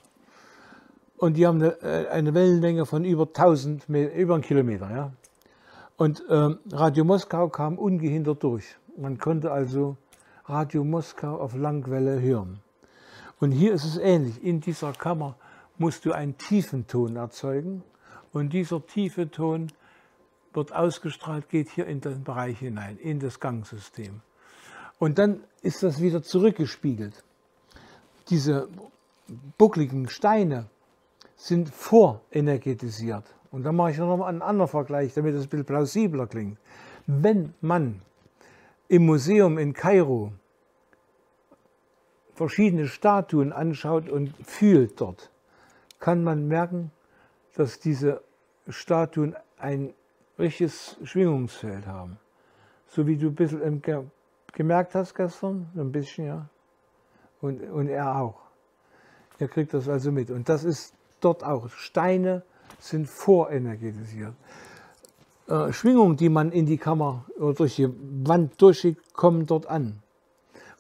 Und 1.16 1.36
die 1.36 1.46
haben 1.46 1.62
eine, 1.62 1.80
äh, 1.82 2.08
eine 2.08 2.34
Wellenlänge 2.34 2.86
von 2.86 3.04
über 3.04 3.24
1000 3.24 3.88
Meter, 3.88 4.14
über 4.14 4.34
einen 4.34 4.42
Kilometer. 4.42 4.90
Ja? 4.90 5.12
Und 5.96 6.22
ähm, 6.28 6.58
Radio 6.70 7.04
Moskau 7.04 7.48
kam 7.48 7.78
ungehindert 7.78 8.42
durch. 8.42 8.76
Man 8.96 9.18
konnte 9.18 9.50
also 9.50 9.96
Radio 10.44 10.84
Moskau 10.84 11.38
auf 11.38 11.54
Langwelle 11.54 12.20
hören. 12.20 12.60
Und 13.40 13.52
hier 13.52 13.72
ist 13.72 13.84
es 13.84 13.96
ähnlich. 13.98 14.42
In 14.42 14.60
dieser 14.60 14.92
Kammer 14.92 15.36
musst 15.78 16.04
du 16.04 16.12
einen 16.12 16.38
tiefen 16.38 16.86
Ton 16.86 17.16
erzeugen 17.16 17.82
und 18.32 18.52
dieser 18.52 18.84
tiefe 18.86 19.30
Ton 19.30 19.68
wird 20.56 20.74
ausgestrahlt, 20.74 21.48
geht 21.48 21.68
hier 21.68 21.86
in 21.86 22.00
den 22.00 22.24
Bereich 22.24 22.58
hinein, 22.58 22.96
in 22.98 23.20
das 23.20 23.38
Gangsystem. 23.38 24.20
Und 24.98 25.18
dann 25.18 25.44
ist 25.62 25.82
das 25.82 26.00
wieder 26.00 26.22
zurückgespiegelt. 26.22 27.22
Diese 28.30 28.68
buckligen 29.58 30.08
Steine 30.08 30.66
sind 31.36 31.68
vorenergetisiert. 31.68 33.24
Und 33.50 33.62
dann 33.64 33.76
mache 33.76 33.92
ich 33.92 33.98
noch 33.98 34.16
mal 34.16 34.28
einen 34.28 34.42
anderen 34.42 34.70
Vergleich, 34.70 35.14
damit 35.14 35.34
es 35.34 35.44
ein 35.44 35.48
bisschen 35.48 35.66
plausibler 35.66 36.26
klingt. 36.26 36.58
Wenn 37.06 37.54
man 37.60 38.02
im 38.88 39.06
Museum 39.06 39.58
in 39.58 39.72
Kairo 39.72 40.32
verschiedene 42.34 42.88
Statuen 42.88 43.52
anschaut 43.52 44.08
und 44.08 44.34
fühlt 44.44 45.00
dort, 45.00 45.30
kann 46.00 46.24
man 46.24 46.48
merken, 46.48 46.90
dass 47.54 47.80
diese 47.80 48.22
Statuen 48.68 49.34
ein 49.58 49.94
richtiges 50.38 50.96
Schwingungsfeld 51.02 51.86
haben. 51.86 52.18
So 52.88 53.06
wie 53.06 53.16
du 53.16 53.28
ein 53.28 53.34
bisschen 53.34 53.92
gemerkt 54.52 54.94
hast 54.94 55.14
gestern, 55.14 55.70
ein 55.74 55.92
bisschen, 55.92 56.26
ja. 56.26 56.48
Und, 57.40 57.62
und 57.62 57.88
er 57.88 58.16
auch. 58.16 58.40
Er 59.38 59.48
kriegt 59.48 59.74
das 59.74 59.88
also 59.88 60.10
mit. 60.10 60.30
Und 60.30 60.48
das 60.48 60.64
ist 60.64 60.94
dort 61.20 61.44
auch. 61.44 61.68
Steine 61.68 62.42
sind 62.78 63.08
vorenergetisiert. 63.08 64.34
Äh, 65.48 65.72
Schwingungen, 65.72 66.16
die 66.16 66.28
man 66.28 66.52
in 66.52 66.66
die 66.66 66.78
Kammer 66.78 67.24
oder 67.36 67.54
durch 67.54 67.76
die 67.76 67.88
Wand 68.26 68.60
durchschickt, 68.60 69.14
kommen 69.14 69.46
dort 69.46 69.66
an. 69.66 70.02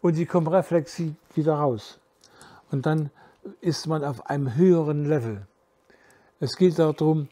Und 0.00 0.14
sie 0.14 0.26
kommen 0.26 0.46
reflexiv 0.46 1.14
wieder 1.34 1.54
raus. 1.54 1.98
Und 2.70 2.86
dann 2.86 3.10
ist 3.60 3.86
man 3.86 4.02
auf 4.04 4.26
einem 4.26 4.56
höheren 4.56 5.04
Level. 5.04 5.46
Es 6.40 6.56
geht 6.56 6.78
darum, 6.78 7.28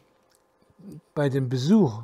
bei 1.13 1.29
dem 1.29 1.49
Besuch 1.49 2.03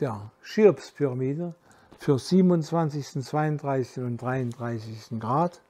der 0.00 0.30
Cheops-Pyramide 0.44 1.54
für 1.98 2.18
27., 2.18 3.24
32. 3.24 4.04
und 4.04 4.20
33. 4.20 5.18
Grad 5.18 5.60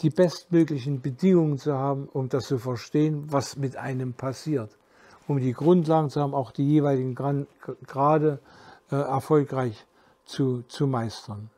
die 0.00 0.10
bestmöglichen 0.10 1.00
Bedingungen 1.00 1.58
zu 1.58 1.74
haben, 1.74 2.08
um 2.12 2.28
das 2.28 2.46
zu 2.46 2.58
verstehen, 2.58 3.26
was 3.30 3.56
mit 3.56 3.76
einem 3.76 4.14
passiert, 4.14 4.76
um 5.28 5.38
die 5.38 5.52
Grundlagen 5.52 6.10
zu 6.10 6.20
haben, 6.20 6.34
auch 6.34 6.50
die 6.50 6.66
jeweiligen 6.66 7.14
Grade 7.14 8.40
äh, 8.90 8.96
erfolgreich 8.96 9.86
zu, 10.24 10.62
zu 10.62 10.86
meistern. 10.86 11.50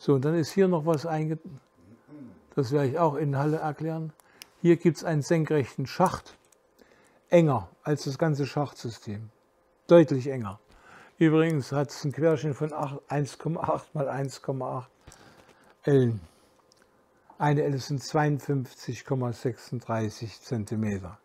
So, 0.00 0.14
und 0.14 0.24
dann 0.24 0.34
ist 0.34 0.52
hier 0.52 0.68
noch 0.68 0.86
was 0.86 1.04
eingetragen 1.04 1.60
das 2.56 2.72
werde 2.72 2.88
ich 2.88 2.98
auch 2.98 3.16
in 3.16 3.36
Halle 3.36 3.58
erklären. 3.58 4.12
Hier 4.62 4.76
gibt 4.76 4.96
es 4.96 5.04
einen 5.04 5.20
senkrechten 5.20 5.86
Schacht, 5.86 6.38
enger 7.28 7.68
als 7.82 8.04
das 8.04 8.16
ganze 8.16 8.46
Schachtsystem, 8.46 9.28
deutlich 9.86 10.28
enger. 10.28 10.58
Übrigens 11.18 11.72
hat 11.72 11.90
es 11.90 12.04
einen 12.04 12.12
Querschnitt 12.12 12.54
von 12.56 12.70
1,8 12.70 13.82
mal 13.94 14.08
1,8 14.08 14.84
Ellen. 15.82 16.20
Eine 17.38 17.62
Elle 17.62 17.78
sind 17.78 18.02
52,36 18.02 20.42
Zentimeter. 20.42 21.18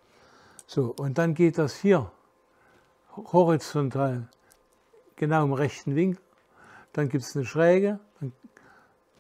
So, 0.68 0.94
und 0.98 1.18
dann 1.18 1.34
geht 1.34 1.58
das 1.58 1.76
hier 1.76 2.10
horizontal 3.16 4.30
genau 5.16 5.44
im 5.44 5.54
rechten 5.54 5.96
Winkel. 5.96 6.22
Dann 6.94 7.10
gibt 7.10 7.24
es 7.24 7.36
eine 7.36 7.46
Schräge, 7.46 8.00
dann 8.20 8.34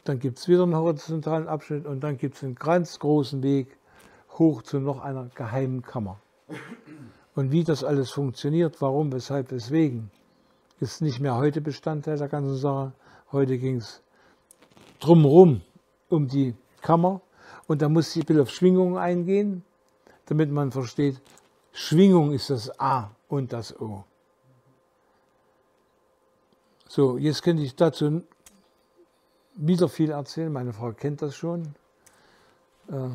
dann 0.04 0.20
gibt 0.20 0.40
es 0.40 0.48
wieder 0.48 0.64
einen 0.64 0.76
horizontalen 0.76 1.48
Abschnitt 1.48 1.86
und 1.86 2.00
dann 2.02 2.18
gibt 2.18 2.36
es 2.36 2.44
einen 2.44 2.56
ganz 2.56 2.98
großen 2.98 3.44
Weg 3.44 3.78
hoch 4.32 4.64
zu 4.64 4.80
noch 4.80 5.02
einer 5.02 5.30
geheimen 5.36 5.84
Kammer. 5.84 6.20
Und 7.36 7.52
wie 7.52 7.64
das 7.64 7.84
alles 7.84 8.10
funktioniert, 8.12 8.82
warum, 8.82 9.14
weshalb, 9.14 9.52
weswegen, 9.52 10.10
ist 10.82 11.02
nicht 11.02 11.20
mehr 11.20 11.36
heute 11.36 11.62
Bestandteil 11.62 12.18
der 12.18 12.28
ganzen 12.28 12.58
Sache. 12.58 12.92
Heute 13.32 13.58
ging 13.58 13.78
es 13.78 14.02
drumherum 15.00 15.62
um 16.10 16.28
die 16.28 16.56
Kammer 16.82 17.22
und 17.68 17.82
da 17.82 17.88
muss 17.88 18.16
ich 18.16 18.24
ein 18.24 18.26
bisschen 18.26 18.42
auf 18.42 18.50
Schwingungen 18.50 18.98
eingehen, 18.98 19.64
damit 20.26 20.52
man 20.52 20.72
versteht, 20.72 21.22
Schwingung 21.72 22.32
ist 22.32 22.50
das 22.50 22.80
A 22.80 23.12
und 23.30 23.54
das 23.54 23.80
O. 23.80 24.04
So, 26.88 27.18
jetzt 27.18 27.44
könnte 27.44 27.64
ich 27.64 27.76
dazu 27.76 28.24
wieder 29.56 29.88
viel 29.88 30.10
erzählen. 30.10 30.52
Meine 30.52 30.74
Frau 30.74 30.92
kennt 30.92 31.22
das 31.22 31.36
schon. 31.36 31.76
Äh, 32.90 33.10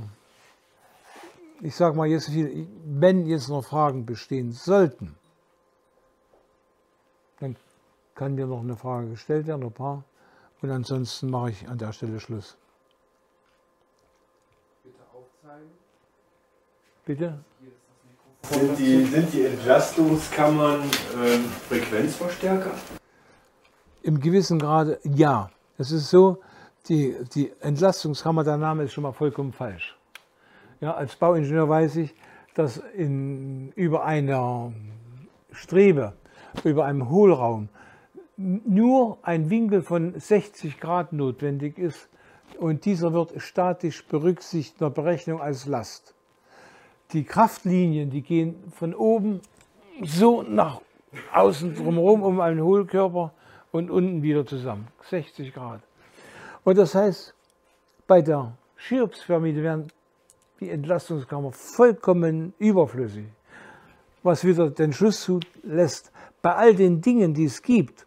ich 1.60 1.74
sage 1.74 1.96
mal 1.96 2.06
jetzt 2.06 2.28
viel, 2.28 2.68
wenn 2.84 3.26
jetzt 3.26 3.48
noch 3.48 3.64
Fragen 3.64 4.06
bestehen 4.06 4.52
sollten, 4.52 5.16
kann 8.16 8.34
mir 8.34 8.46
noch 8.46 8.60
eine 8.60 8.76
Frage 8.76 9.10
gestellt 9.10 9.46
werden, 9.46 9.62
ein 9.62 9.72
paar. 9.72 10.02
Und 10.62 10.70
ansonsten 10.70 11.30
mache 11.30 11.50
ich 11.50 11.68
an 11.68 11.78
der 11.78 11.92
Stelle 11.92 12.18
Schluss. 12.18 12.56
Bitte 14.82 15.02
aufzeigen. 15.14 15.70
Bitte? 17.04 17.38
Sind 18.42 18.78
die, 18.78 19.04
sind 19.04 19.32
die 19.32 19.44
Entlastungskammern 19.44 20.82
äh, 20.82 21.38
Frequenzverstärker? 21.68 22.70
Im 24.02 24.20
gewissen 24.20 24.58
Grade 24.58 24.98
ja. 25.04 25.50
Es 25.78 25.90
ist 25.90 26.08
so, 26.08 26.40
die, 26.88 27.16
die 27.34 27.52
Entlastungskammer, 27.60 28.44
der 28.44 28.56
Name 28.56 28.84
ist 28.84 28.92
schon 28.92 29.02
mal 29.02 29.12
vollkommen 29.12 29.52
falsch. 29.52 29.96
Ja, 30.80 30.94
als 30.94 31.16
Bauingenieur 31.16 31.68
weiß 31.68 31.96
ich, 31.96 32.14
dass 32.54 32.78
in, 32.78 33.72
über 33.72 34.04
einer 34.04 34.72
Strebe, 35.50 36.14
über 36.64 36.86
einem 36.86 37.10
Hohlraum 37.10 37.68
nur 38.36 39.18
ein 39.22 39.50
Winkel 39.50 39.82
von 39.82 40.18
60 40.18 40.78
Grad 40.78 41.12
notwendig 41.12 41.78
ist 41.78 42.08
und 42.58 42.84
dieser 42.84 43.12
wird 43.12 43.40
statisch 43.40 44.04
berücksichtigt 44.06 44.80
in 44.80 44.86
der 44.86 44.90
Berechnung 44.90 45.40
als 45.40 45.66
Last. 45.66 46.14
Die 47.12 47.24
Kraftlinien, 47.24 48.10
die 48.10 48.22
gehen 48.22 48.56
von 48.72 48.94
oben 48.94 49.40
so 50.02 50.42
nach 50.42 50.80
außen 51.32 51.74
drumherum 51.74 52.22
um 52.22 52.40
einen 52.40 52.60
Hohlkörper 52.60 53.32
und 53.72 53.90
unten 53.90 54.22
wieder 54.22 54.44
zusammen. 54.44 54.88
60 55.08 55.54
Grad. 55.54 55.80
Und 56.64 56.76
das 56.76 56.94
heißt, 56.94 57.34
bei 58.06 58.22
der 58.22 58.56
Cheops-Pyramide 58.76 59.62
werden 59.62 59.92
die 60.60 60.70
Entlastungskammer 60.70 61.52
vollkommen 61.52 62.54
überflüssig. 62.58 63.26
was 64.22 64.44
wieder 64.44 64.70
den 64.70 64.92
Schluss 64.92 65.20
zulässt, 65.20 66.10
bei 66.42 66.54
all 66.54 66.74
den 66.74 67.00
Dingen, 67.00 67.32
die 67.32 67.44
es 67.44 67.62
gibt, 67.62 68.05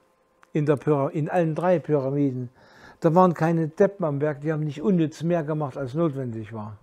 in, 0.53 0.65
der 0.65 0.79
in 1.13 1.29
allen 1.29 1.55
drei 1.55 1.79
Pyramiden, 1.79 2.49
da 2.99 3.15
waren 3.15 3.33
keine 3.33 3.69
Deppen 3.69 4.05
am 4.05 4.21
Werk, 4.21 4.41
die 4.41 4.51
haben 4.51 4.63
nicht 4.63 4.81
unnütz 4.81 5.23
mehr 5.23 5.43
gemacht, 5.43 5.77
als 5.77 5.93
notwendig 5.93 6.51
war. 6.51 6.77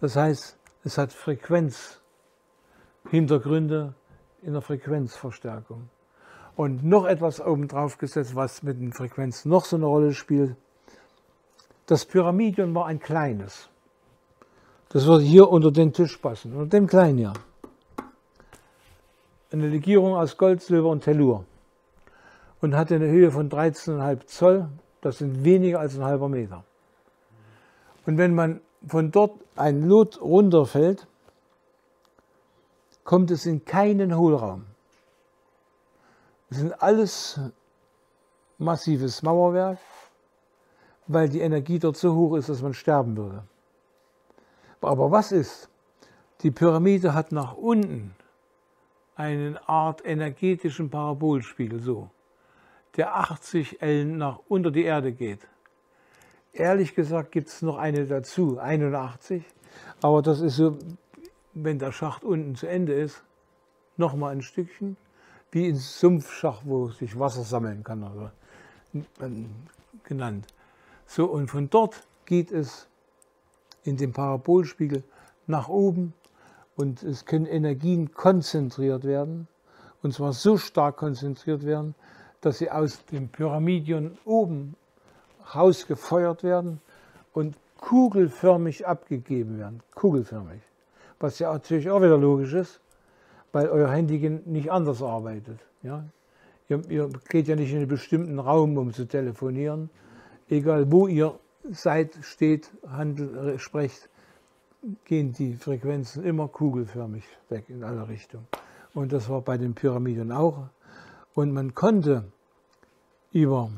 Das 0.00 0.16
heißt, 0.16 0.58
es 0.84 0.98
hat 0.98 1.12
Frequenzhintergründe 1.12 3.94
in 4.42 4.52
der 4.52 4.62
Frequenzverstärkung. 4.62 5.88
Und 6.54 6.84
noch 6.84 7.06
etwas 7.06 7.40
obendrauf 7.40 7.98
gesetzt, 7.98 8.34
was 8.34 8.62
mit 8.62 8.80
den 8.80 8.92
Frequenzen 8.92 9.50
noch 9.50 9.64
so 9.64 9.76
eine 9.76 9.86
Rolle 9.86 10.14
spielt. 10.14 10.56
Das 11.86 12.04
Pyramidion 12.04 12.74
war 12.74 12.86
ein 12.86 12.98
kleines. 12.98 13.68
Das 14.90 15.06
würde 15.06 15.24
hier 15.24 15.48
unter 15.48 15.70
den 15.70 15.92
Tisch 15.92 16.16
passen, 16.16 16.54
unter 16.54 16.76
dem 16.76 16.86
kleinen 16.86 17.18
hier. 17.18 17.32
Eine 19.50 19.68
Legierung 19.68 20.14
aus 20.14 20.36
Gold, 20.36 20.62
Silber 20.62 20.90
und 20.90 21.04
Tellur. 21.04 21.44
Und 22.60 22.74
hatte 22.74 22.94
eine 22.94 23.08
Höhe 23.08 23.30
von 23.30 23.50
13,5 23.50 24.26
Zoll. 24.26 24.68
Das 25.00 25.18
sind 25.18 25.44
weniger 25.44 25.80
als 25.80 25.96
ein 25.96 26.04
halber 26.04 26.28
Meter. 26.28 26.64
Und 28.06 28.18
wenn 28.18 28.34
man 28.34 28.60
von 28.86 29.10
dort 29.10 29.32
ein 29.56 29.82
Lot 29.82 30.20
runterfällt, 30.20 31.06
kommt 33.04 33.30
es 33.30 33.46
in 33.46 33.64
keinen 33.64 34.16
Hohlraum. 34.16 34.66
Es 36.50 36.58
sind 36.58 36.80
alles 36.82 37.40
massives 38.58 39.22
Mauerwerk, 39.22 39.78
weil 41.06 41.28
die 41.28 41.40
Energie 41.40 41.78
dort 41.78 41.96
so 41.96 42.14
hoch 42.14 42.36
ist, 42.36 42.48
dass 42.48 42.62
man 42.62 42.74
sterben 42.74 43.16
würde. 43.16 43.42
Aber 44.80 45.10
was 45.10 45.32
ist? 45.32 45.68
Die 46.42 46.50
Pyramide 46.50 47.14
hat 47.14 47.32
nach 47.32 47.54
unten 47.54 48.14
eine 49.16 49.58
Art 49.68 50.04
energetischen 50.04 50.90
Parabolspiegel, 50.90 51.80
so, 51.80 52.10
der 52.96 53.16
80 53.16 53.82
Ellen 53.82 54.18
nach 54.18 54.40
unter 54.48 54.70
die 54.70 54.84
Erde 54.84 55.12
geht. 55.12 55.40
Ehrlich 56.52 56.94
gesagt 56.94 57.32
gibt 57.32 57.48
es 57.48 57.62
noch 57.62 57.76
eine 57.76 58.06
dazu, 58.06 58.58
81, 58.58 59.44
aber 60.00 60.22
das 60.22 60.40
ist 60.40 60.56
so, 60.56 60.78
wenn 61.52 61.78
der 61.78 61.92
Schacht 61.92 62.24
unten 62.24 62.54
zu 62.54 62.66
Ende 62.66 62.94
ist, 62.94 63.22
nochmal 63.96 64.32
ein 64.32 64.42
Stückchen 64.42 64.96
wie 65.50 65.68
ein 65.68 65.76
Sumpfschach, 65.76 66.62
wo 66.64 66.88
sich 66.88 67.18
Wasser 67.18 67.42
sammeln 67.42 67.84
kann, 67.84 68.02
also 68.02 68.30
genannt. 70.04 70.46
So, 71.06 71.26
und 71.26 71.48
von 71.48 71.70
dort 71.70 72.06
geht 72.24 72.50
es 72.50 72.88
in 73.84 73.96
dem 73.96 74.12
Parabolspiegel 74.12 75.04
nach 75.46 75.68
oben 75.68 76.12
und 76.76 77.02
es 77.02 77.24
können 77.24 77.46
Energien 77.46 78.12
konzentriert 78.12 79.04
werden, 79.04 79.48
und 80.02 80.12
zwar 80.12 80.32
so 80.32 80.58
stark 80.58 80.96
konzentriert 80.96 81.64
werden, 81.64 81.94
dass 82.40 82.58
sie 82.58 82.70
aus 82.70 83.04
dem 83.06 83.28
Pyramidion 83.28 84.18
oben 84.24 84.74
rausgefeuert 85.54 86.42
werden 86.42 86.80
und 87.32 87.56
kugelförmig 87.78 88.86
abgegeben 88.86 89.58
werden. 89.58 89.80
Kugelförmig. 89.94 90.60
Was 91.20 91.38
ja 91.38 91.52
natürlich 91.52 91.90
auch 91.90 92.00
wieder 92.00 92.18
logisch 92.18 92.52
ist, 92.52 92.80
weil 93.52 93.68
euer 93.68 93.90
Handy 93.90 94.18
nicht 94.44 94.70
anders 94.70 95.02
arbeitet. 95.02 95.60
Ja? 95.82 96.04
Ihr, 96.68 96.82
ihr 96.90 97.10
geht 97.28 97.48
ja 97.48 97.56
nicht 97.56 97.70
in 97.70 97.78
einen 97.78 97.88
bestimmten 97.88 98.38
Raum, 98.38 98.76
um 98.76 98.92
zu 98.92 99.06
telefonieren. 99.06 99.88
Egal 100.48 100.90
wo 100.90 101.06
ihr 101.06 101.38
seid, 101.70 102.18
steht, 102.22 102.70
handelt, 102.88 103.60
sprecht, 103.60 104.08
gehen 105.04 105.32
die 105.32 105.54
Frequenzen 105.54 106.24
immer 106.24 106.48
kugelförmig 106.48 107.24
weg 107.48 107.64
in 107.68 107.82
alle 107.82 108.08
Richtungen. 108.08 108.46
Und 108.94 109.12
das 109.12 109.28
war 109.28 109.40
bei 109.40 109.58
den 109.58 109.74
Pyramiden 109.74 110.32
auch. 110.32 110.68
Und 111.36 111.52
man 111.52 111.74
konnte 111.74 112.24
über, 113.30 113.70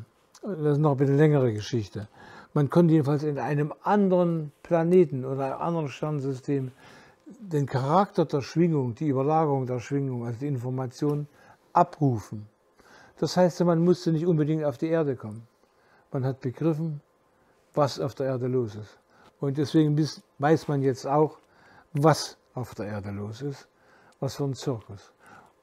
das 0.43 0.77
ist 0.77 0.79
noch 0.79 0.93
ein 0.93 0.97
bisschen 0.97 1.19
längere 1.19 1.53
Geschichte, 1.53 2.09
man 2.55 2.71
konnte 2.71 2.95
jedenfalls 2.95 3.25
in 3.25 3.37
einem 3.39 3.75
anderen 3.83 4.53
Planeten 4.63 5.25
oder 5.25 5.47
einem 5.47 5.61
anderen 5.61 5.89
Sternensystem 5.89 6.71
den 7.27 7.67
Charakter 7.67 8.27
der 8.27 8.43
Schwingung, 8.43 8.95
die 8.95 9.09
Überlagerung 9.09 9.67
der 9.67 9.81
Schwingung, 9.81 10.25
also 10.25 10.39
die 10.39 10.47
Information 10.47 11.27
abrufen. 11.73 12.47
Das 13.19 13.37
heißt, 13.37 13.61
man 13.65 13.85
musste 13.85 14.13
nicht 14.13 14.27
unbedingt 14.27 14.65
auf 14.65 14.79
die 14.79 14.87
Erde 14.87 15.17
kommen. 15.17 15.43
Man 16.13 16.25
hat 16.25 16.41
begriffen, 16.41 17.01
was 17.75 17.99
auf 17.99 18.15
der 18.15 18.27
Erde 18.27 18.47
los 18.47 18.77
ist. 18.77 18.99
Und 19.41 19.59
deswegen 19.59 19.99
weiß 20.39 20.69
man 20.69 20.83
jetzt 20.83 21.09
auch, 21.09 21.39
was 21.93 22.39
auf 22.55 22.77
der 22.77 22.87
Erde 22.87 23.11
los 23.11 23.43
ist, 23.43 23.67
was 24.21 24.37
für 24.37 24.45
ein 24.45 24.55
Zirkus. 24.55 25.13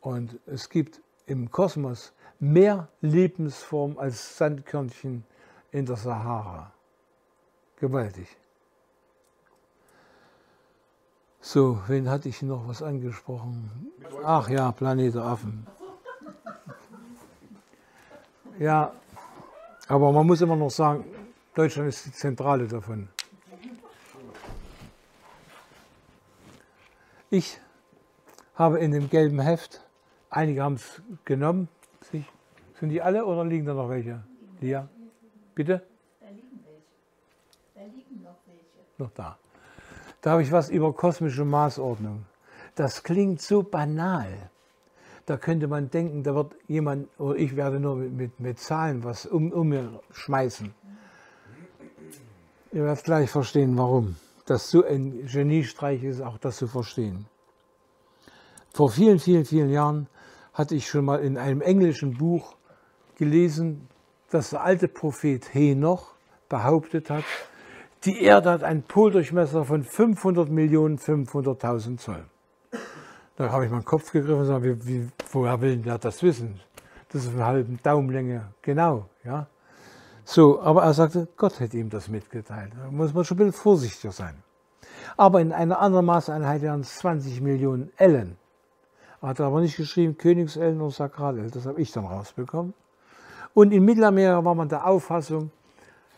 Und 0.01 0.37
es 0.45 0.69
gibt 0.69 1.01
im 1.25 1.51
Kosmos 1.51 2.13
mehr 2.39 2.87
Lebensformen 3.01 3.97
als 3.97 4.37
Sandkörnchen 4.37 5.23
in 5.71 5.85
der 5.85 5.95
Sahara. 5.95 6.71
Gewaltig. 7.79 8.27
So, 11.41 11.79
wen 11.87 12.09
hatte 12.09 12.29
ich 12.29 12.41
noch 12.41 12.67
was 12.67 12.81
angesprochen? 12.81 13.91
Ach 14.23 14.49
ja, 14.49 14.71
Planet 14.71 15.15
Affen. 15.17 15.67
Ja, 18.57 18.93
aber 19.87 20.11
man 20.11 20.25
muss 20.25 20.41
immer 20.41 20.55
noch 20.55 20.71
sagen, 20.71 21.05
Deutschland 21.53 21.89
ist 21.89 22.05
die 22.05 22.11
Zentrale 22.11 22.67
davon. 22.67 23.09
Ich 27.29 27.59
habe 28.55 28.79
in 28.79 28.91
dem 28.91 29.09
gelben 29.09 29.39
Heft, 29.39 29.84
einige 30.35 30.61
haben 30.61 30.75
es 30.75 31.01
genommen, 31.23 31.67
sind 32.79 32.89
die 32.89 33.01
alle 33.01 33.25
oder 33.25 33.45
liegen 33.45 33.65
da 33.65 33.73
noch 33.73 33.89
welche? 33.89 34.23
Lia, 34.59 34.87
bitte? 35.55 35.81
Da 36.19 36.27
liegen 36.27 36.59
welche. 36.65 36.83
Da 37.73 37.81
liegen 37.81 38.21
noch 38.21 38.35
welche. 38.45 38.63
Noch 38.97 39.11
da. 39.11 39.37
Da 40.21 40.31
habe 40.31 40.41
ich 40.43 40.51
was 40.51 40.69
über 40.69 40.93
kosmische 40.93 41.45
Maßordnung. 41.45 42.25
Das 42.75 43.03
klingt 43.03 43.41
so 43.41 43.63
banal. 43.63 44.49
Da 45.25 45.37
könnte 45.37 45.67
man 45.67 45.89
denken, 45.89 46.21
da 46.23 46.35
wird 46.35 46.55
jemand, 46.67 47.07
oder 47.19 47.37
ich 47.37 47.55
werde 47.55 47.79
nur 47.79 47.95
mit, 47.95 48.11
mit, 48.11 48.39
mit 48.39 48.59
Zahlen 48.59 49.03
was 49.03 49.25
um, 49.25 49.51
um 49.51 49.69
mir 49.69 50.01
schmeißen. 50.11 50.73
Ihr 52.73 52.83
werdet 52.83 53.05
gleich 53.05 53.29
verstehen, 53.29 53.77
warum. 53.77 54.17
Das 54.45 54.69
so 54.69 54.83
ein 54.83 55.25
Geniestreich 55.25 56.03
ist, 56.03 56.21
auch 56.21 56.37
das 56.37 56.57
zu 56.57 56.67
verstehen. 56.67 57.25
Vor 58.73 58.91
vielen, 58.91 59.17
vielen, 59.17 59.45
vielen 59.45 59.69
Jahren 59.69 60.07
hatte 60.55 60.73
ich 60.73 60.87
schon 60.87 61.05
mal 61.05 61.19
in 61.19 61.37
einem 61.37 61.61
englischen 61.61 62.17
Buch 62.17 62.55
gelesen, 63.17 63.87
dass 64.31 64.49
der 64.49 64.63
alte 64.63 64.87
Prophet 64.87 65.53
Henoch 65.53 66.13
behauptet 66.49 67.09
hat, 67.09 67.25
die 68.05 68.21
Erde 68.21 68.51
hat 68.51 68.63
einen 68.63 68.83
Poldurchmesser 68.83 69.65
von 69.65 69.83
500 69.83 70.49
Millionen 70.49 70.97
500.000 70.97 71.97
Zoll. 71.97 72.25
Da 73.35 73.51
habe 73.51 73.65
ich 73.65 73.71
meinen 73.71 73.83
Kopf 73.83 74.11
gegriffen 74.11 74.35
und 74.35 74.41
gesagt, 74.41 74.63
wie, 74.63 74.87
wie, 74.87 75.07
woher 75.31 75.59
will 75.59 75.77
der 75.77 75.97
das 75.97 76.23
wissen? 76.23 76.59
Das 77.09 77.25
ist 77.25 77.33
eine 77.33 77.45
halbe 77.45 77.77
Daumenlänge, 77.83 78.53
genau. 78.61 79.09
Ja? 79.23 79.47
So, 80.23 80.61
aber 80.61 80.83
er 80.83 80.93
sagte, 80.93 81.27
Gott 81.35 81.59
hätte 81.59 81.77
ihm 81.77 81.89
das 81.89 82.07
mitgeteilt. 82.07 82.71
Da 82.81 82.89
muss 82.91 83.13
man 83.13 83.25
schon 83.25 83.35
ein 83.35 83.47
bisschen 83.47 83.61
vorsichtiger 83.61 84.13
sein. 84.13 84.35
Aber 85.17 85.41
in 85.41 85.51
einer 85.51 85.79
anderen 85.79 86.05
Maßeinheit 86.05 86.61
wären 86.61 86.81
es 86.81 86.95
20 86.97 87.41
Millionen 87.41 87.91
Ellen. 87.97 88.37
Hat 89.21 89.41
aber 89.41 89.61
nicht 89.61 89.77
geschrieben 89.77 90.17
Königsellen 90.17 90.81
und 90.81 90.91
Sakralellen, 90.91 91.51
das 91.51 91.65
habe 91.65 91.81
ich 91.81 91.91
dann 91.91 92.05
rausbekommen. 92.05 92.73
Und 93.53 93.71
in 93.71 93.85
Mittelamerika 93.85 94.43
war 94.43 94.55
man 94.55 94.69
der 94.69 94.85
Auffassung, 94.85 95.51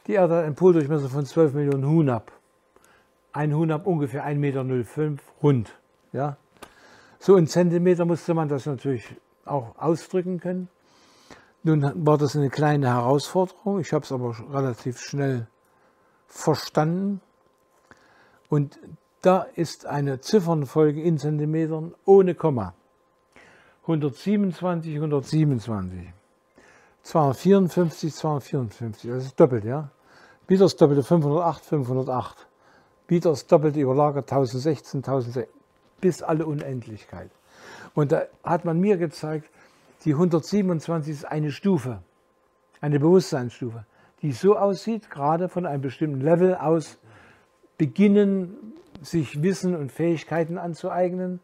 die 0.08 0.14
Erde 0.14 0.38
hat 0.38 0.45
einen 0.45 0.56
Poldurchmesser 0.56 1.10
von 1.10 1.26
12 1.26 1.54
Millionen 1.54 1.86
Hunab. 1.86 2.32
Ein 3.34 3.56
Hunab 3.56 3.86
ungefähr 3.86 4.26
1,05 4.26 4.36
Meter 4.36 5.24
rund. 5.43 5.78
Ja? 6.14 6.38
So 7.20 7.36
in 7.36 7.48
Zentimeter 7.48 8.06
musste 8.06 8.34
man 8.34 8.48
das 8.48 8.66
natürlich 8.66 9.06
auch 9.45 9.78
ausdrücken 9.78 10.39
können. 10.39 10.70
Nun 11.64 11.91
war 12.06 12.18
das 12.18 12.36
eine 12.36 12.50
kleine 12.50 12.88
Herausforderung. 12.88 13.80
Ich 13.80 13.91
habe 13.91 14.06
es 14.06 14.12
aber 14.12 14.36
relativ 14.54 15.00
schnell 15.00 15.48
verstanden. 16.28 17.20
Und 18.50 18.80
da 19.22 19.41
ist 19.56 19.86
eine 19.86 20.22
Ziffernfolge 20.22 21.02
in 21.02 21.18
Zentimetern 21.18 21.93
ohne 22.06 22.34
Komma. 22.36 22.74
127, 23.88 24.95
127. 24.95 26.13
254, 27.03 28.13
254, 28.13 29.09
das 29.09 29.23
ist 29.23 29.39
doppelt, 29.39 29.63
ja. 29.63 29.89
Bieters 30.45 30.75
doppelte 30.75 31.03
508, 31.03 31.63
508. 31.63 32.47
Bieters 33.07 33.47
doppelte 33.47 33.79
überlagert 33.79 34.29
1016, 34.29 34.99
1016, 34.99 35.45
bis 36.01 36.21
alle 36.21 36.45
Unendlichkeit. 36.45 37.31
Und 37.95 38.11
da 38.11 38.23
hat 38.43 38.65
man 38.65 38.77
mir 38.77 38.97
gezeigt, 38.97 39.49
die 40.03 40.11
127 40.11 41.13
ist 41.13 41.25
eine 41.25 41.51
Stufe, 41.51 42.01
eine 42.81 42.99
Bewusstseinsstufe, 42.99 43.85
die 44.21 44.33
so 44.33 44.57
aussieht, 44.57 45.09
gerade 45.09 45.47
von 45.47 45.65
einem 45.65 45.81
bestimmten 45.81 46.19
Level 46.19 46.55
aus 46.55 46.97
beginnen, 47.77 48.73
sich 49.01 49.41
Wissen 49.41 49.77
und 49.77 49.93
Fähigkeiten 49.93 50.57
anzueignen, 50.57 51.39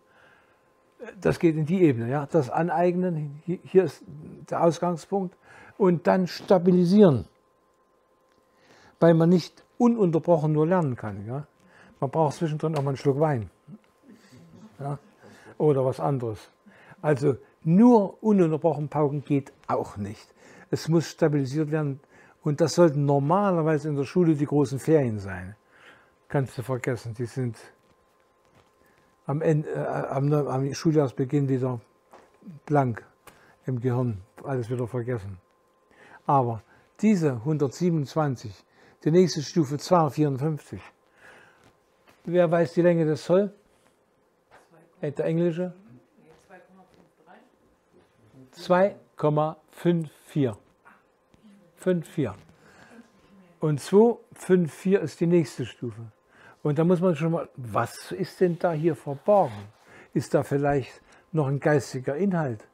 Das 1.20 1.39
geht 1.39 1.56
in 1.56 1.66
die 1.66 1.82
Ebene, 1.82 2.10
ja. 2.10 2.28
Das 2.32 2.49
Aneignen, 2.49 3.41
hier 3.45 3.84
ist 3.84 4.04
der 4.49 4.64
Ausgangspunkt. 4.64 5.36
Und 5.78 6.08
dann 6.08 6.28
stabilisieren. 6.28 7.26
Weil 8.99 9.14
man 9.14 9.30
nicht 9.30 9.64
ununterbrochen 9.78 10.51
nur 10.54 10.68
lernen 10.68 10.95
kann. 10.95 11.26
Ja. 11.26 11.45
Man 11.99 12.10
braucht 12.10 12.36
zwischendrin 12.36 12.76
auch 12.76 12.84
mal 12.84 12.91
einen 12.91 12.97
Schluck 12.97 13.20
Wein. 13.20 13.49
Ja. 14.80 14.99
Oder 15.58 15.84
was 15.84 15.99
anderes. 15.99 16.49
Also 17.01 17.38
nur 17.64 18.22
ununterbrochen 18.24 18.89
pauken 18.89 19.24
geht 19.24 19.51
auch 19.68 19.97
nicht. 19.97 20.34
Es 20.70 20.88
muss 20.88 21.10
stabilisiert 21.10 21.72
werden. 21.72 21.99
Und 22.43 22.62
das 22.62 22.76
sollten 22.76 23.06
normalerweise 23.06 23.89
in 23.89 23.95
der 23.95 24.04
Schule 24.04 24.36
die 24.36 24.45
großen 24.45 24.80
Ferien 24.80 25.20
sein. 25.20 25.56
Kannst 26.28 26.58
du 26.58 26.62
vergessen, 26.62 27.14
die 27.14 27.26
sind 27.26 27.58
am, 29.26 29.41
Ende, 29.41 29.69
äh, 29.69 29.78
am, 29.78 30.32
am 30.34 30.74
Schuljahrsbeginn 30.74 31.49
wieder 31.49 31.80
blank 32.65 33.05
im 33.65 33.80
Gehirn, 33.80 34.21
alles 34.43 34.69
wieder 34.69 34.88
vergessen. 34.88 35.38
Aber 36.26 36.61
diese 37.01 37.34
127, 37.34 38.63
die 39.03 39.11
nächste 39.11 39.41
Stufe 39.41 39.78
254, 39.78 40.82
wer 42.26 42.49
weiß 42.49 42.74
die 42.74 42.82
Länge 42.82 43.05
des 43.05 43.24
Zoll? 43.24 43.53
Der 45.01 45.26
englische? 45.26 45.74
2,54. 48.55 50.55
5,4. 51.82 52.34
Und 53.59 53.82
2,54 53.82 54.99
ist 54.99 55.19
die 55.19 55.28
nächste 55.28 55.65
Stufe. 55.65 56.12
Und 56.64 56.80
da 56.80 56.86
muss 56.86 57.01
man 57.01 57.16
schon 57.16 57.34
mal, 57.34 57.49
was 57.57 58.11
ist 58.11 58.39
denn 58.39 58.57
da 58.57 58.72
hier 58.72 58.95
verborgen? 58.95 59.68
Ist 60.14 60.34
da 60.34 60.43
vielleicht 60.43 61.01
noch 61.32 61.47
ein 61.47 61.59
geistiger 61.59 62.16
Inhalt? 62.16 62.66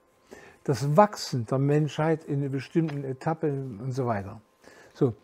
Das 0.64 0.96
Wachsen 0.96 1.46
der 1.48 1.58
Menschheit 1.58 2.24
in 2.26 2.50
bestimmten 2.52 3.04
Etappe 3.04 3.52
und 3.52 3.92
so 3.92 4.06
weiter. 4.06 4.40
So, 4.94 5.16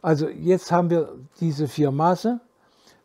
also 0.00 0.28
jetzt 0.28 0.70
haben 0.70 0.88
wir 0.90 1.14
diese 1.40 1.66
vier 1.66 1.90
Maße, 1.90 2.40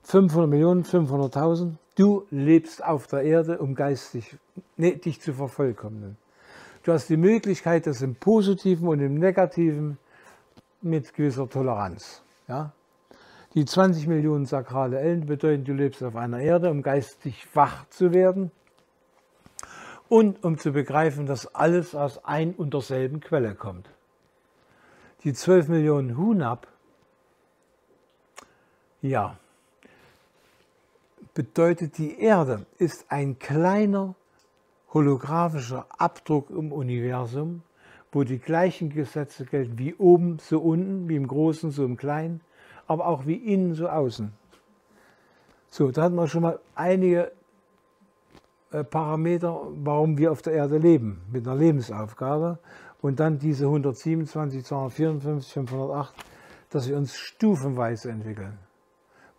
500 0.04 0.50
Millionen, 0.50 0.84
500.000. 0.84 1.74
Du 1.96 2.26
lebst 2.30 2.84
auf 2.84 3.08
der 3.08 3.24
Erde, 3.24 3.58
um 3.58 3.74
geistig 3.74 4.38
nee, 4.76 4.96
dich 4.96 5.20
zu 5.20 5.34
vervollkommnen. 5.34 6.18
Du 6.84 6.94
hast 6.94 7.10
die 7.10 7.18
Möglichkeit, 7.18 7.88
das 7.88 8.02
im 8.02 8.16
Positiven 8.16 8.88
und 8.88 9.00
im 9.00 9.16
Negativen 9.16 9.98
mit 10.82 11.14
gewisser 11.14 11.50
Toleranz. 11.50 12.22
Ja? 12.48 12.72
Die 13.58 13.66
20 13.66 14.06
Millionen 14.06 14.46
sakrale 14.46 15.00
Ellen 15.00 15.26
bedeuten, 15.26 15.64
du 15.64 15.74
lebst 15.74 16.04
auf 16.04 16.16
einer 16.16 16.40
Erde, 16.40 16.70
um 16.70 16.84
geistig 16.84 17.48
wach 17.56 17.90
zu 17.90 18.14
werden 18.14 18.52
und 20.10 20.44
um 20.44 20.60
zu 20.60 20.72
begreifen, 20.72 21.26
dass 21.26 21.56
alles 21.56 21.96
aus 21.96 22.24
ein 22.24 22.54
und 22.54 22.76
derselben 22.76 23.20
Quelle 23.20 23.56
kommt. 23.56 23.90
Die 25.24 25.34
12 25.34 25.70
Millionen 25.70 26.16
Hunab, 26.16 26.68
ja, 29.02 29.40
bedeutet, 31.34 31.98
die 31.98 32.20
Erde 32.20 32.68
ist 32.78 33.08
ein 33.10 33.40
kleiner 33.40 34.14
holographischer 34.94 35.88
Abdruck 35.98 36.52
im 36.52 36.72
Universum, 36.72 37.64
wo 38.12 38.24
die 38.24 38.38
gleichen 38.38 38.92
Gesetze 38.92 39.46
gelten 39.46 39.80
wie 39.80 39.96
oben, 39.96 40.38
so 40.38 40.60
unten, 40.60 41.10
wie 41.10 41.16
im 41.16 41.28
Großen, 41.28 41.72
so 41.72 41.84
im 41.84 41.98
Kleinen, 41.98 42.42
aber 42.88 43.08
auch 43.08 43.26
wie 43.26 43.36
innen, 43.36 43.74
so 43.74 43.88
außen. 43.88 44.34
So, 45.70 45.92
da 45.92 46.04
hat 46.04 46.14
man 46.14 46.28
schon 46.28 46.44
mal 46.44 46.60
einige 46.76 47.32
äh, 48.72 48.84
Parameter, 48.84 49.62
warum 49.84 50.18
wir 50.18 50.32
auf 50.32 50.42
der 50.42 50.54
Erde 50.54 50.78
leben, 50.78 51.22
mit 51.32 51.48
einer 51.48 51.58
Lebensaufgabe. 51.58 52.60
Und 53.02 53.20
dann 53.20 53.38
diese 53.38 53.66
127, 53.66 54.66
254, 54.66 55.54
508, 55.54 56.14
dass 56.70 56.88
wir 56.88 56.98
uns 56.98 57.16
stufenweise 57.16 58.10
entwickeln, 58.10 58.58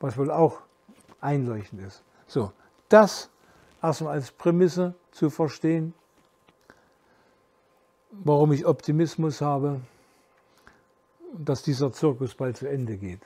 was 0.01 0.17
wohl 0.17 0.31
auch 0.31 0.61
einleuchtend 1.21 1.83
ist. 1.83 2.05
So, 2.27 2.53
das 2.89 3.31
erstmal 3.83 4.15
als 4.15 4.31
Prämisse 4.31 4.95
zu 5.11 5.29
verstehen, 5.31 5.93
warum 8.11 8.53
ich 8.53 8.65
Optimismus 8.65 9.41
habe, 9.41 9.81
dass 11.37 11.63
dieser 11.63 11.93
Zirkus 11.93 12.35
bald 12.35 12.57
zu 12.57 12.69
Ende 12.69 12.97
geht. 12.97 13.21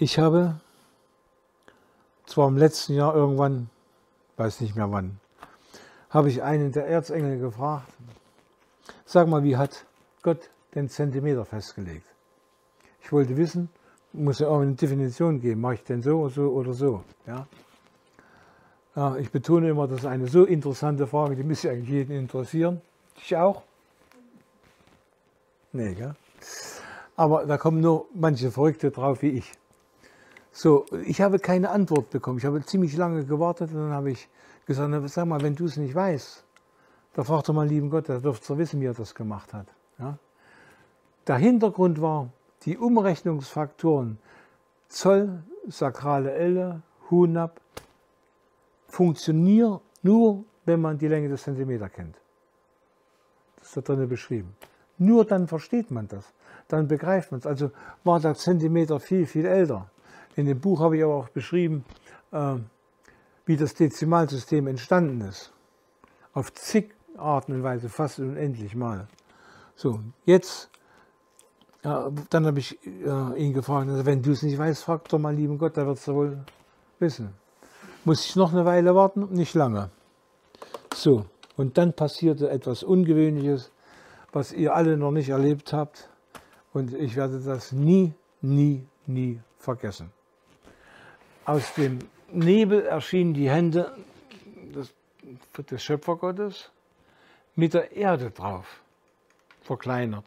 Ich 0.00 0.16
habe 0.16 0.60
zwar 2.24 2.46
im 2.46 2.56
letzten 2.56 2.94
Jahr 2.94 3.16
irgendwann, 3.16 3.68
weiß 4.36 4.60
nicht 4.60 4.76
mehr 4.76 4.92
wann, 4.92 5.18
habe 6.10 6.28
ich 6.28 6.40
einen 6.40 6.70
der 6.70 6.86
Erzengel 6.86 7.40
gefragt, 7.40 7.88
sag 9.04 9.26
mal, 9.26 9.42
wie 9.42 9.56
hat 9.56 9.86
Gott 10.22 10.50
den 10.76 10.88
Zentimeter 10.88 11.44
festgelegt? 11.44 12.06
Ich 13.02 13.10
wollte 13.10 13.36
wissen, 13.36 13.70
muss 14.12 14.38
ja 14.38 14.46
auch 14.46 14.60
eine 14.60 14.74
Definition 14.74 15.40
geben, 15.40 15.62
mache 15.62 15.74
ich 15.74 15.82
denn 15.82 16.00
so 16.00 16.20
oder 16.20 16.30
so 16.30 16.42
oder 16.42 16.74
so. 16.74 17.02
Ja? 17.26 17.48
ich 19.18 19.32
betone 19.32 19.68
immer, 19.68 19.88
das 19.88 20.00
ist 20.00 20.06
eine 20.06 20.28
so 20.28 20.44
interessante 20.44 21.08
Frage, 21.08 21.34
die 21.34 21.42
müsste 21.42 21.70
eigentlich 21.70 21.88
jeden 21.88 22.12
interessieren. 22.16 22.80
Ich 23.16 23.36
auch? 23.36 23.62
Nee, 25.72 25.94
gell? 25.94 26.14
Aber 27.16 27.46
da 27.46 27.58
kommen 27.58 27.80
nur 27.80 28.06
manche 28.14 28.52
Verrückte 28.52 28.92
drauf 28.92 29.22
wie 29.22 29.30
ich. 29.30 29.52
So, 30.60 30.86
ich 31.04 31.20
habe 31.20 31.38
keine 31.38 31.70
Antwort 31.70 32.10
bekommen. 32.10 32.38
Ich 32.38 32.44
habe 32.44 32.60
ziemlich 32.66 32.96
lange 32.96 33.24
gewartet 33.24 33.70
und 33.70 33.76
dann 33.76 33.92
habe 33.92 34.10
ich 34.10 34.28
gesagt, 34.66 34.92
sag 35.08 35.26
mal, 35.26 35.40
wenn 35.40 35.54
du 35.54 35.66
es 35.66 35.76
nicht 35.76 35.94
weißt, 35.94 36.44
da 37.12 37.22
frag 37.22 37.44
doch 37.44 37.54
mal 37.54 37.64
lieben 37.64 37.90
Gott, 37.90 38.08
der 38.08 38.18
dürfte 38.18 38.58
wissen, 38.58 38.80
wie 38.80 38.86
er 38.86 38.92
das 38.92 39.14
gemacht 39.14 39.54
hat. 39.54 39.68
Ja? 40.00 40.18
Der 41.28 41.36
Hintergrund 41.36 42.02
war, 42.02 42.30
die 42.64 42.76
Umrechnungsfaktoren 42.76 44.18
Zoll, 44.88 45.44
sakrale 45.68 46.32
Elle, 46.32 46.82
Hunab 47.08 47.60
funktionieren 48.88 49.78
nur, 50.02 50.42
wenn 50.64 50.80
man 50.80 50.98
die 50.98 51.06
Länge 51.06 51.28
des 51.28 51.44
Zentimeter 51.44 51.88
kennt. 51.88 52.16
Das 53.60 53.68
ist 53.68 53.76
da 53.76 53.94
drin 53.94 54.08
beschrieben. 54.08 54.56
Nur 54.98 55.24
dann 55.24 55.46
versteht 55.46 55.92
man 55.92 56.08
das, 56.08 56.24
dann 56.66 56.88
begreift 56.88 57.30
man 57.30 57.38
es. 57.38 57.46
Also 57.46 57.70
war 58.02 58.18
der 58.18 58.34
Zentimeter 58.34 58.98
viel, 58.98 59.24
viel 59.24 59.46
älter. 59.46 59.88
In 60.38 60.46
dem 60.46 60.60
Buch 60.60 60.78
habe 60.78 60.96
ich 60.96 61.02
aber 61.02 61.16
auch 61.16 61.30
beschrieben, 61.30 61.84
äh, 62.30 62.54
wie 63.44 63.56
das 63.56 63.74
Dezimalsystem 63.74 64.68
entstanden 64.68 65.20
ist. 65.22 65.52
Auf 66.32 66.52
zig 66.52 66.94
Arten 67.16 67.54
und 67.54 67.64
Weise, 67.64 67.88
fast 67.88 68.20
unendlich 68.20 68.76
mal. 68.76 69.08
So, 69.74 69.98
jetzt, 70.26 70.70
ja, 71.82 72.12
dann 72.30 72.46
habe 72.46 72.60
ich 72.60 72.78
äh, 72.86 73.42
ihn 73.42 73.52
gefragt, 73.52 73.88
also 73.88 74.06
wenn 74.06 74.22
du 74.22 74.30
es 74.30 74.44
nicht 74.44 74.56
weißt, 74.56 74.84
frag 74.84 75.08
doch 75.08 75.18
mal 75.18 75.34
lieben 75.34 75.58
Gott, 75.58 75.76
da 75.76 75.84
wird 75.84 75.98
es 75.98 76.06
wohl 76.06 76.38
wissen. 77.00 77.34
Muss 78.04 78.24
ich 78.24 78.36
noch 78.36 78.52
eine 78.52 78.64
Weile 78.64 78.94
warten? 78.94 79.32
Nicht 79.32 79.54
lange. 79.54 79.90
So, 80.94 81.24
und 81.56 81.78
dann 81.78 81.94
passierte 81.94 82.48
etwas 82.48 82.84
Ungewöhnliches, 82.84 83.72
was 84.30 84.52
ihr 84.52 84.72
alle 84.72 84.96
noch 84.96 85.10
nicht 85.10 85.30
erlebt 85.30 85.72
habt. 85.72 86.08
Und 86.72 86.94
ich 86.94 87.16
werde 87.16 87.40
das 87.40 87.72
nie, 87.72 88.14
nie, 88.40 88.86
nie 89.04 89.40
vergessen. 89.58 90.12
Aus 91.48 91.72
dem 91.72 92.00
Nebel 92.30 92.84
erschienen 92.84 93.32
die 93.32 93.48
Hände 93.48 93.96
des, 94.74 94.92
des 95.70 95.82
Schöpfergottes 95.82 96.70
mit 97.56 97.72
der 97.72 97.90
Erde 97.92 98.30
drauf, 98.30 98.82
verkleinert. 99.62 100.26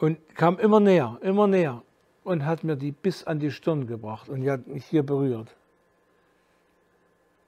Und 0.00 0.18
kam 0.34 0.58
immer 0.58 0.80
näher, 0.80 1.18
immer 1.22 1.46
näher 1.46 1.82
und 2.24 2.44
hat 2.44 2.64
mir 2.64 2.74
die 2.74 2.90
bis 2.90 3.22
an 3.28 3.38
die 3.38 3.52
Stirn 3.52 3.86
gebracht 3.86 4.28
und 4.28 4.44
hat 4.50 4.66
mich 4.66 4.84
hier 4.86 5.04
berührt. 5.04 5.54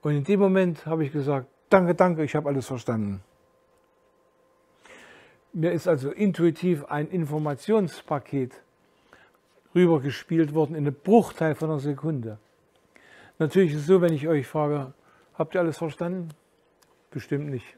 Und 0.02 0.12
in 0.12 0.22
dem 0.22 0.38
Moment 0.38 0.86
habe 0.86 1.04
ich 1.04 1.10
gesagt, 1.10 1.48
danke, 1.68 1.96
danke, 1.96 2.22
ich 2.22 2.36
habe 2.36 2.50
alles 2.50 2.66
verstanden. 2.66 3.20
Mir 5.52 5.72
ist 5.72 5.88
also 5.88 6.12
intuitiv 6.12 6.84
ein 6.84 7.08
Informationspaket 7.08 8.52
rübergespielt 9.74 10.54
worden 10.54 10.74
in 10.74 10.86
einem 10.86 10.94
Bruchteil 10.94 11.54
von 11.54 11.70
einer 11.70 11.80
Sekunde. 11.80 12.38
Natürlich 13.38 13.72
ist 13.72 13.80
es 13.80 13.86
so, 13.86 14.00
wenn 14.00 14.12
ich 14.12 14.26
euch 14.26 14.46
frage, 14.46 14.92
habt 15.34 15.54
ihr 15.54 15.60
alles 15.60 15.78
verstanden? 15.78 16.30
Bestimmt 17.10 17.48
nicht. 17.48 17.76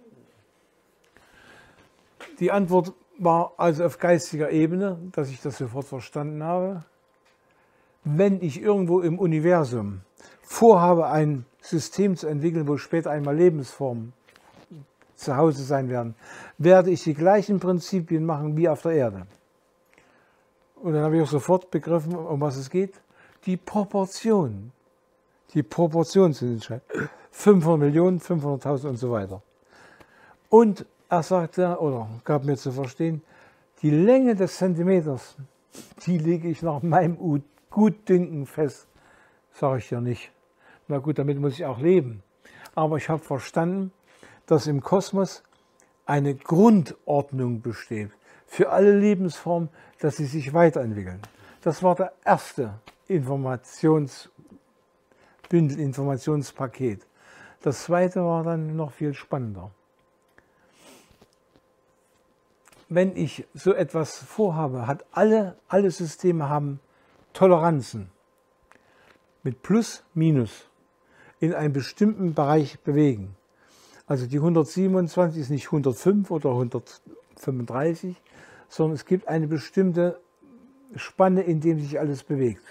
Die 2.38 2.50
Antwort 2.50 2.94
war 3.18 3.52
also 3.58 3.84
auf 3.84 3.98
geistiger 3.98 4.50
Ebene, 4.50 4.98
dass 5.12 5.30
ich 5.30 5.42
das 5.42 5.58
sofort 5.58 5.86
verstanden 5.86 6.42
habe. 6.42 6.84
Wenn 8.02 8.40
ich 8.40 8.62
irgendwo 8.62 9.00
im 9.00 9.18
Universum 9.18 10.00
vorhabe, 10.42 11.06
ein 11.08 11.44
System 11.60 12.16
zu 12.16 12.26
entwickeln, 12.26 12.66
wo 12.66 12.78
später 12.78 13.10
einmal 13.10 13.36
Lebensformen 13.36 14.14
zu 15.14 15.36
Hause 15.36 15.62
sein 15.62 15.90
werden, 15.90 16.14
werde 16.56 16.90
ich 16.90 17.04
die 17.04 17.14
gleichen 17.14 17.60
Prinzipien 17.60 18.24
machen 18.24 18.56
wie 18.56 18.68
auf 18.68 18.80
der 18.82 18.92
Erde. 18.92 19.26
Und 20.82 20.94
dann 20.94 21.02
habe 21.02 21.16
ich 21.16 21.22
auch 21.22 21.28
sofort 21.28 21.70
begriffen, 21.70 22.14
um 22.14 22.40
was 22.40 22.56
es 22.56 22.70
geht. 22.70 22.94
Die 23.44 23.56
Proportion. 23.56 24.72
Die 25.52 25.62
Proportion 25.62 26.32
sind 26.32 26.54
entscheidend. 26.54 26.84
500 27.32 27.78
Millionen, 27.78 28.20
500.000 28.20 28.88
und 28.88 28.96
so 28.96 29.12
weiter. 29.12 29.42
Und 30.48 30.86
er 31.08 31.22
sagte, 31.22 31.78
oder 31.78 32.08
gab 32.24 32.44
mir 32.44 32.56
zu 32.56 32.72
verstehen, 32.72 33.22
die 33.82 33.90
Länge 33.90 34.34
des 34.34 34.56
Zentimeters, 34.56 35.36
die 36.06 36.18
lege 36.18 36.48
ich 36.48 36.62
nach 36.62 36.82
meinem 36.82 37.42
Gutdünken 37.70 38.46
fest. 38.46 38.88
Sage 39.52 39.78
ich 39.78 39.90
ja 39.90 40.00
nicht. 40.00 40.32
Na 40.88 40.98
gut, 40.98 41.18
damit 41.18 41.38
muss 41.38 41.54
ich 41.54 41.64
auch 41.64 41.78
leben. 41.78 42.22
Aber 42.74 42.96
ich 42.96 43.08
habe 43.08 43.22
verstanden, 43.22 43.92
dass 44.46 44.66
im 44.66 44.80
Kosmos 44.80 45.42
eine 46.06 46.34
Grundordnung 46.34 47.60
besteht 47.60 48.10
für 48.50 48.70
alle 48.70 48.98
Lebensformen, 48.98 49.68
dass 50.00 50.16
sie 50.16 50.26
sich 50.26 50.52
weiterentwickeln. 50.52 51.22
Das 51.62 51.84
war 51.84 51.94
der 51.94 52.12
erste 52.24 52.74
Informationsbündel, 53.06 55.78
Informationspaket. 55.78 57.06
Das 57.62 57.84
zweite 57.84 58.24
war 58.24 58.42
dann 58.42 58.74
noch 58.74 58.90
viel 58.90 59.14
spannender. 59.14 59.70
Wenn 62.88 63.16
ich 63.16 63.46
so 63.54 63.72
etwas 63.72 64.18
vorhabe, 64.18 64.88
hat 64.88 65.04
alle, 65.12 65.54
alle 65.68 65.92
Systeme 65.92 66.48
haben 66.48 66.80
Toleranzen 67.32 68.10
mit 69.44 69.62
Plus, 69.62 70.02
Minus 70.12 70.68
in 71.38 71.54
einem 71.54 71.72
bestimmten 71.72 72.34
Bereich 72.34 72.80
bewegen. 72.80 73.36
Also 74.08 74.26
die 74.26 74.38
127 74.38 75.40
ist 75.40 75.50
nicht 75.50 75.66
105 75.66 76.32
oder 76.32 76.50
135, 76.50 78.20
sondern 78.70 78.94
es 78.94 79.04
gibt 79.04 79.28
eine 79.28 79.48
bestimmte 79.48 80.18
Spanne, 80.94 81.42
in 81.42 81.60
dem 81.60 81.78
sich 81.80 81.98
alles 81.98 82.22
bewegt. 82.22 82.62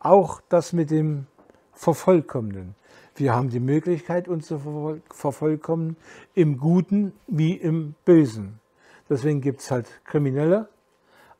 Auch 0.00 0.40
das 0.48 0.72
mit 0.72 0.90
dem 0.90 1.26
Vervollkommnen. 1.74 2.74
Wir 3.14 3.34
haben 3.34 3.50
die 3.50 3.60
Möglichkeit, 3.60 4.26
uns 4.26 4.46
zu 4.46 5.00
vervollkommen 5.10 5.96
im 6.34 6.56
Guten 6.56 7.12
wie 7.26 7.54
im 7.54 7.94
Bösen. 8.04 8.60
Deswegen 9.08 9.42
gibt 9.42 9.60
es 9.60 9.70
halt 9.70 9.86
Kriminelle, 10.04 10.68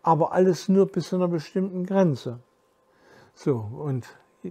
aber 0.03 0.33
alles 0.33 0.69
nur 0.69 0.87
bis 0.87 1.09
zu 1.09 1.17
einer 1.17 1.29
bestimmten 1.29 1.87
Grenze. 1.87 2.41
So, 3.35 3.57
und 3.57 4.07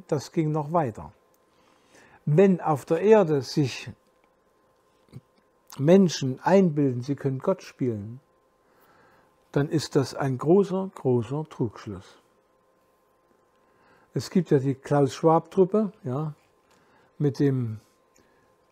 das 0.08 0.32
ging 0.32 0.52
noch 0.52 0.74
weiter. 0.74 1.14
Wenn 2.26 2.62
auf 2.62 2.86
der 2.86 3.02
Erde 3.02 3.42
sich 3.44 3.92
Menschen 5.78 6.40
einbilden, 6.42 7.02
sie 7.02 7.16
können 7.16 7.40
Gott 7.40 7.62
spielen, 7.62 8.20
dann 9.52 9.70
ist 9.70 9.96
das 9.96 10.16
ein 10.16 10.38
großer, 10.38 10.90
großer 10.96 11.46
Trugschluss. 11.50 12.18
Es 14.14 14.30
gibt 14.30 14.52
ja 14.52 14.60
die 14.60 14.76
Klaus-Schwab-Truppe, 14.76 15.92
ja, 16.04 16.34
mit 17.18 17.40
dem 17.40 17.80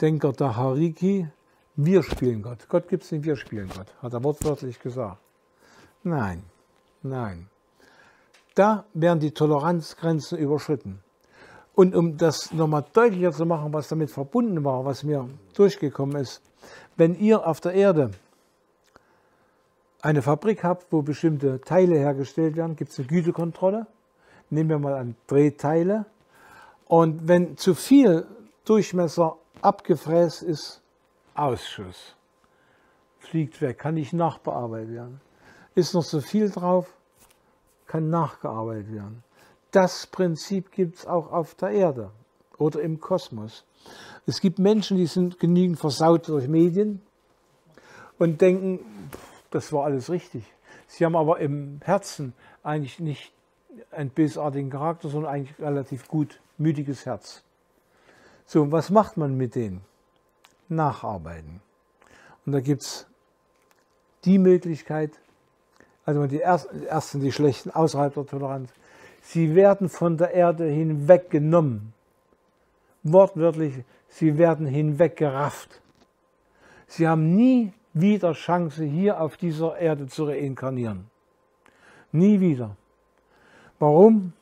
Denker 0.02 0.34
Dahariki, 0.34 1.28
wir 1.76 2.04
spielen 2.04 2.42
Gott. 2.42 2.68
Gott 2.68 2.90
gibt 2.90 3.04
es 3.04 3.12
nicht, 3.12 3.24
wir 3.24 3.36
spielen 3.36 3.70
Gott, 3.70 3.88
hat 4.02 4.14
er 4.14 4.24
wortwörtlich 4.24 4.80
gesagt. 4.80 5.18
Nein, 6.04 6.44
nein. 7.02 7.48
Da 8.56 8.86
werden 8.94 9.20
die 9.20 9.32
Toleranzgrenzen 9.32 10.38
überschritten. 10.38 11.00
Und 11.76 11.96
um 11.96 12.18
das 12.18 12.52
nochmal 12.52 12.84
deutlicher 12.92 13.32
zu 13.32 13.46
machen, 13.46 13.72
was 13.72 13.88
damit 13.88 14.12
verbunden 14.12 14.66
war, 14.66 14.84
was 14.84 15.04
mir 15.04 15.30
durchgekommen 15.54 16.18
ist, 16.18 16.42
wenn 16.98 17.18
ihr 17.18 17.48
auf 17.48 17.62
der 17.62 17.74
Erde 17.74 18.12
eine 20.02 20.22
Fabrik 20.22 20.64
habt, 20.64 20.92
wo 20.92 21.02
bestimmte 21.02 21.62
Teile 21.62 21.98
hergestellt 21.98 22.56
werden, 22.56 22.76
gibt 22.76 22.92
es 22.92 23.00
eine 23.00 23.08
Gütekontrolle. 23.08 23.88
Nehmen 24.50 24.70
wir 24.70 24.80
mal 24.80 24.94
an 24.96 25.16
Drehteile. 25.28 26.06
Und 26.88 27.28
wenn 27.28 27.58
zu 27.58 27.76
viel 27.76 28.26
Durchmesser 28.66 29.38
abgefräst 29.62 30.44
ist, 30.44 30.82
Ausschuss. 31.36 32.16
Fliegt 33.20 33.62
weg, 33.62 33.80
kann 33.80 33.96
nicht 33.96 34.14
nachbearbeitet 34.14 34.94
werden. 34.94 35.22
Ist 35.76 35.94
noch 35.94 36.04
so 36.04 36.22
viel 36.22 36.50
drauf, 36.50 36.88
kann 37.88 38.10
nachgearbeitet 38.10 38.92
werden. 38.94 39.24
Das 39.72 40.08
Prinzip 40.08 40.72
gibt 40.72 40.98
es 40.98 41.06
auch 41.06 41.32
auf 41.32 41.56
der 41.56 41.70
Erde 41.70 42.12
oder 42.58 42.82
im 42.82 43.00
Kosmos. 43.00 43.66
Es 44.26 44.42
gibt 44.42 44.60
Menschen, 44.60 44.98
die 44.98 45.06
sind 45.06 45.40
genügend 45.40 45.80
versaut 45.80 46.28
durch 46.28 46.48
Medien 46.48 47.02
und 48.18 48.42
denken, 48.42 48.80
das 49.52 49.74
war 49.74 49.86
alles 49.86 50.10
richtig. 50.10 50.44
Sie 50.88 51.06
haben 51.06 51.16
aber 51.16 51.40
im 51.40 51.80
Herzen 51.84 52.34
eigentlich 52.64 53.00
nicht 53.00 53.34
einen 53.92 54.10
bösartigen 54.10 54.70
Charakter, 54.70 55.10
sondern 55.10 55.32
eigentlich 55.32 55.60
relativ 55.60 56.08
gut 56.08 56.40
mütiges 56.58 57.06
Herz. 57.06 57.44
So, 58.46 58.72
was 58.72 58.90
macht 58.90 59.18
man 59.18 59.38
mit 59.38 59.56
denen? 59.56 59.82
Nacharbeiten. 60.68 61.62
Und 62.46 62.54
da 62.54 62.60
gibt 62.62 62.82
es 62.82 63.08
die 64.26 64.38
Möglichkeit, 64.38 65.12
also 66.06 66.26
die 66.26 66.42
ersten, 66.42 67.22
die 67.22 67.32
schlechten, 67.32 67.70
außerhalb 67.70 68.14
der 68.14 68.26
Toleranz, 68.26 68.72
sie 69.22 69.56
werden 69.56 69.90
von 69.90 70.18
der 70.18 70.34
Erde 70.34 70.66
hinweggenommen. 70.66 71.94
Wortwörtlich, 73.04 73.84
sie 74.08 74.38
werden 74.38 74.66
hinweggerafft. 74.66 75.82
Sie 76.88 77.08
haben 77.08 77.36
nie 77.36 77.72
wieder 77.94 78.34
Chance, 78.34 78.84
hier 78.84 79.22
auf 79.22 79.38
dieser 79.38 79.78
Erde 79.78 80.08
zu 80.08 80.26
reinkarnieren. 80.26 81.06
Nie 82.12 82.40
wieder. 82.40 82.76
Warum? 83.80 84.34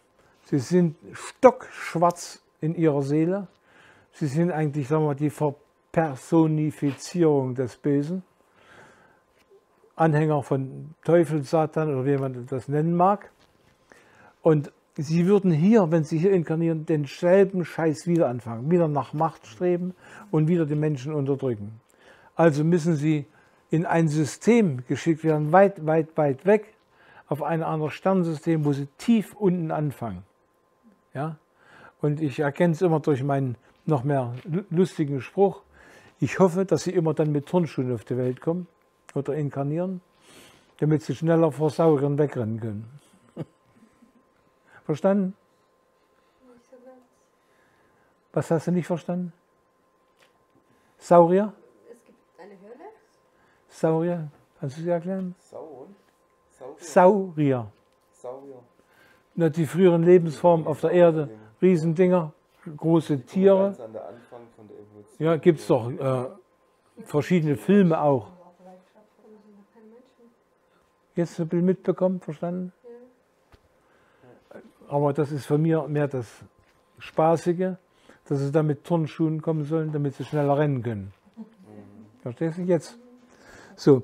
Sie 0.46 0.60
sind 0.60 0.96
stockschwarz 1.14 2.42
in 2.62 2.76
ihrer 2.76 3.02
Seele. 3.02 3.48
Sie 4.14 4.28
sind 4.28 4.52
eigentlich, 4.52 4.88
sagen 4.88 5.04
wir 5.04 5.08
mal, 5.08 5.16
die 5.16 5.30
Verpersonifizierung 5.30 7.56
des 7.56 7.76
Bösen. 7.78 8.24
Anhänger 9.96 10.44
von 10.44 10.94
Teufel, 11.04 11.44
Satan 11.44 11.94
oder 11.94 12.06
wie 12.06 12.18
man 12.18 12.46
das 12.48 12.68
nennen 12.68 12.96
mag. 12.96 13.32
Und 14.42 14.72
sie 14.96 15.26
würden 15.26 15.52
hier, 15.52 15.90
wenn 15.92 16.04
sie 16.04 16.20
hier 16.20 16.32
inkarnieren, 16.32 16.86
denselben 16.86 17.66
Scheiß 17.66 18.08
wieder 18.08 18.30
anfangen. 18.30 18.72
Wieder 18.72 18.88
nach 18.88 19.14
Macht 19.14 19.46
streben 19.46 19.94
und 20.32 20.48
wieder 20.48 20.66
die 20.66 20.76
Menschen 20.76 21.14
unterdrücken. 21.14 21.82
Also 22.36 22.64
müssen 22.64 22.96
sie 22.96 23.26
in 23.70 23.86
ein 23.86 24.08
System 24.08 24.86
geschickt 24.88 25.24
werden, 25.24 25.52
weit, 25.52 25.86
weit, 25.86 26.16
weit 26.16 26.46
weg, 26.46 26.74
auf 27.28 27.44
ein 27.44 27.64
anderes 27.64 27.94
Sternensystem, 27.94 28.64
wo 28.66 28.74
sie 28.74 28.88
tief 28.98 29.36
unten 29.36 29.72
anfangen. 29.72 30.24
Ja? 31.14 31.38
Und 32.02 32.22
ich 32.22 32.40
erkenne 32.40 32.74
es 32.74 32.82
immer 32.82 33.00
durch 33.00 33.24
meinen 33.24 33.58
noch 33.86 34.04
mehr 34.04 34.34
lustigen 34.70 35.22
Spruch. 35.22 35.62
Ich 36.20 36.40
hoffe, 36.40 36.66
dass 36.66 36.84
sie 36.84 36.92
immer 36.92 37.14
dann 37.14 37.32
mit 37.32 37.48
Turnschuhen 37.48 37.94
auf 37.94 38.06
die 38.06 38.18
Welt 38.18 38.42
kommen 38.42 38.68
oder 39.14 39.36
inkarnieren, 39.36 40.02
damit 40.80 41.04
sie 41.04 41.16
schneller 41.16 41.52
vor 41.52 41.70
Sauriern 41.70 42.18
wegrennen 42.18 42.60
können. 42.60 43.00
Verstanden? 44.86 45.34
Was 48.32 48.52
hast 48.52 48.68
du 48.68 48.72
nicht 48.72 48.88
verstanden? 48.88 49.34
Saurier? 50.98 51.54
Saurier, 53.70 54.30
kannst 54.60 54.78
du 54.78 54.82
sie 54.82 54.90
erklären? 54.90 55.36
Sau 55.40 55.88
Saurier. 56.52 56.78
Saurier. 56.78 57.72
Saurier. 58.12 58.64
Na, 59.36 59.50
die 59.50 59.66
früheren 59.66 60.04
Lebensformen 60.04 60.66
auf 60.66 60.82
der 60.82 60.92
Erde, 60.92 61.30
Riesendinger, 61.62 62.34
große 62.76 63.22
Tiere. 63.22 63.76
Ja, 65.20 65.38
gibt 65.38 65.60
es 65.60 65.68
doch 65.68 65.92
äh, 65.92 66.26
verschiedene 67.04 67.56
Filme 67.56 68.02
auch. 68.02 68.32
Jetzt 71.16 71.40
ein 71.40 71.48
bisschen 71.48 71.66
mitbekommen, 71.66 72.20
verstanden? 72.20 72.74
Aber 74.88 75.14
das 75.14 75.32
ist 75.32 75.46
für 75.46 75.58
mich 75.58 75.76
mehr 75.88 76.08
das 76.08 76.28
Spaßige, 77.00 77.76
dass 78.26 78.40
sie 78.40 78.52
da 78.52 78.64
mit 78.64 78.84
Turnschuhen 78.84 79.42
kommen 79.42 79.64
sollen, 79.64 79.92
damit 79.92 80.16
sie 80.16 80.24
schneller 80.24 80.58
rennen 80.58 80.84
können. 80.84 81.14
Verstehst 82.22 82.58
du 82.58 82.64
jetzt? 82.64 82.98
So, 83.78 84.02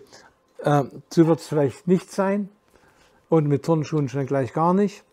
äh, 0.60 0.84
so 1.10 1.28
wird 1.28 1.40
es 1.40 1.48
vielleicht 1.48 1.88
nicht 1.88 2.12
sein 2.12 2.50
und 3.28 3.48
mit 3.48 3.66
Turnschuhen 3.66 4.08
schon 4.08 4.28
gleich 4.28 4.54
gar 4.54 4.76
nicht. 4.76 5.04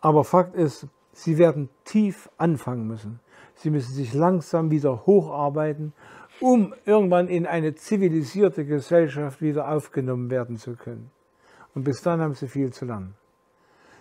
Aber 0.00 0.22
Fakt 0.22 0.54
ist, 0.54 0.86
sie 1.12 1.38
werden 1.38 1.68
tief 1.84 2.30
anfangen 2.38 2.86
müssen. 2.86 3.18
Sie 3.56 3.68
müssen 3.68 3.92
sich 3.92 4.14
langsam 4.14 4.70
wieder 4.70 5.04
hocharbeiten, 5.06 5.92
um 6.40 6.72
irgendwann 6.86 7.26
in 7.26 7.46
eine 7.46 7.74
zivilisierte 7.74 8.64
Gesellschaft 8.64 9.42
wieder 9.42 9.68
aufgenommen 9.68 10.30
werden 10.30 10.56
zu 10.56 10.76
können. 10.76 11.10
Und 11.74 11.82
bis 11.82 12.00
dann 12.00 12.20
haben 12.20 12.34
sie 12.34 12.46
viel 12.46 12.72
zu 12.72 12.84
lernen. 12.84 13.14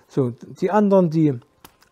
So, 0.08 0.30
die 0.30 0.70
anderen, 0.70 1.10
die 1.10 1.40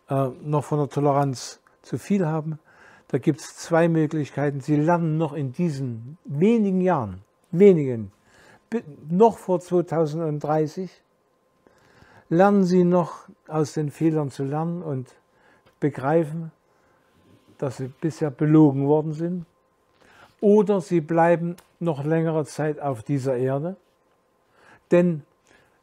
äh, 0.07 0.29
noch 0.43 0.63
von 0.63 0.77
der 0.77 0.89
Toleranz 0.89 1.61
zu 1.81 1.97
viel 1.97 2.27
haben, 2.27 2.59
da 3.07 3.17
gibt 3.17 3.39
es 3.39 3.57
zwei 3.57 3.89
Möglichkeiten. 3.89 4.61
Sie 4.61 4.75
lernen 4.75 5.17
noch 5.17 5.33
in 5.33 5.51
diesen 5.51 6.19
wenigen 6.25 6.81
Jahren 6.81 7.23
wenigen, 7.59 8.11
noch 9.09 9.37
vor 9.37 9.59
2030, 9.59 10.91
lernen 12.29 12.63
Sie 12.63 12.83
noch 12.83 13.27
aus 13.47 13.73
den 13.73 13.91
Fehlern 13.91 14.29
zu 14.29 14.43
lernen 14.43 14.81
und 14.81 15.07
begreifen, 15.79 16.51
dass 17.57 17.77
sie 17.77 17.87
bisher 17.87 18.31
belogen 18.31 18.87
worden 18.87 19.13
sind, 19.13 19.45
oder 20.39 20.81
sie 20.81 21.01
bleiben 21.01 21.55
noch 21.79 22.03
längere 22.03 22.45
Zeit 22.45 22.79
auf 22.79 23.03
dieser 23.03 23.37
Erde, 23.37 23.75
denn 24.91 25.23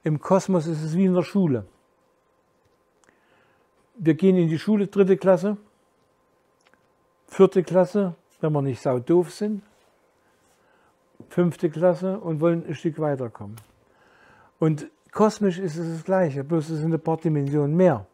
im 0.03 0.21
Kosmos 0.21 0.67
ist 0.67 0.83
es 0.83 0.97
wie 0.97 1.07
in 1.07 1.15
der 1.15 1.23
Schule. 1.23 1.67
Wir 3.97 4.15
gehen 4.15 4.37
in 4.37 4.49
die 4.49 4.59
Schule, 4.59 4.87
dritte 4.87 5.17
Klasse, 5.17 5.57
vierte 7.27 7.63
Klasse, 7.63 8.15
wenn 8.41 8.53
wir 8.53 8.63
nicht 8.63 8.81
sau 8.81 8.99
doof 8.99 9.33
sind, 9.33 9.63
fünfte 11.35 11.69
Klasse 11.69 12.21
und 12.21 12.41
wollen 12.41 12.65
ein 12.65 12.77
Stück 12.77 13.01
weiterkommen. 13.01 13.57
Und 14.61 14.89
kosmisch 15.11 15.59
ist 15.59 15.77
es 15.77 15.97
das 15.97 16.05
Gleiche, 16.05 16.45
bloß 16.45 16.71
es 16.71 16.79
sind 16.79 16.95
ein 16.95 17.01
paar 17.01 17.17
Dimensionen 17.17 17.77
mehr. 17.77 18.07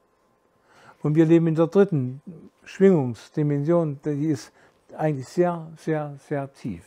Und 1.03 1.15
wir 1.17 1.27
leben 1.27 1.47
in 1.47 1.55
der 1.55 1.67
dritten 1.67 2.23
Schwingungsdimension, 2.65 4.01
die 4.07 4.31
ist 4.31 4.53
eigentlich 4.97 5.29
sehr, 5.29 5.71
sehr, 5.77 6.17
sehr 6.29 6.51
tief. 6.55 6.83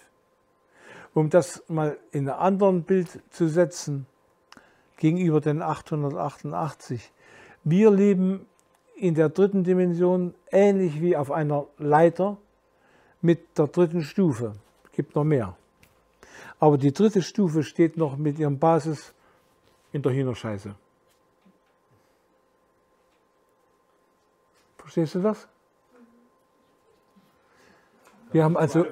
Um 1.14 1.30
das 1.30 1.64
mal 1.68 1.98
in 2.12 2.28
einem 2.28 2.40
anderen 2.40 2.84
Bild 2.84 3.22
zu 3.30 3.48
setzen, 3.48 4.08
gegenüber 4.98 5.40
den 5.40 5.62
888. 5.62 7.12
Wir 7.64 7.92
leben 7.92 8.48
in 8.96 9.14
der 9.14 9.30
dritten 9.30 9.64
Dimension 9.64 10.34
ähnlich 10.52 11.00
wie 11.00 11.16
auf 11.16 11.32
einer 11.32 11.68
Leiter 11.78 12.38
mit 13.22 13.56
der 13.56 13.68
dritten 13.68 14.02
Stufe. 14.02 14.54
Es 14.86 14.92
gibt 14.94 15.16
noch 15.16 15.26
mehr. 15.26 15.56
Aber 16.64 16.78
die 16.78 16.94
dritte 16.94 17.22
Stufe 17.22 17.62
steht 17.62 17.98
noch 17.98 18.16
mit 18.16 18.40
ihrem 18.40 18.58
Basis 18.58 19.14
in 19.92 20.02
der 20.02 20.14
Hühnerscheiße. 20.14 20.74
Verstehst 24.78 25.16
du 25.16 25.20
das? 25.20 25.46
Wir 28.32 28.46
haben 28.46 28.56
also. 28.56 28.86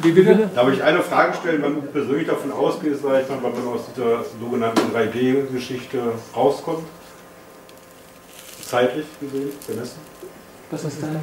Wie 0.00 0.12
bitte? 0.12 0.50
Darf 0.54 0.68
ich 0.68 0.82
eine 0.82 1.00
Frage 1.00 1.32
stellen, 1.32 1.62
wenn 1.62 1.76
du 1.76 1.80
persönlich 1.80 2.28
davon 2.28 2.52
ausgehst, 2.52 3.00
sag 3.00 3.22
ich 3.22 3.28
mal, 3.30 3.42
wenn 3.42 3.64
man 3.64 3.74
aus 3.74 3.86
dieser 3.86 4.24
sogenannten 4.38 4.94
3D-Geschichte 4.94 6.12
rauskommt? 6.36 6.86
Zeitlich 8.66 9.06
gesehen, 9.18 9.50
bemessen? 9.66 9.98
Was 10.70 10.84
ist 10.84 11.00
denn? 11.00 11.20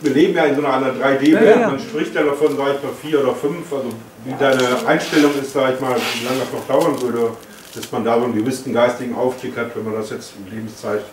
wir 0.00 0.12
leben 0.12 0.34
ja 0.34 0.44
in 0.44 0.56
so 0.56 0.66
einer 0.66 0.92
3D-Welt, 0.92 1.32
ja, 1.32 1.60
ja. 1.60 1.68
man 1.68 1.78
spricht 1.78 2.14
ja 2.14 2.24
davon, 2.24 2.56
sag 2.56 2.76
ich 2.76 2.82
mal, 2.82 2.92
vier 3.00 3.22
oder 3.22 3.34
fünf, 3.34 3.72
also 3.72 3.88
wie 4.24 4.34
deine 4.34 4.86
Einstellung 4.86 5.32
ist, 5.34 5.52
sag 5.52 5.74
ich 5.74 5.80
mal, 5.80 5.96
wie 5.96 6.24
lange 6.24 6.38
das 6.40 6.52
noch 6.52 6.66
dauern 6.66 7.00
würde, 7.00 7.36
bis 7.74 7.90
man 7.90 8.04
da 8.04 8.18
so 8.18 8.24
einen 8.24 8.34
gewissen 8.34 8.72
geistigen 8.72 9.14
Aufstieg 9.14 9.56
hat, 9.56 9.74
wenn 9.74 9.84
man 9.84 9.94
das 9.94 10.10
jetzt 10.10 10.34
in 10.36 10.50
Lebenszeit 10.50 11.04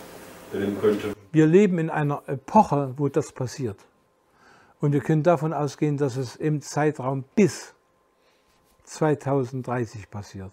nehmen 0.52 0.80
könnte. 0.80 1.14
Wir 1.32 1.46
leben 1.46 1.78
in 1.78 1.90
einer 1.90 2.22
Epoche, 2.26 2.94
wo 2.96 3.08
das 3.08 3.32
passiert. 3.32 3.78
Und 4.80 4.92
wir 4.92 5.00
können 5.00 5.22
davon 5.22 5.52
ausgehen, 5.52 5.96
dass 5.96 6.16
es 6.16 6.36
im 6.36 6.60
Zeitraum 6.60 7.24
bis 7.34 7.74
2030 8.84 10.10
passiert. 10.10 10.52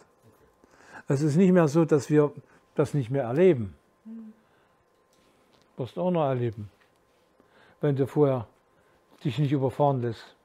Es 1.07 1.21
ist 1.21 1.35
nicht 1.35 1.51
mehr 1.51 1.67
so, 1.67 1.85
dass 1.85 2.09
wir 2.09 2.31
das 2.75 2.93
nicht 2.93 3.09
mehr 3.09 3.23
erleben. 3.23 3.75
Das 5.75 5.87
wirst 5.87 5.97
du 5.97 6.01
auch 6.01 6.11
noch 6.11 6.25
erleben, 6.25 6.69
wenn 7.81 7.95
du 7.95 8.07
vorher 8.07 8.47
dich 9.23 9.39
nicht 9.39 9.51
überfahren 9.51 10.01
lässt. 10.01 10.36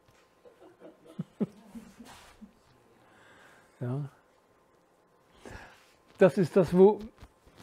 Ja. 3.82 4.00
Das 6.18 6.38
ist 6.38 6.56
das, 6.56 6.76
wo 6.76 7.00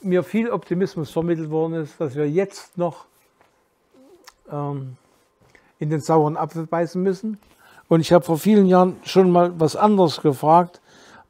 mir 0.01 0.23
viel 0.23 0.49
Optimismus 0.49 1.11
vermittelt 1.11 1.49
worden 1.49 1.73
ist, 1.75 1.99
dass 1.99 2.15
wir 2.15 2.29
jetzt 2.29 2.77
noch 2.77 3.05
ähm, 4.51 4.97
in 5.79 5.89
den 5.89 6.01
sauren 6.01 6.37
Apfel 6.37 6.67
beißen 6.67 7.01
müssen. 7.01 7.37
Und 7.87 8.01
ich 8.01 8.11
habe 8.11 8.23
vor 8.23 8.37
vielen 8.37 8.65
Jahren 8.65 8.97
schon 9.03 9.31
mal 9.31 9.59
was 9.59 9.75
anderes 9.75 10.21
gefragt. 10.21 10.81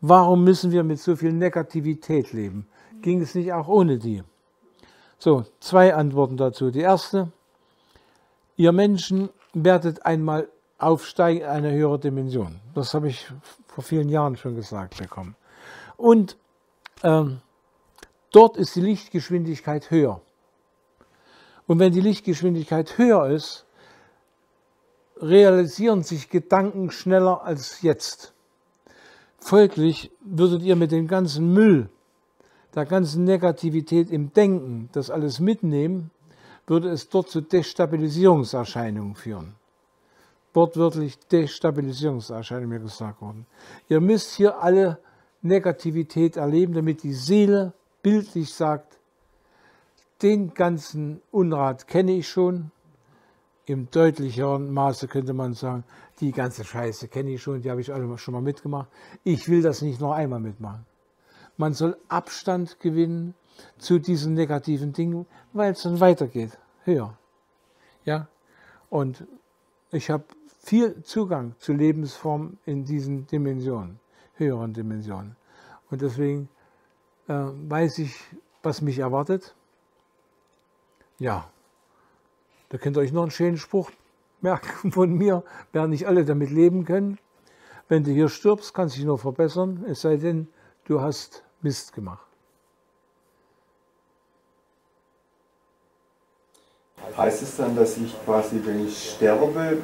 Warum 0.01 0.43
müssen 0.43 0.71
wir 0.71 0.83
mit 0.83 0.99
so 0.99 1.15
viel 1.15 1.33
Negativität 1.33 2.33
leben? 2.33 2.67
Ging 3.01 3.21
es 3.21 3.35
nicht 3.35 3.53
auch 3.53 3.67
ohne 3.67 3.97
die? 3.97 4.23
So, 5.19 5.45
zwei 5.59 5.93
Antworten 5.93 6.37
dazu. 6.37 6.71
Die 6.71 6.79
erste, 6.79 7.31
ihr 8.55 8.71
Menschen 8.71 9.29
werdet 9.53 10.05
einmal 10.05 10.49
aufsteigen 10.79 11.41
in 11.41 11.47
eine 11.47 11.71
höhere 11.71 11.99
Dimension. 11.99 12.59
Das 12.73 12.93
habe 12.93 13.09
ich 13.09 13.31
vor 13.67 13.83
vielen 13.83 14.09
Jahren 14.09 14.37
schon 14.37 14.55
gesagt 14.55 14.97
bekommen. 14.97 15.35
Und 15.97 16.37
ähm, 17.03 17.41
dort 18.31 18.57
ist 18.57 18.75
die 18.75 18.81
Lichtgeschwindigkeit 18.81 19.91
höher. 19.91 20.21
Und 21.67 21.79
wenn 21.79 21.91
die 21.91 22.01
Lichtgeschwindigkeit 22.01 22.97
höher 22.97 23.27
ist, 23.29 23.65
realisieren 25.21 26.03
sich 26.03 26.29
Gedanken 26.29 26.91
schneller 26.91 27.43
als 27.43 27.81
jetzt. 27.81 28.33
Folglich 29.37 30.11
würdet 30.21 30.63
ihr 30.63 30.75
mit 30.75 30.91
dem 30.91 31.07
ganzen 31.07 31.53
Müll, 31.53 31.89
der 32.73 32.85
ganzen 32.85 33.25
Negativität 33.25 34.11
im 34.11 34.33
Denken, 34.33 34.89
das 34.93 35.09
alles 35.09 35.39
mitnehmen, 35.39 36.11
würde 36.67 36.89
es 36.89 37.09
dort 37.09 37.29
zu 37.29 37.41
Destabilisierungserscheinungen 37.41 39.15
führen. 39.15 39.58
Wortwörtlich 40.53 41.19
Destabilisierungserscheinungen 41.27 42.69
mir 42.69 42.79
gesagt 42.79 43.21
worden. 43.21 43.45
Ihr 43.87 44.01
müsst 44.01 44.35
hier 44.35 44.61
alle 44.61 44.99
Negativität 45.41 46.37
erleben, 46.37 46.73
damit 46.73 47.03
die 47.03 47.13
Seele 47.13 47.73
bildlich 48.01 48.53
sagt, 48.53 48.99
den 50.21 50.53
ganzen 50.53 51.21
Unrat 51.31 51.87
kenne 51.87 52.11
ich 52.13 52.27
schon, 52.27 52.71
im 53.65 53.89
deutlicheren 53.91 54.73
Maße 54.73 55.07
könnte 55.07 55.33
man 55.33 55.53
sagen, 55.53 55.83
die 56.19 56.31
ganze 56.31 56.63
Scheiße 56.63 57.07
kenne 57.07 57.31
ich 57.31 57.41
schon, 57.43 57.61
die 57.61 57.69
habe 57.69 57.81
ich 57.81 57.93
alle 57.93 58.17
schon 58.17 58.33
mal 58.33 58.41
mitgemacht. 58.41 58.89
Ich 59.23 59.47
will 59.47 59.61
das 59.61 59.81
nicht 59.83 60.01
noch 60.01 60.13
einmal 60.13 60.39
mitmachen. 60.39 60.85
Man 61.55 61.73
soll 61.73 61.95
Abstand 62.07 62.79
gewinnen 62.79 63.35
zu 63.77 63.99
diesen 63.99 64.33
negativen 64.33 64.91
Dingen, 64.93 65.27
weil 65.53 65.73
es 65.73 65.83
dann 65.83 65.99
weitergeht, 65.99 66.57
höher. 66.83 67.17
Ja? 68.05 68.27
Und 68.89 69.25
ich 69.91 70.09
habe 70.09 70.23
viel 70.69 71.01
Zugang 71.01 71.55
zu 71.57 71.73
Lebensformen 71.73 72.59
in 72.63 72.85
diesen 72.85 73.25
Dimensionen, 73.25 73.99
höheren 74.35 74.71
Dimensionen. 74.71 75.35
Und 75.89 76.03
deswegen 76.03 76.47
äh, 77.27 77.33
weiß 77.33 77.97
ich, 77.97 78.15
was 78.61 78.79
mich 78.83 78.99
erwartet. 78.99 79.55
Ja, 81.17 81.49
da 82.69 82.77
könnt 82.77 82.97
ihr 82.97 82.99
euch 82.99 83.11
noch 83.11 83.23
einen 83.23 83.31
schönen 83.31 83.57
Spruch 83.57 83.89
merken 84.41 84.91
von 84.91 85.11
mir, 85.11 85.43
werden 85.71 85.89
nicht 85.89 86.05
alle 86.05 86.23
damit 86.23 86.51
leben 86.51 86.85
können. 86.85 87.17
Wenn 87.87 88.03
du 88.03 88.11
hier 88.11 88.29
stirbst, 88.29 88.71
kannst 88.75 88.93
du 88.93 88.99
dich 88.99 89.07
nur 89.07 89.17
verbessern, 89.17 89.83
es 89.87 90.01
sei 90.01 90.17
denn, 90.17 90.49
du 90.85 91.01
hast 91.01 91.43
Mist 91.63 91.93
gemacht. 91.93 92.27
Heißt 97.17 97.41
es 97.41 97.57
dann, 97.57 97.75
dass 97.75 97.97
ich 97.97 98.13
quasi, 98.23 98.61
wenn 98.63 98.85
ich 98.85 99.15
sterbe, 99.15 99.81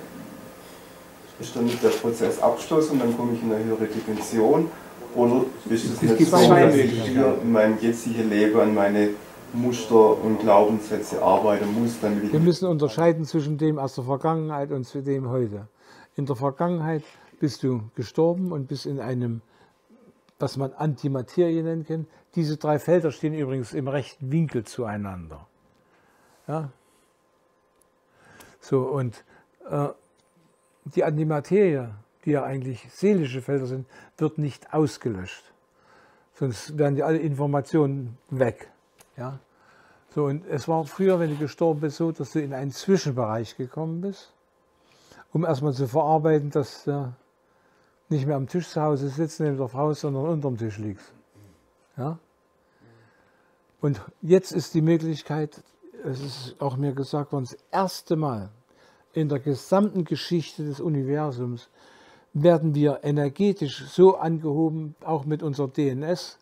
ist 1.40 1.56
dann 1.56 1.70
der 1.82 1.90
Prozess 1.90 2.40
abgeschlossen 2.40 2.94
und 2.94 3.00
dann 3.00 3.18
komme 3.18 3.34
ich 3.34 3.44
in 3.44 3.52
eine 3.52 3.64
höhere 3.64 3.88
Dimension? 3.88 4.70
Oder 5.16 5.46
ist 5.70 5.86
es 5.86 6.02
nicht 6.02 6.30
so, 6.30 6.36
dass 6.36 6.76
ich 6.76 7.04
hier 7.04 7.38
in 7.42 7.52
meinem 7.52 7.78
jetzigen 7.80 8.30
Leben 8.30 8.60
an 8.60 8.74
meine 8.74 9.10
Muster 9.54 10.22
und 10.22 10.40
Glaubenssätze 10.40 11.22
arbeiten 11.22 11.74
muss, 11.74 12.00
damit 12.02 12.32
Wir 12.32 12.40
müssen 12.40 12.68
unterscheiden 12.68 13.26
zwischen 13.26 13.58
dem 13.58 13.80
aus 13.80 13.96
der 13.96 14.04
Vergangenheit 14.04 14.72
und 14.72 14.86
zu 14.86 15.02
dem 15.02 15.30
heute. 15.30 15.68
In 16.16 16.26
der 16.26 16.36
Vergangenheit 16.36 17.04
bist 17.40 17.64
du 17.64 17.84
gestorben 17.96 18.52
und 18.52 18.68
bist 18.68 18.86
in 18.86 19.00
einem, 19.00 19.42
was 20.40 20.58
man 20.58 20.74
Antimaterie 20.74 21.62
nennen 21.62 21.86
kann. 21.86 22.08
Diese 22.36 22.58
drei 22.58 22.80
Felder 22.80 23.12
stehen 23.12 23.34
übrigens 23.34 23.74
im 23.74 23.88
rechten 23.88 24.32
Winkel 24.32 24.66
zueinander. 24.66 25.48
Ja? 26.48 26.70
So, 28.60 28.82
und 28.82 29.24
äh, 29.70 29.90
die 30.86 31.04
Antimaterie, 31.04 31.90
die 32.24 32.32
ja 32.32 32.44
eigentlich 32.44 32.88
seelische 32.92 33.42
Felder 33.42 33.66
sind, 33.66 33.88
wird 34.18 34.38
nicht 34.38 34.74
ausgelöscht. 34.74 35.54
Sonst 36.34 36.78
werden 36.78 36.96
die 36.96 37.04
alle 37.04 37.18
Informationen 37.18 38.18
weg. 38.30 38.70
Ja? 39.18 39.40
So, 40.14 40.26
und 40.26 40.46
es 40.48 40.68
war 40.68 40.86
früher, 40.86 41.20
wenn 41.20 41.32
du 41.32 41.38
gestorben 41.38 41.82
bist, 41.82 41.98
so, 41.98 42.12
dass 42.12 42.32
du 42.32 42.42
in 42.42 42.54
einen 42.54 42.72
Zwischenbereich 42.72 43.58
gekommen 43.58 44.02
bist, 44.02 44.34
um 45.34 45.44
erstmal 45.44 45.74
zu 45.74 45.88
verarbeiten, 45.88 46.50
dass 46.50 46.86
du 46.86 47.14
nicht 48.10 48.26
mehr 48.26 48.36
am 48.36 48.48
Tisch 48.48 48.70
zu 48.70 48.82
Hause 48.82 49.10
sitzt 49.10 49.40
neben 49.40 49.58
der 49.58 49.68
Frau, 49.68 49.94
sondern 49.94 50.26
unterm 50.26 50.58
Tisch 50.58 50.78
liegst. 50.78 51.12
Ja? 51.98 52.20
Und 53.82 54.02
jetzt 54.22 54.52
ist 54.52 54.74
die 54.74 54.82
Möglichkeit, 54.82 55.64
es 56.04 56.22
ist 56.22 56.56
auch 56.60 56.78
mir 56.78 56.94
gesagt 56.94 57.32
worden, 57.32 57.46
das 57.46 57.58
erste 57.72 58.16
Mal 58.16 58.50
in 59.16 59.30
der 59.30 59.40
gesamten 59.40 60.04
Geschichte 60.04 60.66
des 60.66 60.80
Universums 60.80 61.70
werden 62.34 62.76
wir 62.76 63.00
energetisch 63.04 63.86
so 63.88 64.18
angehoben, 64.18 64.96
auch 65.04 65.26
mit 65.26 65.42
unserer 65.42 65.70
DNS, 65.70 66.38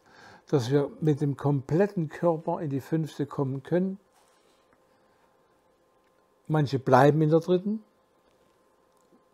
dass 0.48 0.72
wir 0.72 0.90
mit 1.00 1.22
dem 1.22 1.38
kompletten 1.38 2.10
Körper 2.10 2.60
in 2.62 2.70
die 2.70 2.82
fünfte 2.82 3.26
kommen 3.26 3.64
können. 3.64 4.00
manche 6.48 6.80
bleiben 6.80 7.22
in 7.22 7.30
der 7.30 7.40
dritten 7.40 7.84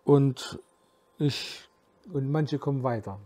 und, 0.03 0.59
ich, 1.17 1.67
und 2.11 2.31
manche 2.31 2.59
kommen 2.59 2.83
weiter. 2.83 3.19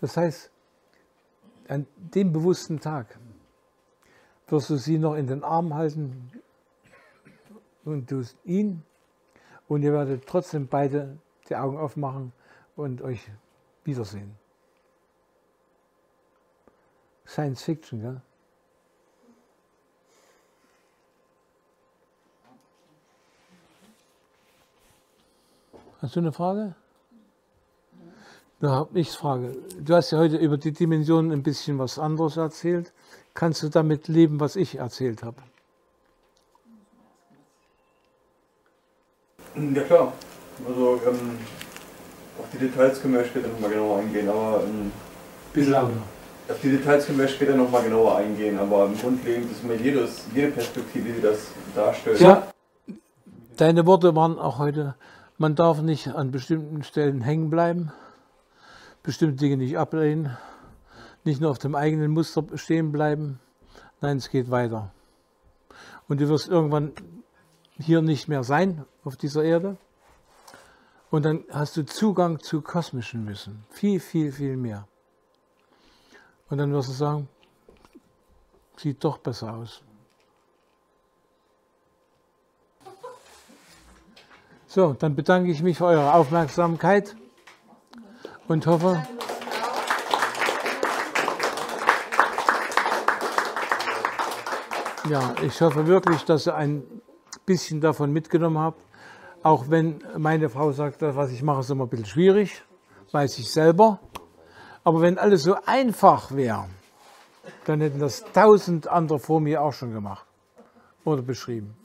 Das 0.00 0.16
heißt, 0.16 0.50
an 1.68 1.86
dem 1.96 2.32
bewussten 2.32 2.80
Tag 2.80 3.18
wirst 4.52 4.68
du 4.68 4.76
sie 4.76 4.98
noch 4.98 5.14
in 5.14 5.26
den 5.26 5.42
Arm 5.42 5.74
halten 5.74 6.30
und 7.84 8.10
du 8.10 8.22
ihn 8.44 8.82
und 9.66 9.82
ihr 9.82 9.92
werdet 9.92 10.26
trotzdem 10.26 10.68
beide 10.68 11.18
die 11.48 11.56
Augen 11.56 11.78
aufmachen 11.78 12.32
und 12.76 13.00
euch 13.00 13.30
wiedersehen. 13.84 14.36
Science 17.26 17.62
Fiction, 17.62 18.02
gell? 18.02 18.20
Hast 26.02 26.16
du 26.16 26.20
eine 26.20 26.32
Frage? 26.32 26.74
Ja, 28.60 28.86
ich 28.92 29.10
frage. 29.10 29.56
Du 29.80 29.94
hast 29.94 30.10
ja 30.10 30.18
heute 30.18 30.36
über 30.36 30.58
die 30.58 30.72
Dimensionen 30.72 31.32
ein 31.32 31.42
bisschen 31.42 31.78
was 31.78 31.98
anderes 31.98 32.36
erzählt. 32.36 32.92
Kannst 33.34 33.62
du 33.62 33.68
damit 33.68 34.08
leben, 34.08 34.40
was 34.40 34.56
ich 34.56 34.76
erzählt 34.76 35.22
habe? 35.22 35.36
Ja 39.56 39.82
klar. 39.82 40.12
Also 40.66 41.00
ähm, 41.06 41.38
auf 42.38 42.46
die 42.52 42.58
Details 42.58 43.00
können 43.00 43.14
wir 43.14 43.24
später 43.24 43.48
nochmal 43.48 43.70
genauer 43.70 43.98
eingehen, 43.98 44.28
aber 44.28 44.62
ähm, 44.64 44.92
bisschen 45.52 45.72
lauter. 45.72 45.90
Auf 46.48 46.60
die 46.60 46.70
Details 46.70 47.06
können 47.06 47.18
wir 47.18 47.28
später 47.28 47.54
nochmal 47.54 47.84
genauer 47.84 48.16
eingehen, 48.16 48.58
aber 48.58 48.86
im 48.86 48.98
Grundlegend 48.98 49.50
ist 49.50 49.64
mir 49.64 49.76
jedes, 49.76 50.24
jede 50.34 50.50
Perspektive, 50.50 51.10
die 51.10 51.20
das 51.20 51.46
darstellt. 51.74 52.20
Ja, 52.20 52.48
deine 53.56 53.86
Worte 53.86 54.14
waren 54.16 54.38
auch 54.38 54.58
heute, 54.58 54.94
man 55.38 55.54
darf 55.54 55.80
nicht 55.82 56.08
an 56.08 56.30
bestimmten 56.30 56.82
Stellen 56.82 57.20
hängen 57.20 57.48
bleiben, 57.48 57.92
bestimmte 59.02 59.36
Dinge 59.36 59.56
nicht 59.58 59.78
ablehnen, 59.78 60.36
nicht 61.24 61.40
nur 61.40 61.50
auf 61.50 61.58
dem 61.58 61.74
eigenen 61.74 62.10
Muster 62.10 62.44
stehen 62.54 62.92
bleiben. 62.92 63.40
Nein, 64.00 64.16
es 64.16 64.30
geht 64.30 64.50
weiter. 64.50 64.92
Und 66.08 66.20
du 66.20 66.28
wirst 66.28 66.48
irgendwann 66.48 66.92
hier 67.78 68.02
nicht 68.02 68.28
mehr 68.28 68.44
sein 68.44 68.84
auf 69.04 69.16
dieser 69.16 69.44
Erde. 69.44 69.76
Und 71.10 71.24
dann 71.24 71.44
hast 71.50 71.76
du 71.76 71.84
Zugang 71.84 72.40
zu 72.40 72.62
kosmischen 72.62 73.26
Wissen. 73.28 73.64
Viel, 73.70 74.00
viel, 74.00 74.32
viel 74.32 74.56
mehr. 74.56 74.88
Und 76.48 76.58
dann 76.58 76.72
wirst 76.72 76.88
du 76.88 76.92
sagen, 76.92 77.28
sieht 78.76 79.02
doch 79.04 79.18
besser 79.18 79.54
aus. 79.54 79.82
So, 84.66 84.94
dann 84.94 85.14
bedanke 85.14 85.50
ich 85.50 85.62
mich 85.62 85.76
für 85.76 85.84
eure 85.84 86.14
Aufmerksamkeit 86.14 87.14
und 88.48 88.66
hoffe, 88.66 89.06
ja, 95.08 95.34
ich 95.42 95.60
hoffe 95.60 95.86
wirklich, 95.86 96.24
dass 96.24 96.46
ihr 96.46 96.54
ein 96.54 96.82
bisschen 97.44 97.80
davon 97.80 98.12
mitgenommen 98.12 98.58
habt. 98.58 98.82
Auch 99.42 99.68
wenn 99.68 100.02
meine 100.16 100.48
Frau 100.48 100.72
sagt, 100.72 101.02
was 101.02 101.32
ich 101.32 101.42
mache, 101.42 101.60
ist 101.60 101.70
immer 101.70 101.84
ein 101.84 101.88
bisschen 101.88 102.06
schwierig, 102.06 102.62
weiß 103.10 103.38
ich 103.38 103.50
selber. 103.50 103.98
Aber 104.84 105.00
wenn 105.00 105.18
alles 105.18 105.42
so 105.42 105.56
einfach 105.66 106.34
wäre, 106.34 106.66
dann 107.64 107.80
hätten 107.80 107.98
das 107.98 108.24
tausend 108.32 108.86
andere 108.88 109.18
vor 109.18 109.40
mir 109.40 109.62
auch 109.62 109.72
schon 109.72 109.92
gemacht 109.92 110.26
oder 111.04 111.22
beschrieben. 111.22 111.76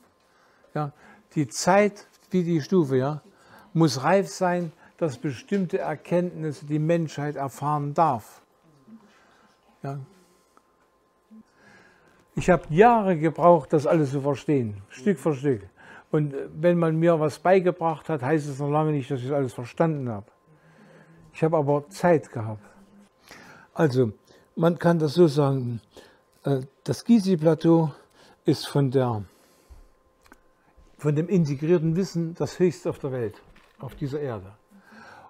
Ja, 0.74 0.91
die 1.34 1.47
Zeit, 1.47 2.07
wie 2.30 2.43
die 2.43 2.61
Stufe, 2.61 2.97
ja, 2.97 3.22
muss 3.74 4.03
reif 4.03 4.30
sein, 4.30 4.72
dass 4.97 5.18
bestimmte 5.18 5.80
Erkenntnisse 5.80 6.65
die 6.65 6.80
Menschheit 6.80 7.36
erfahren 7.36 7.93
darf. 7.93 8.41
Ja. 9.82 9.99
Ich 12.38 12.52
habe 12.52 12.66
Jahre 12.70 13.18
gebraucht, 13.18 13.74
das 13.74 13.88
alles 13.88 14.12
zu 14.12 14.22
verstehen, 14.22 14.84
Stück 14.90 15.18
für 15.18 15.34
Stück. 15.34 15.64
Und 16.12 16.36
wenn 16.54 16.78
man 16.78 16.96
mir 16.96 17.20
was 17.20 17.40
beigebracht 17.40 18.10
hat, 18.10 18.22
heißt 18.22 18.48
es 18.48 18.60
noch 18.60 18.70
lange 18.70 18.92
nicht, 18.92 19.10
dass 19.10 19.24
ich 19.24 19.34
alles 19.34 19.56
verstanden 19.56 20.08
habe. 20.08 20.28
Ich 21.34 21.44
habe 21.44 21.58
aber 21.58 21.90
Zeit 21.90 22.32
gehabt. 22.32 22.62
Also, 23.74 24.12
man 24.56 24.78
kann 24.78 25.00
das 25.00 25.16
so 25.16 25.26
sagen, 25.26 25.82
äh, 26.44 26.60
das 26.84 27.06
Gysi-Plateau 27.06 27.92
ist 28.46 28.68
von, 28.68 28.92
der, 28.92 29.24
von 31.00 31.16
dem 31.16 31.30
integrierten 31.30 31.96
Wissen 31.96 32.36
das 32.36 32.60
höchste 32.60 32.92
auf 32.92 33.00
der 33.00 33.14
Welt, 33.14 33.42
auf 33.80 33.96
dieser 33.96 34.20
Erde. 34.20 34.52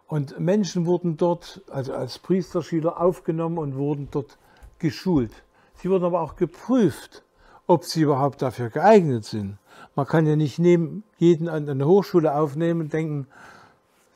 Und 0.07 0.37
Menschen 0.41 0.85
wurden 0.85 1.15
dort, 1.15 1.61
also 1.71 1.93
als 1.93 2.19
Priesterschüler 2.19 2.99
aufgenommen 2.99 3.59
und 3.59 3.75
wurden 3.77 4.09
dort 4.11 4.37
geschult. 4.77 5.31
Sie 5.77 5.89
wurden 5.89 6.05
aber 6.05 6.21
auch 6.21 6.35
geprüft, 6.35 7.23
ob 7.67 7.83
sie 7.83 8.01
überhaupt 8.01 8.41
dafür 8.41 8.69
geeignet 8.69 9.25
sind. 9.25 9.57
Man 9.95 10.07
kann 10.07 10.25
ja 10.25 10.35
nicht 10.35 10.57
neben 10.57 11.03
jeden 11.17 11.49
an 11.49 11.69
eine 11.69 11.85
Hochschule 11.85 12.33
aufnehmen 12.33 12.81
und 12.81 12.93
denken, 12.93 13.27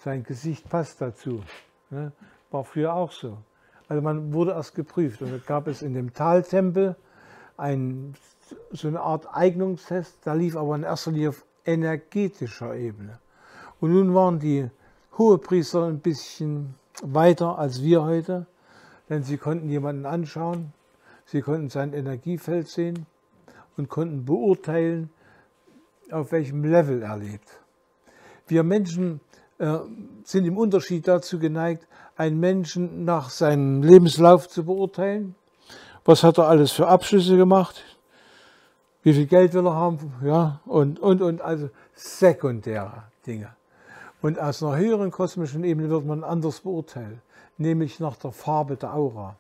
sein 0.04 0.24
Gesicht 0.24 0.70
passt 0.70 1.02
dazu. 1.02 1.44
Ne? 1.92 2.12
War 2.50 2.64
früher 2.64 2.94
auch 2.94 3.12
so. 3.12 3.38
Also 3.88 4.02
man 4.02 4.34
wurde 4.34 4.52
erst 4.52 4.74
geprüft 4.74 5.22
und 5.22 5.32
da 5.32 5.38
gab 5.38 5.68
es 5.68 5.82
in 5.82 5.94
dem 5.94 6.14
Taltempel 6.14 6.96
ein, 7.58 8.16
so 8.72 8.88
eine 8.88 9.02
Art 9.02 9.28
Eignungstest, 9.32 10.18
da 10.24 10.34
lief 10.34 10.56
aber 10.56 10.76
in 10.76 10.84
erster 10.84 11.12
Linie 11.12 11.30
auf 11.30 11.46
energetischer 11.66 12.76
Ebene. 12.76 13.20
Und 13.80 13.92
nun 13.92 14.16
waren 14.16 14.40
die 14.40 14.70
Hohepriester 15.18 15.86
ein 15.86 16.00
bisschen 16.00 16.76
weiter 17.04 17.60
als 17.60 17.84
wir 17.84 18.04
heute, 18.04 18.48
denn 19.10 19.24
sie 19.24 19.38
konnten 19.38 19.70
jemanden 19.70 20.06
anschauen, 20.06 20.74
sie 21.32 21.42
konnten 21.42 21.70
sein 21.70 21.94
Energiefeld 21.94 22.68
sehen 22.68 23.06
und 23.78 23.90
konnten 23.90 24.26
beurteilen, 24.26 25.10
auf 26.12 26.32
welchem 26.34 26.66
Level 26.66 27.02
er 27.02 27.18
lebt. 27.18 27.48
Wir 28.48 28.64
Menschen 28.64 29.22
äh, 29.58 29.78
sind 30.26 30.46
im 30.46 30.58
Unterschied 30.58 31.08
dazu 31.08 31.40
geneigt, 31.40 31.88
einen 32.18 32.40
Menschen 32.40 33.06
nach 33.06 33.30
seinem 33.30 33.82
Lebenslauf 33.82 34.50
zu 34.50 34.66
beurteilen. 34.66 35.36
Was 36.04 36.24
hat 36.24 36.38
er 36.38 36.48
alles 36.48 36.72
für 36.72 36.88
Abschlüsse 36.88 37.38
gemacht? 37.38 37.82
Wie 39.04 39.14
viel 39.14 39.26
Geld 39.26 39.54
will 39.54 39.66
er 39.66 39.76
haben? 39.76 40.14
Ja, 40.24 40.60
und, 40.66 41.00
und, 41.00 41.22
und, 41.22 41.42
also 41.42 41.70
sekundäre 41.94 43.04
Dinge. 43.26 43.56
Und 44.22 44.38
aus 44.38 44.62
einer 44.62 44.76
höheren 44.76 45.12
kosmischen 45.12 45.64
Ebene 45.64 45.90
wird 45.90 46.06
man 46.06 46.24
anders 46.24 46.60
beurteilt, 46.60 47.20
nämlich 47.58 48.00
nach 48.00 48.18
der 48.18 48.32
Farbe 48.32 48.76
der 48.76 48.94
Aura. 48.94 49.38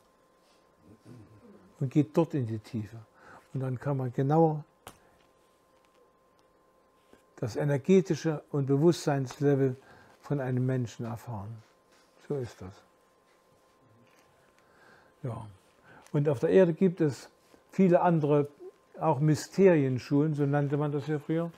Und 1.81 1.89
geht 1.89 2.15
dort 2.15 2.33
in 2.33 2.47
die 2.47 2.59
Tiefe. 2.59 2.95
Und 3.53 3.59
dann 3.59 3.77
kann 3.77 3.97
man 3.97 4.13
genauer 4.13 4.63
das 7.37 7.55
energetische 7.55 8.43
und 8.51 8.67
Bewusstseinslevel 8.67 9.75
von 10.21 10.39
einem 10.39 10.65
Menschen 10.65 11.05
erfahren. 11.05 11.63
So 12.27 12.35
ist 12.37 12.61
das. 12.61 12.71
Ja. 15.23 15.45
Und 16.13 16.29
auf 16.29 16.39
der 16.39 16.49
Erde 16.49 16.73
gibt 16.73 17.01
es 17.01 17.29
viele 17.71 18.01
andere, 18.01 18.47
auch 18.99 19.19
Mysterienschulen, 19.19 20.35
so 20.35 20.45
nannte 20.45 20.77
man 20.77 20.91
das 20.91 21.07
ja 21.07 21.17
früher, 21.17 21.51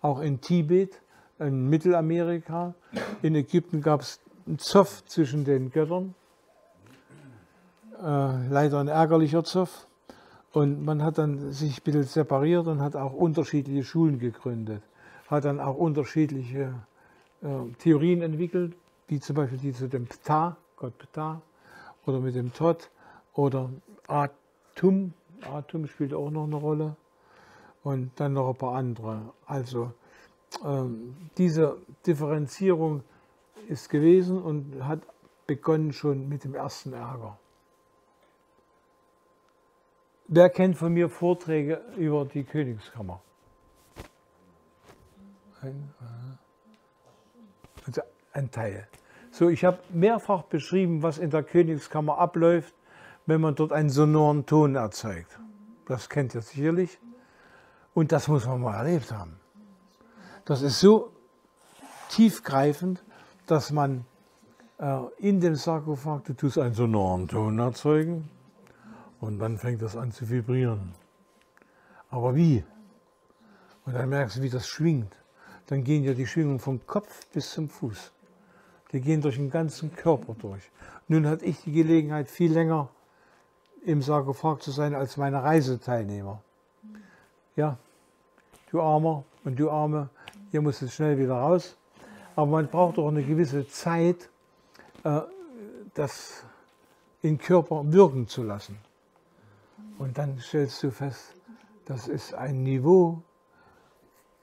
auch 0.00 0.20
in 0.20 0.40
Tibet, 0.40 1.00
in 1.38 1.68
Mittelamerika. 1.68 2.74
In 3.20 3.34
Ägypten 3.34 3.82
gab 3.82 4.00
es 4.00 4.20
einen 4.46 4.58
Zoff 4.58 5.04
zwischen 5.04 5.44
den 5.44 5.70
Göttern, 5.70 6.14
äh, 8.02 8.48
leider 8.48 8.80
ein 8.80 8.88
ärgerlicher 8.88 9.44
Zoff. 9.44 9.86
Und 10.52 10.84
man 10.84 11.02
hat 11.02 11.18
dann 11.18 11.52
sich 11.52 11.80
ein 11.80 11.84
bisschen 11.84 12.04
separiert 12.04 12.66
und 12.66 12.80
hat 12.80 12.96
auch 12.96 13.12
unterschiedliche 13.12 13.84
Schulen 13.84 14.18
gegründet, 14.18 14.82
hat 15.28 15.44
dann 15.44 15.60
auch 15.60 15.76
unterschiedliche 15.76 16.72
äh, 17.42 17.72
Theorien 17.78 18.22
entwickelt, 18.22 18.74
wie 19.08 19.20
zum 19.20 19.36
Beispiel 19.36 19.58
die 19.58 19.72
zu 19.72 19.88
dem 19.88 20.06
Ptah, 20.06 20.56
Gott 20.76 20.96
Ptah, 20.98 21.42
oder 22.06 22.20
mit 22.20 22.34
dem 22.34 22.52
Tod, 22.54 22.88
oder 23.34 23.68
Atum, 24.06 25.12
Atum 25.42 25.86
spielt 25.86 26.14
auch 26.14 26.30
noch 26.30 26.44
eine 26.44 26.56
Rolle, 26.56 26.96
und 27.86 28.10
dann 28.16 28.32
noch 28.32 28.48
ein 28.48 28.56
paar 28.56 28.74
andere. 28.74 29.20
Also 29.46 29.92
ähm, 30.64 31.14
diese 31.38 31.76
Differenzierung 32.04 33.02
ist 33.68 33.90
gewesen 33.90 34.42
und 34.42 34.84
hat 34.84 35.00
begonnen 35.46 35.92
schon 35.92 36.28
mit 36.28 36.42
dem 36.42 36.56
ersten 36.56 36.92
Ärger. 36.92 37.38
Wer 40.28 40.50
kennt 40.50 40.76
von 40.76 40.92
mir 40.92 41.08
Vorträge 41.08 41.80
über 41.96 42.24
die 42.24 42.42
Königskammer? 42.42 43.20
Ein, 45.62 45.94
also 47.86 48.02
ein 48.32 48.50
Teil. 48.50 48.88
So, 49.30 49.48
ich 49.48 49.64
habe 49.64 49.78
mehrfach 49.90 50.42
beschrieben, 50.42 51.02
was 51.02 51.18
in 51.18 51.30
der 51.30 51.44
Königskammer 51.44 52.18
abläuft, 52.18 52.74
wenn 53.26 53.40
man 53.40 53.54
dort 53.54 53.72
einen 53.72 53.90
sonoren 53.90 54.46
Ton 54.46 54.74
erzeugt. 54.74 55.38
Das 55.86 56.08
kennt 56.08 56.34
ihr 56.34 56.42
sicherlich. 56.42 56.98
Und 57.94 58.10
das 58.10 58.26
muss 58.26 58.46
man 58.46 58.60
mal 58.60 58.74
erlebt 58.74 59.12
haben. 59.12 59.38
Das 60.44 60.60
ist 60.62 60.80
so 60.80 61.12
tiefgreifend, 62.08 63.04
dass 63.46 63.70
man 63.70 64.04
äh, 64.78 64.98
in 65.18 65.40
dem 65.40 65.54
Sarkophag, 65.54 66.24
du 66.24 66.34
tust 66.34 66.58
einen 66.58 66.74
sonaren 66.74 67.28
Ton 67.28 67.58
erzeugen 67.58 68.28
und 69.26 69.40
dann 69.40 69.58
fängt 69.58 69.82
das 69.82 69.96
an 69.96 70.12
zu 70.12 70.30
vibrieren. 70.30 70.94
Aber 72.10 72.36
wie? 72.36 72.64
Und 73.84 73.94
dann 73.94 74.08
merkst 74.08 74.36
du, 74.36 74.42
wie 74.42 74.50
das 74.50 74.68
schwingt. 74.68 75.14
Dann 75.66 75.82
gehen 75.82 76.04
ja 76.04 76.14
die 76.14 76.26
Schwingungen 76.26 76.60
vom 76.60 76.86
Kopf 76.86 77.26
bis 77.32 77.50
zum 77.50 77.68
Fuß. 77.68 78.12
Die 78.92 79.00
gehen 79.00 79.20
durch 79.20 79.36
den 79.36 79.50
ganzen 79.50 79.94
Körper 79.94 80.34
durch. 80.34 80.70
Nun 81.08 81.26
hatte 81.26 81.44
ich 81.44 81.60
die 81.62 81.72
Gelegenheit, 81.72 82.28
viel 82.28 82.52
länger 82.52 82.88
im 83.84 84.00
Sarkophag 84.00 84.60
zu 84.60 84.70
sein 84.70 84.94
als 84.94 85.16
meine 85.16 85.42
Reiseteilnehmer. 85.42 86.40
Ja, 87.56 87.78
du 88.70 88.80
Armer 88.80 89.24
und 89.44 89.58
du 89.58 89.70
Arme, 89.70 90.08
ihr 90.52 90.60
musstet 90.60 90.92
schnell 90.92 91.18
wieder 91.18 91.34
raus. 91.34 91.76
Aber 92.36 92.46
man 92.46 92.68
braucht 92.68 92.98
auch 92.98 93.08
eine 93.08 93.24
gewisse 93.24 93.66
Zeit, 93.66 94.30
äh, 95.02 95.22
das 95.94 96.44
in 97.22 97.38
Körper 97.38 97.82
wirken 97.92 98.28
zu 98.28 98.44
lassen. 98.44 98.78
Und 99.98 100.18
dann 100.18 100.38
stellst 100.38 100.82
du 100.82 100.90
fest, 100.90 101.34
das 101.86 102.08
ist 102.08 102.34
ein 102.34 102.62
Niveau. 102.62 103.22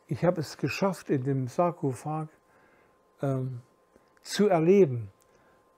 Ich 0.08 0.24
habe 0.26 0.42
es 0.42 0.58
geschafft, 0.58 1.10
in 1.10 1.24
dem 1.24 1.48
Sarkophag 1.48 2.28
ähm, 3.22 3.62
zu 4.22 4.48
erleben, 4.48 5.10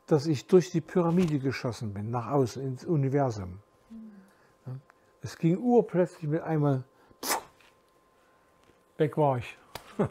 dass 0.07 0.27
ich 0.27 0.47
durch 0.47 0.71
die 0.71 0.81
Pyramide 0.81 1.39
geschossen 1.39 1.93
bin, 1.93 2.11
nach 2.11 2.27
außen 2.27 2.61
ins 2.61 2.85
Universum. 2.85 3.59
Es 5.21 5.37
ging 5.37 5.57
urplötzlich 5.57 6.29
mit 6.29 6.43
einmal, 6.43 6.83
pff, 7.23 7.41
weg 8.97 9.17
war 9.17 9.37
ich. 9.39 9.57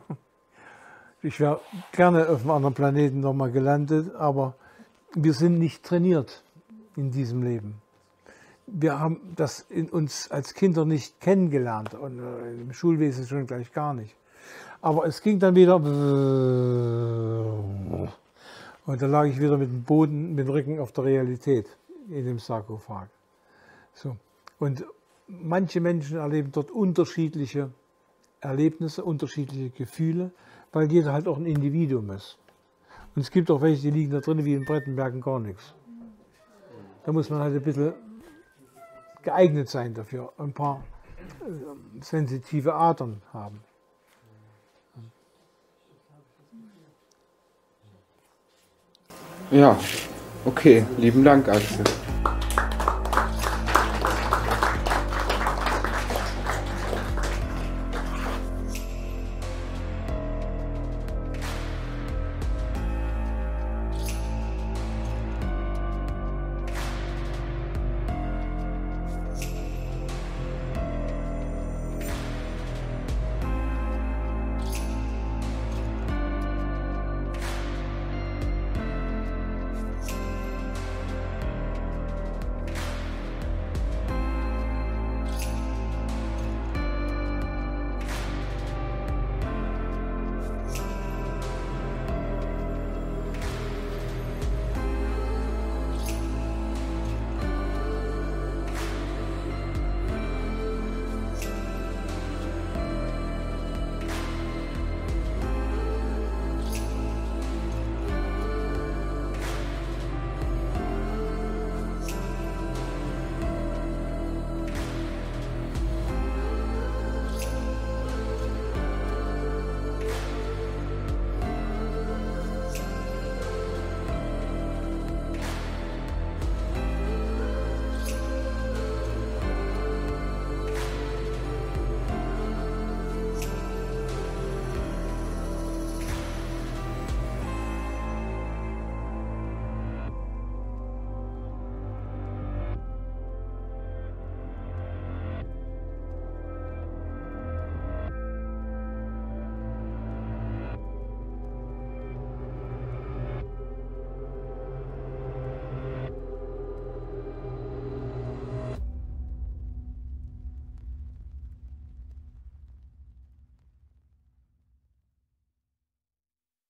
Ich 1.23 1.41
wäre 1.41 1.63
gerne 1.93 2.29
auf 2.29 2.43
einem 2.43 2.51
anderen 2.51 2.75
Planeten 2.75 3.21
nochmal 3.21 3.51
gelandet, 3.51 4.15
aber 4.15 4.57
wir 5.15 5.33
sind 5.33 5.59
nicht 5.59 5.83
trainiert 5.83 6.45
in 6.97 7.13
diesem 7.13 7.43
Leben. 7.43 7.81
Wir 8.67 8.99
haben 8.99 9.21
das 9.37 9.61
in 9.69 9.89
uns 9.89 10.31
als 10.31 10.55
Kinder 10.55 10.85
nicht 10.85 11.21
kennengelernt 11.21 11.95
und 11.95 12.19
äh, 12.19 12.55
im 12.55 12.73
Schulwesen 12.73 13.27
schon 13.27 13.47
gleich 13.47 13.73
gar 13.73 13.93
nicht. 13.95 14.17
Aber 14.81 15.07
es 15.07 15.23
ging 15.23 15.39
dann 15.39 15.55
wieder 15.55 15.77
und 18.87 19.01
da 19.01 19.07
lag 19.07 19.25
ich 19.25 19.41
wieder 19.41 19.57
mit 19.57 19.71
dem 19.71 19.83
Boden, 19.83 20.35
mit 20.35 20.47
dem 20.47 20.51
Rücken 20.51 20.79
auf 20.79 20.93
der 20.93 21.05
Realität 21.05 21.67
in 22.09 22.27
dem 22.27 22.39
Sarkophag. 22.39 23.09
So. 23.95 24.17
Und 24.59 24.85
manche 25.27 25.81
Menschen 25.81 26.19
erleben 26.19 26.53
dort 26.53 26.71
unterschiedliche 26.71 27.71
Erlebnisse, 28.41 29.05
unterschiedliche 29.05 29.71
Gefühle, 29.71 30.33
weil 30.73 30.93
jeder 30.93 31.13
halt 31.13 31.29
auch 31.29 31.39
ein 31.39 31.47
Individuum 31.47 32.11
ist. 32.11 32.37
Und 33.15 33.23
es 33.23 33.31
gibt 33.31 33.51
auch 33.51 33.63
welche, 33.63 33.83
die 33.83 33.91
liegen 33.91 34.11
da 34.11 34.21
drin 34.21 34.45
wie 34.45 34.55
in 34.55 34.65
Brettenbergen 34.65 35.21
gar 35.21 35.39
nichts. 35.39 35.75
Da 37.05 37.13
muss 37.13 37.31
man 37.31 37.41
halt 37.41 37.55
ein 37.55 37.63
bisschen 37.63 37.95
geeignet 39.25 39.69
sein 39.69 39.95
dafür, 39.95 40.33
ein 40.39 40.53
paar 40.53 40.83
äh, 41.41 42.03
sensitive 42.03 42.75
Adern 42.75 43.23
haben. 43.33 43.61
Ja, 49.51 49.79
okay, 50.45 50.87
lieben 50.97 51.23
Dank, 51.23 51.49
Axel. 51.49 51.85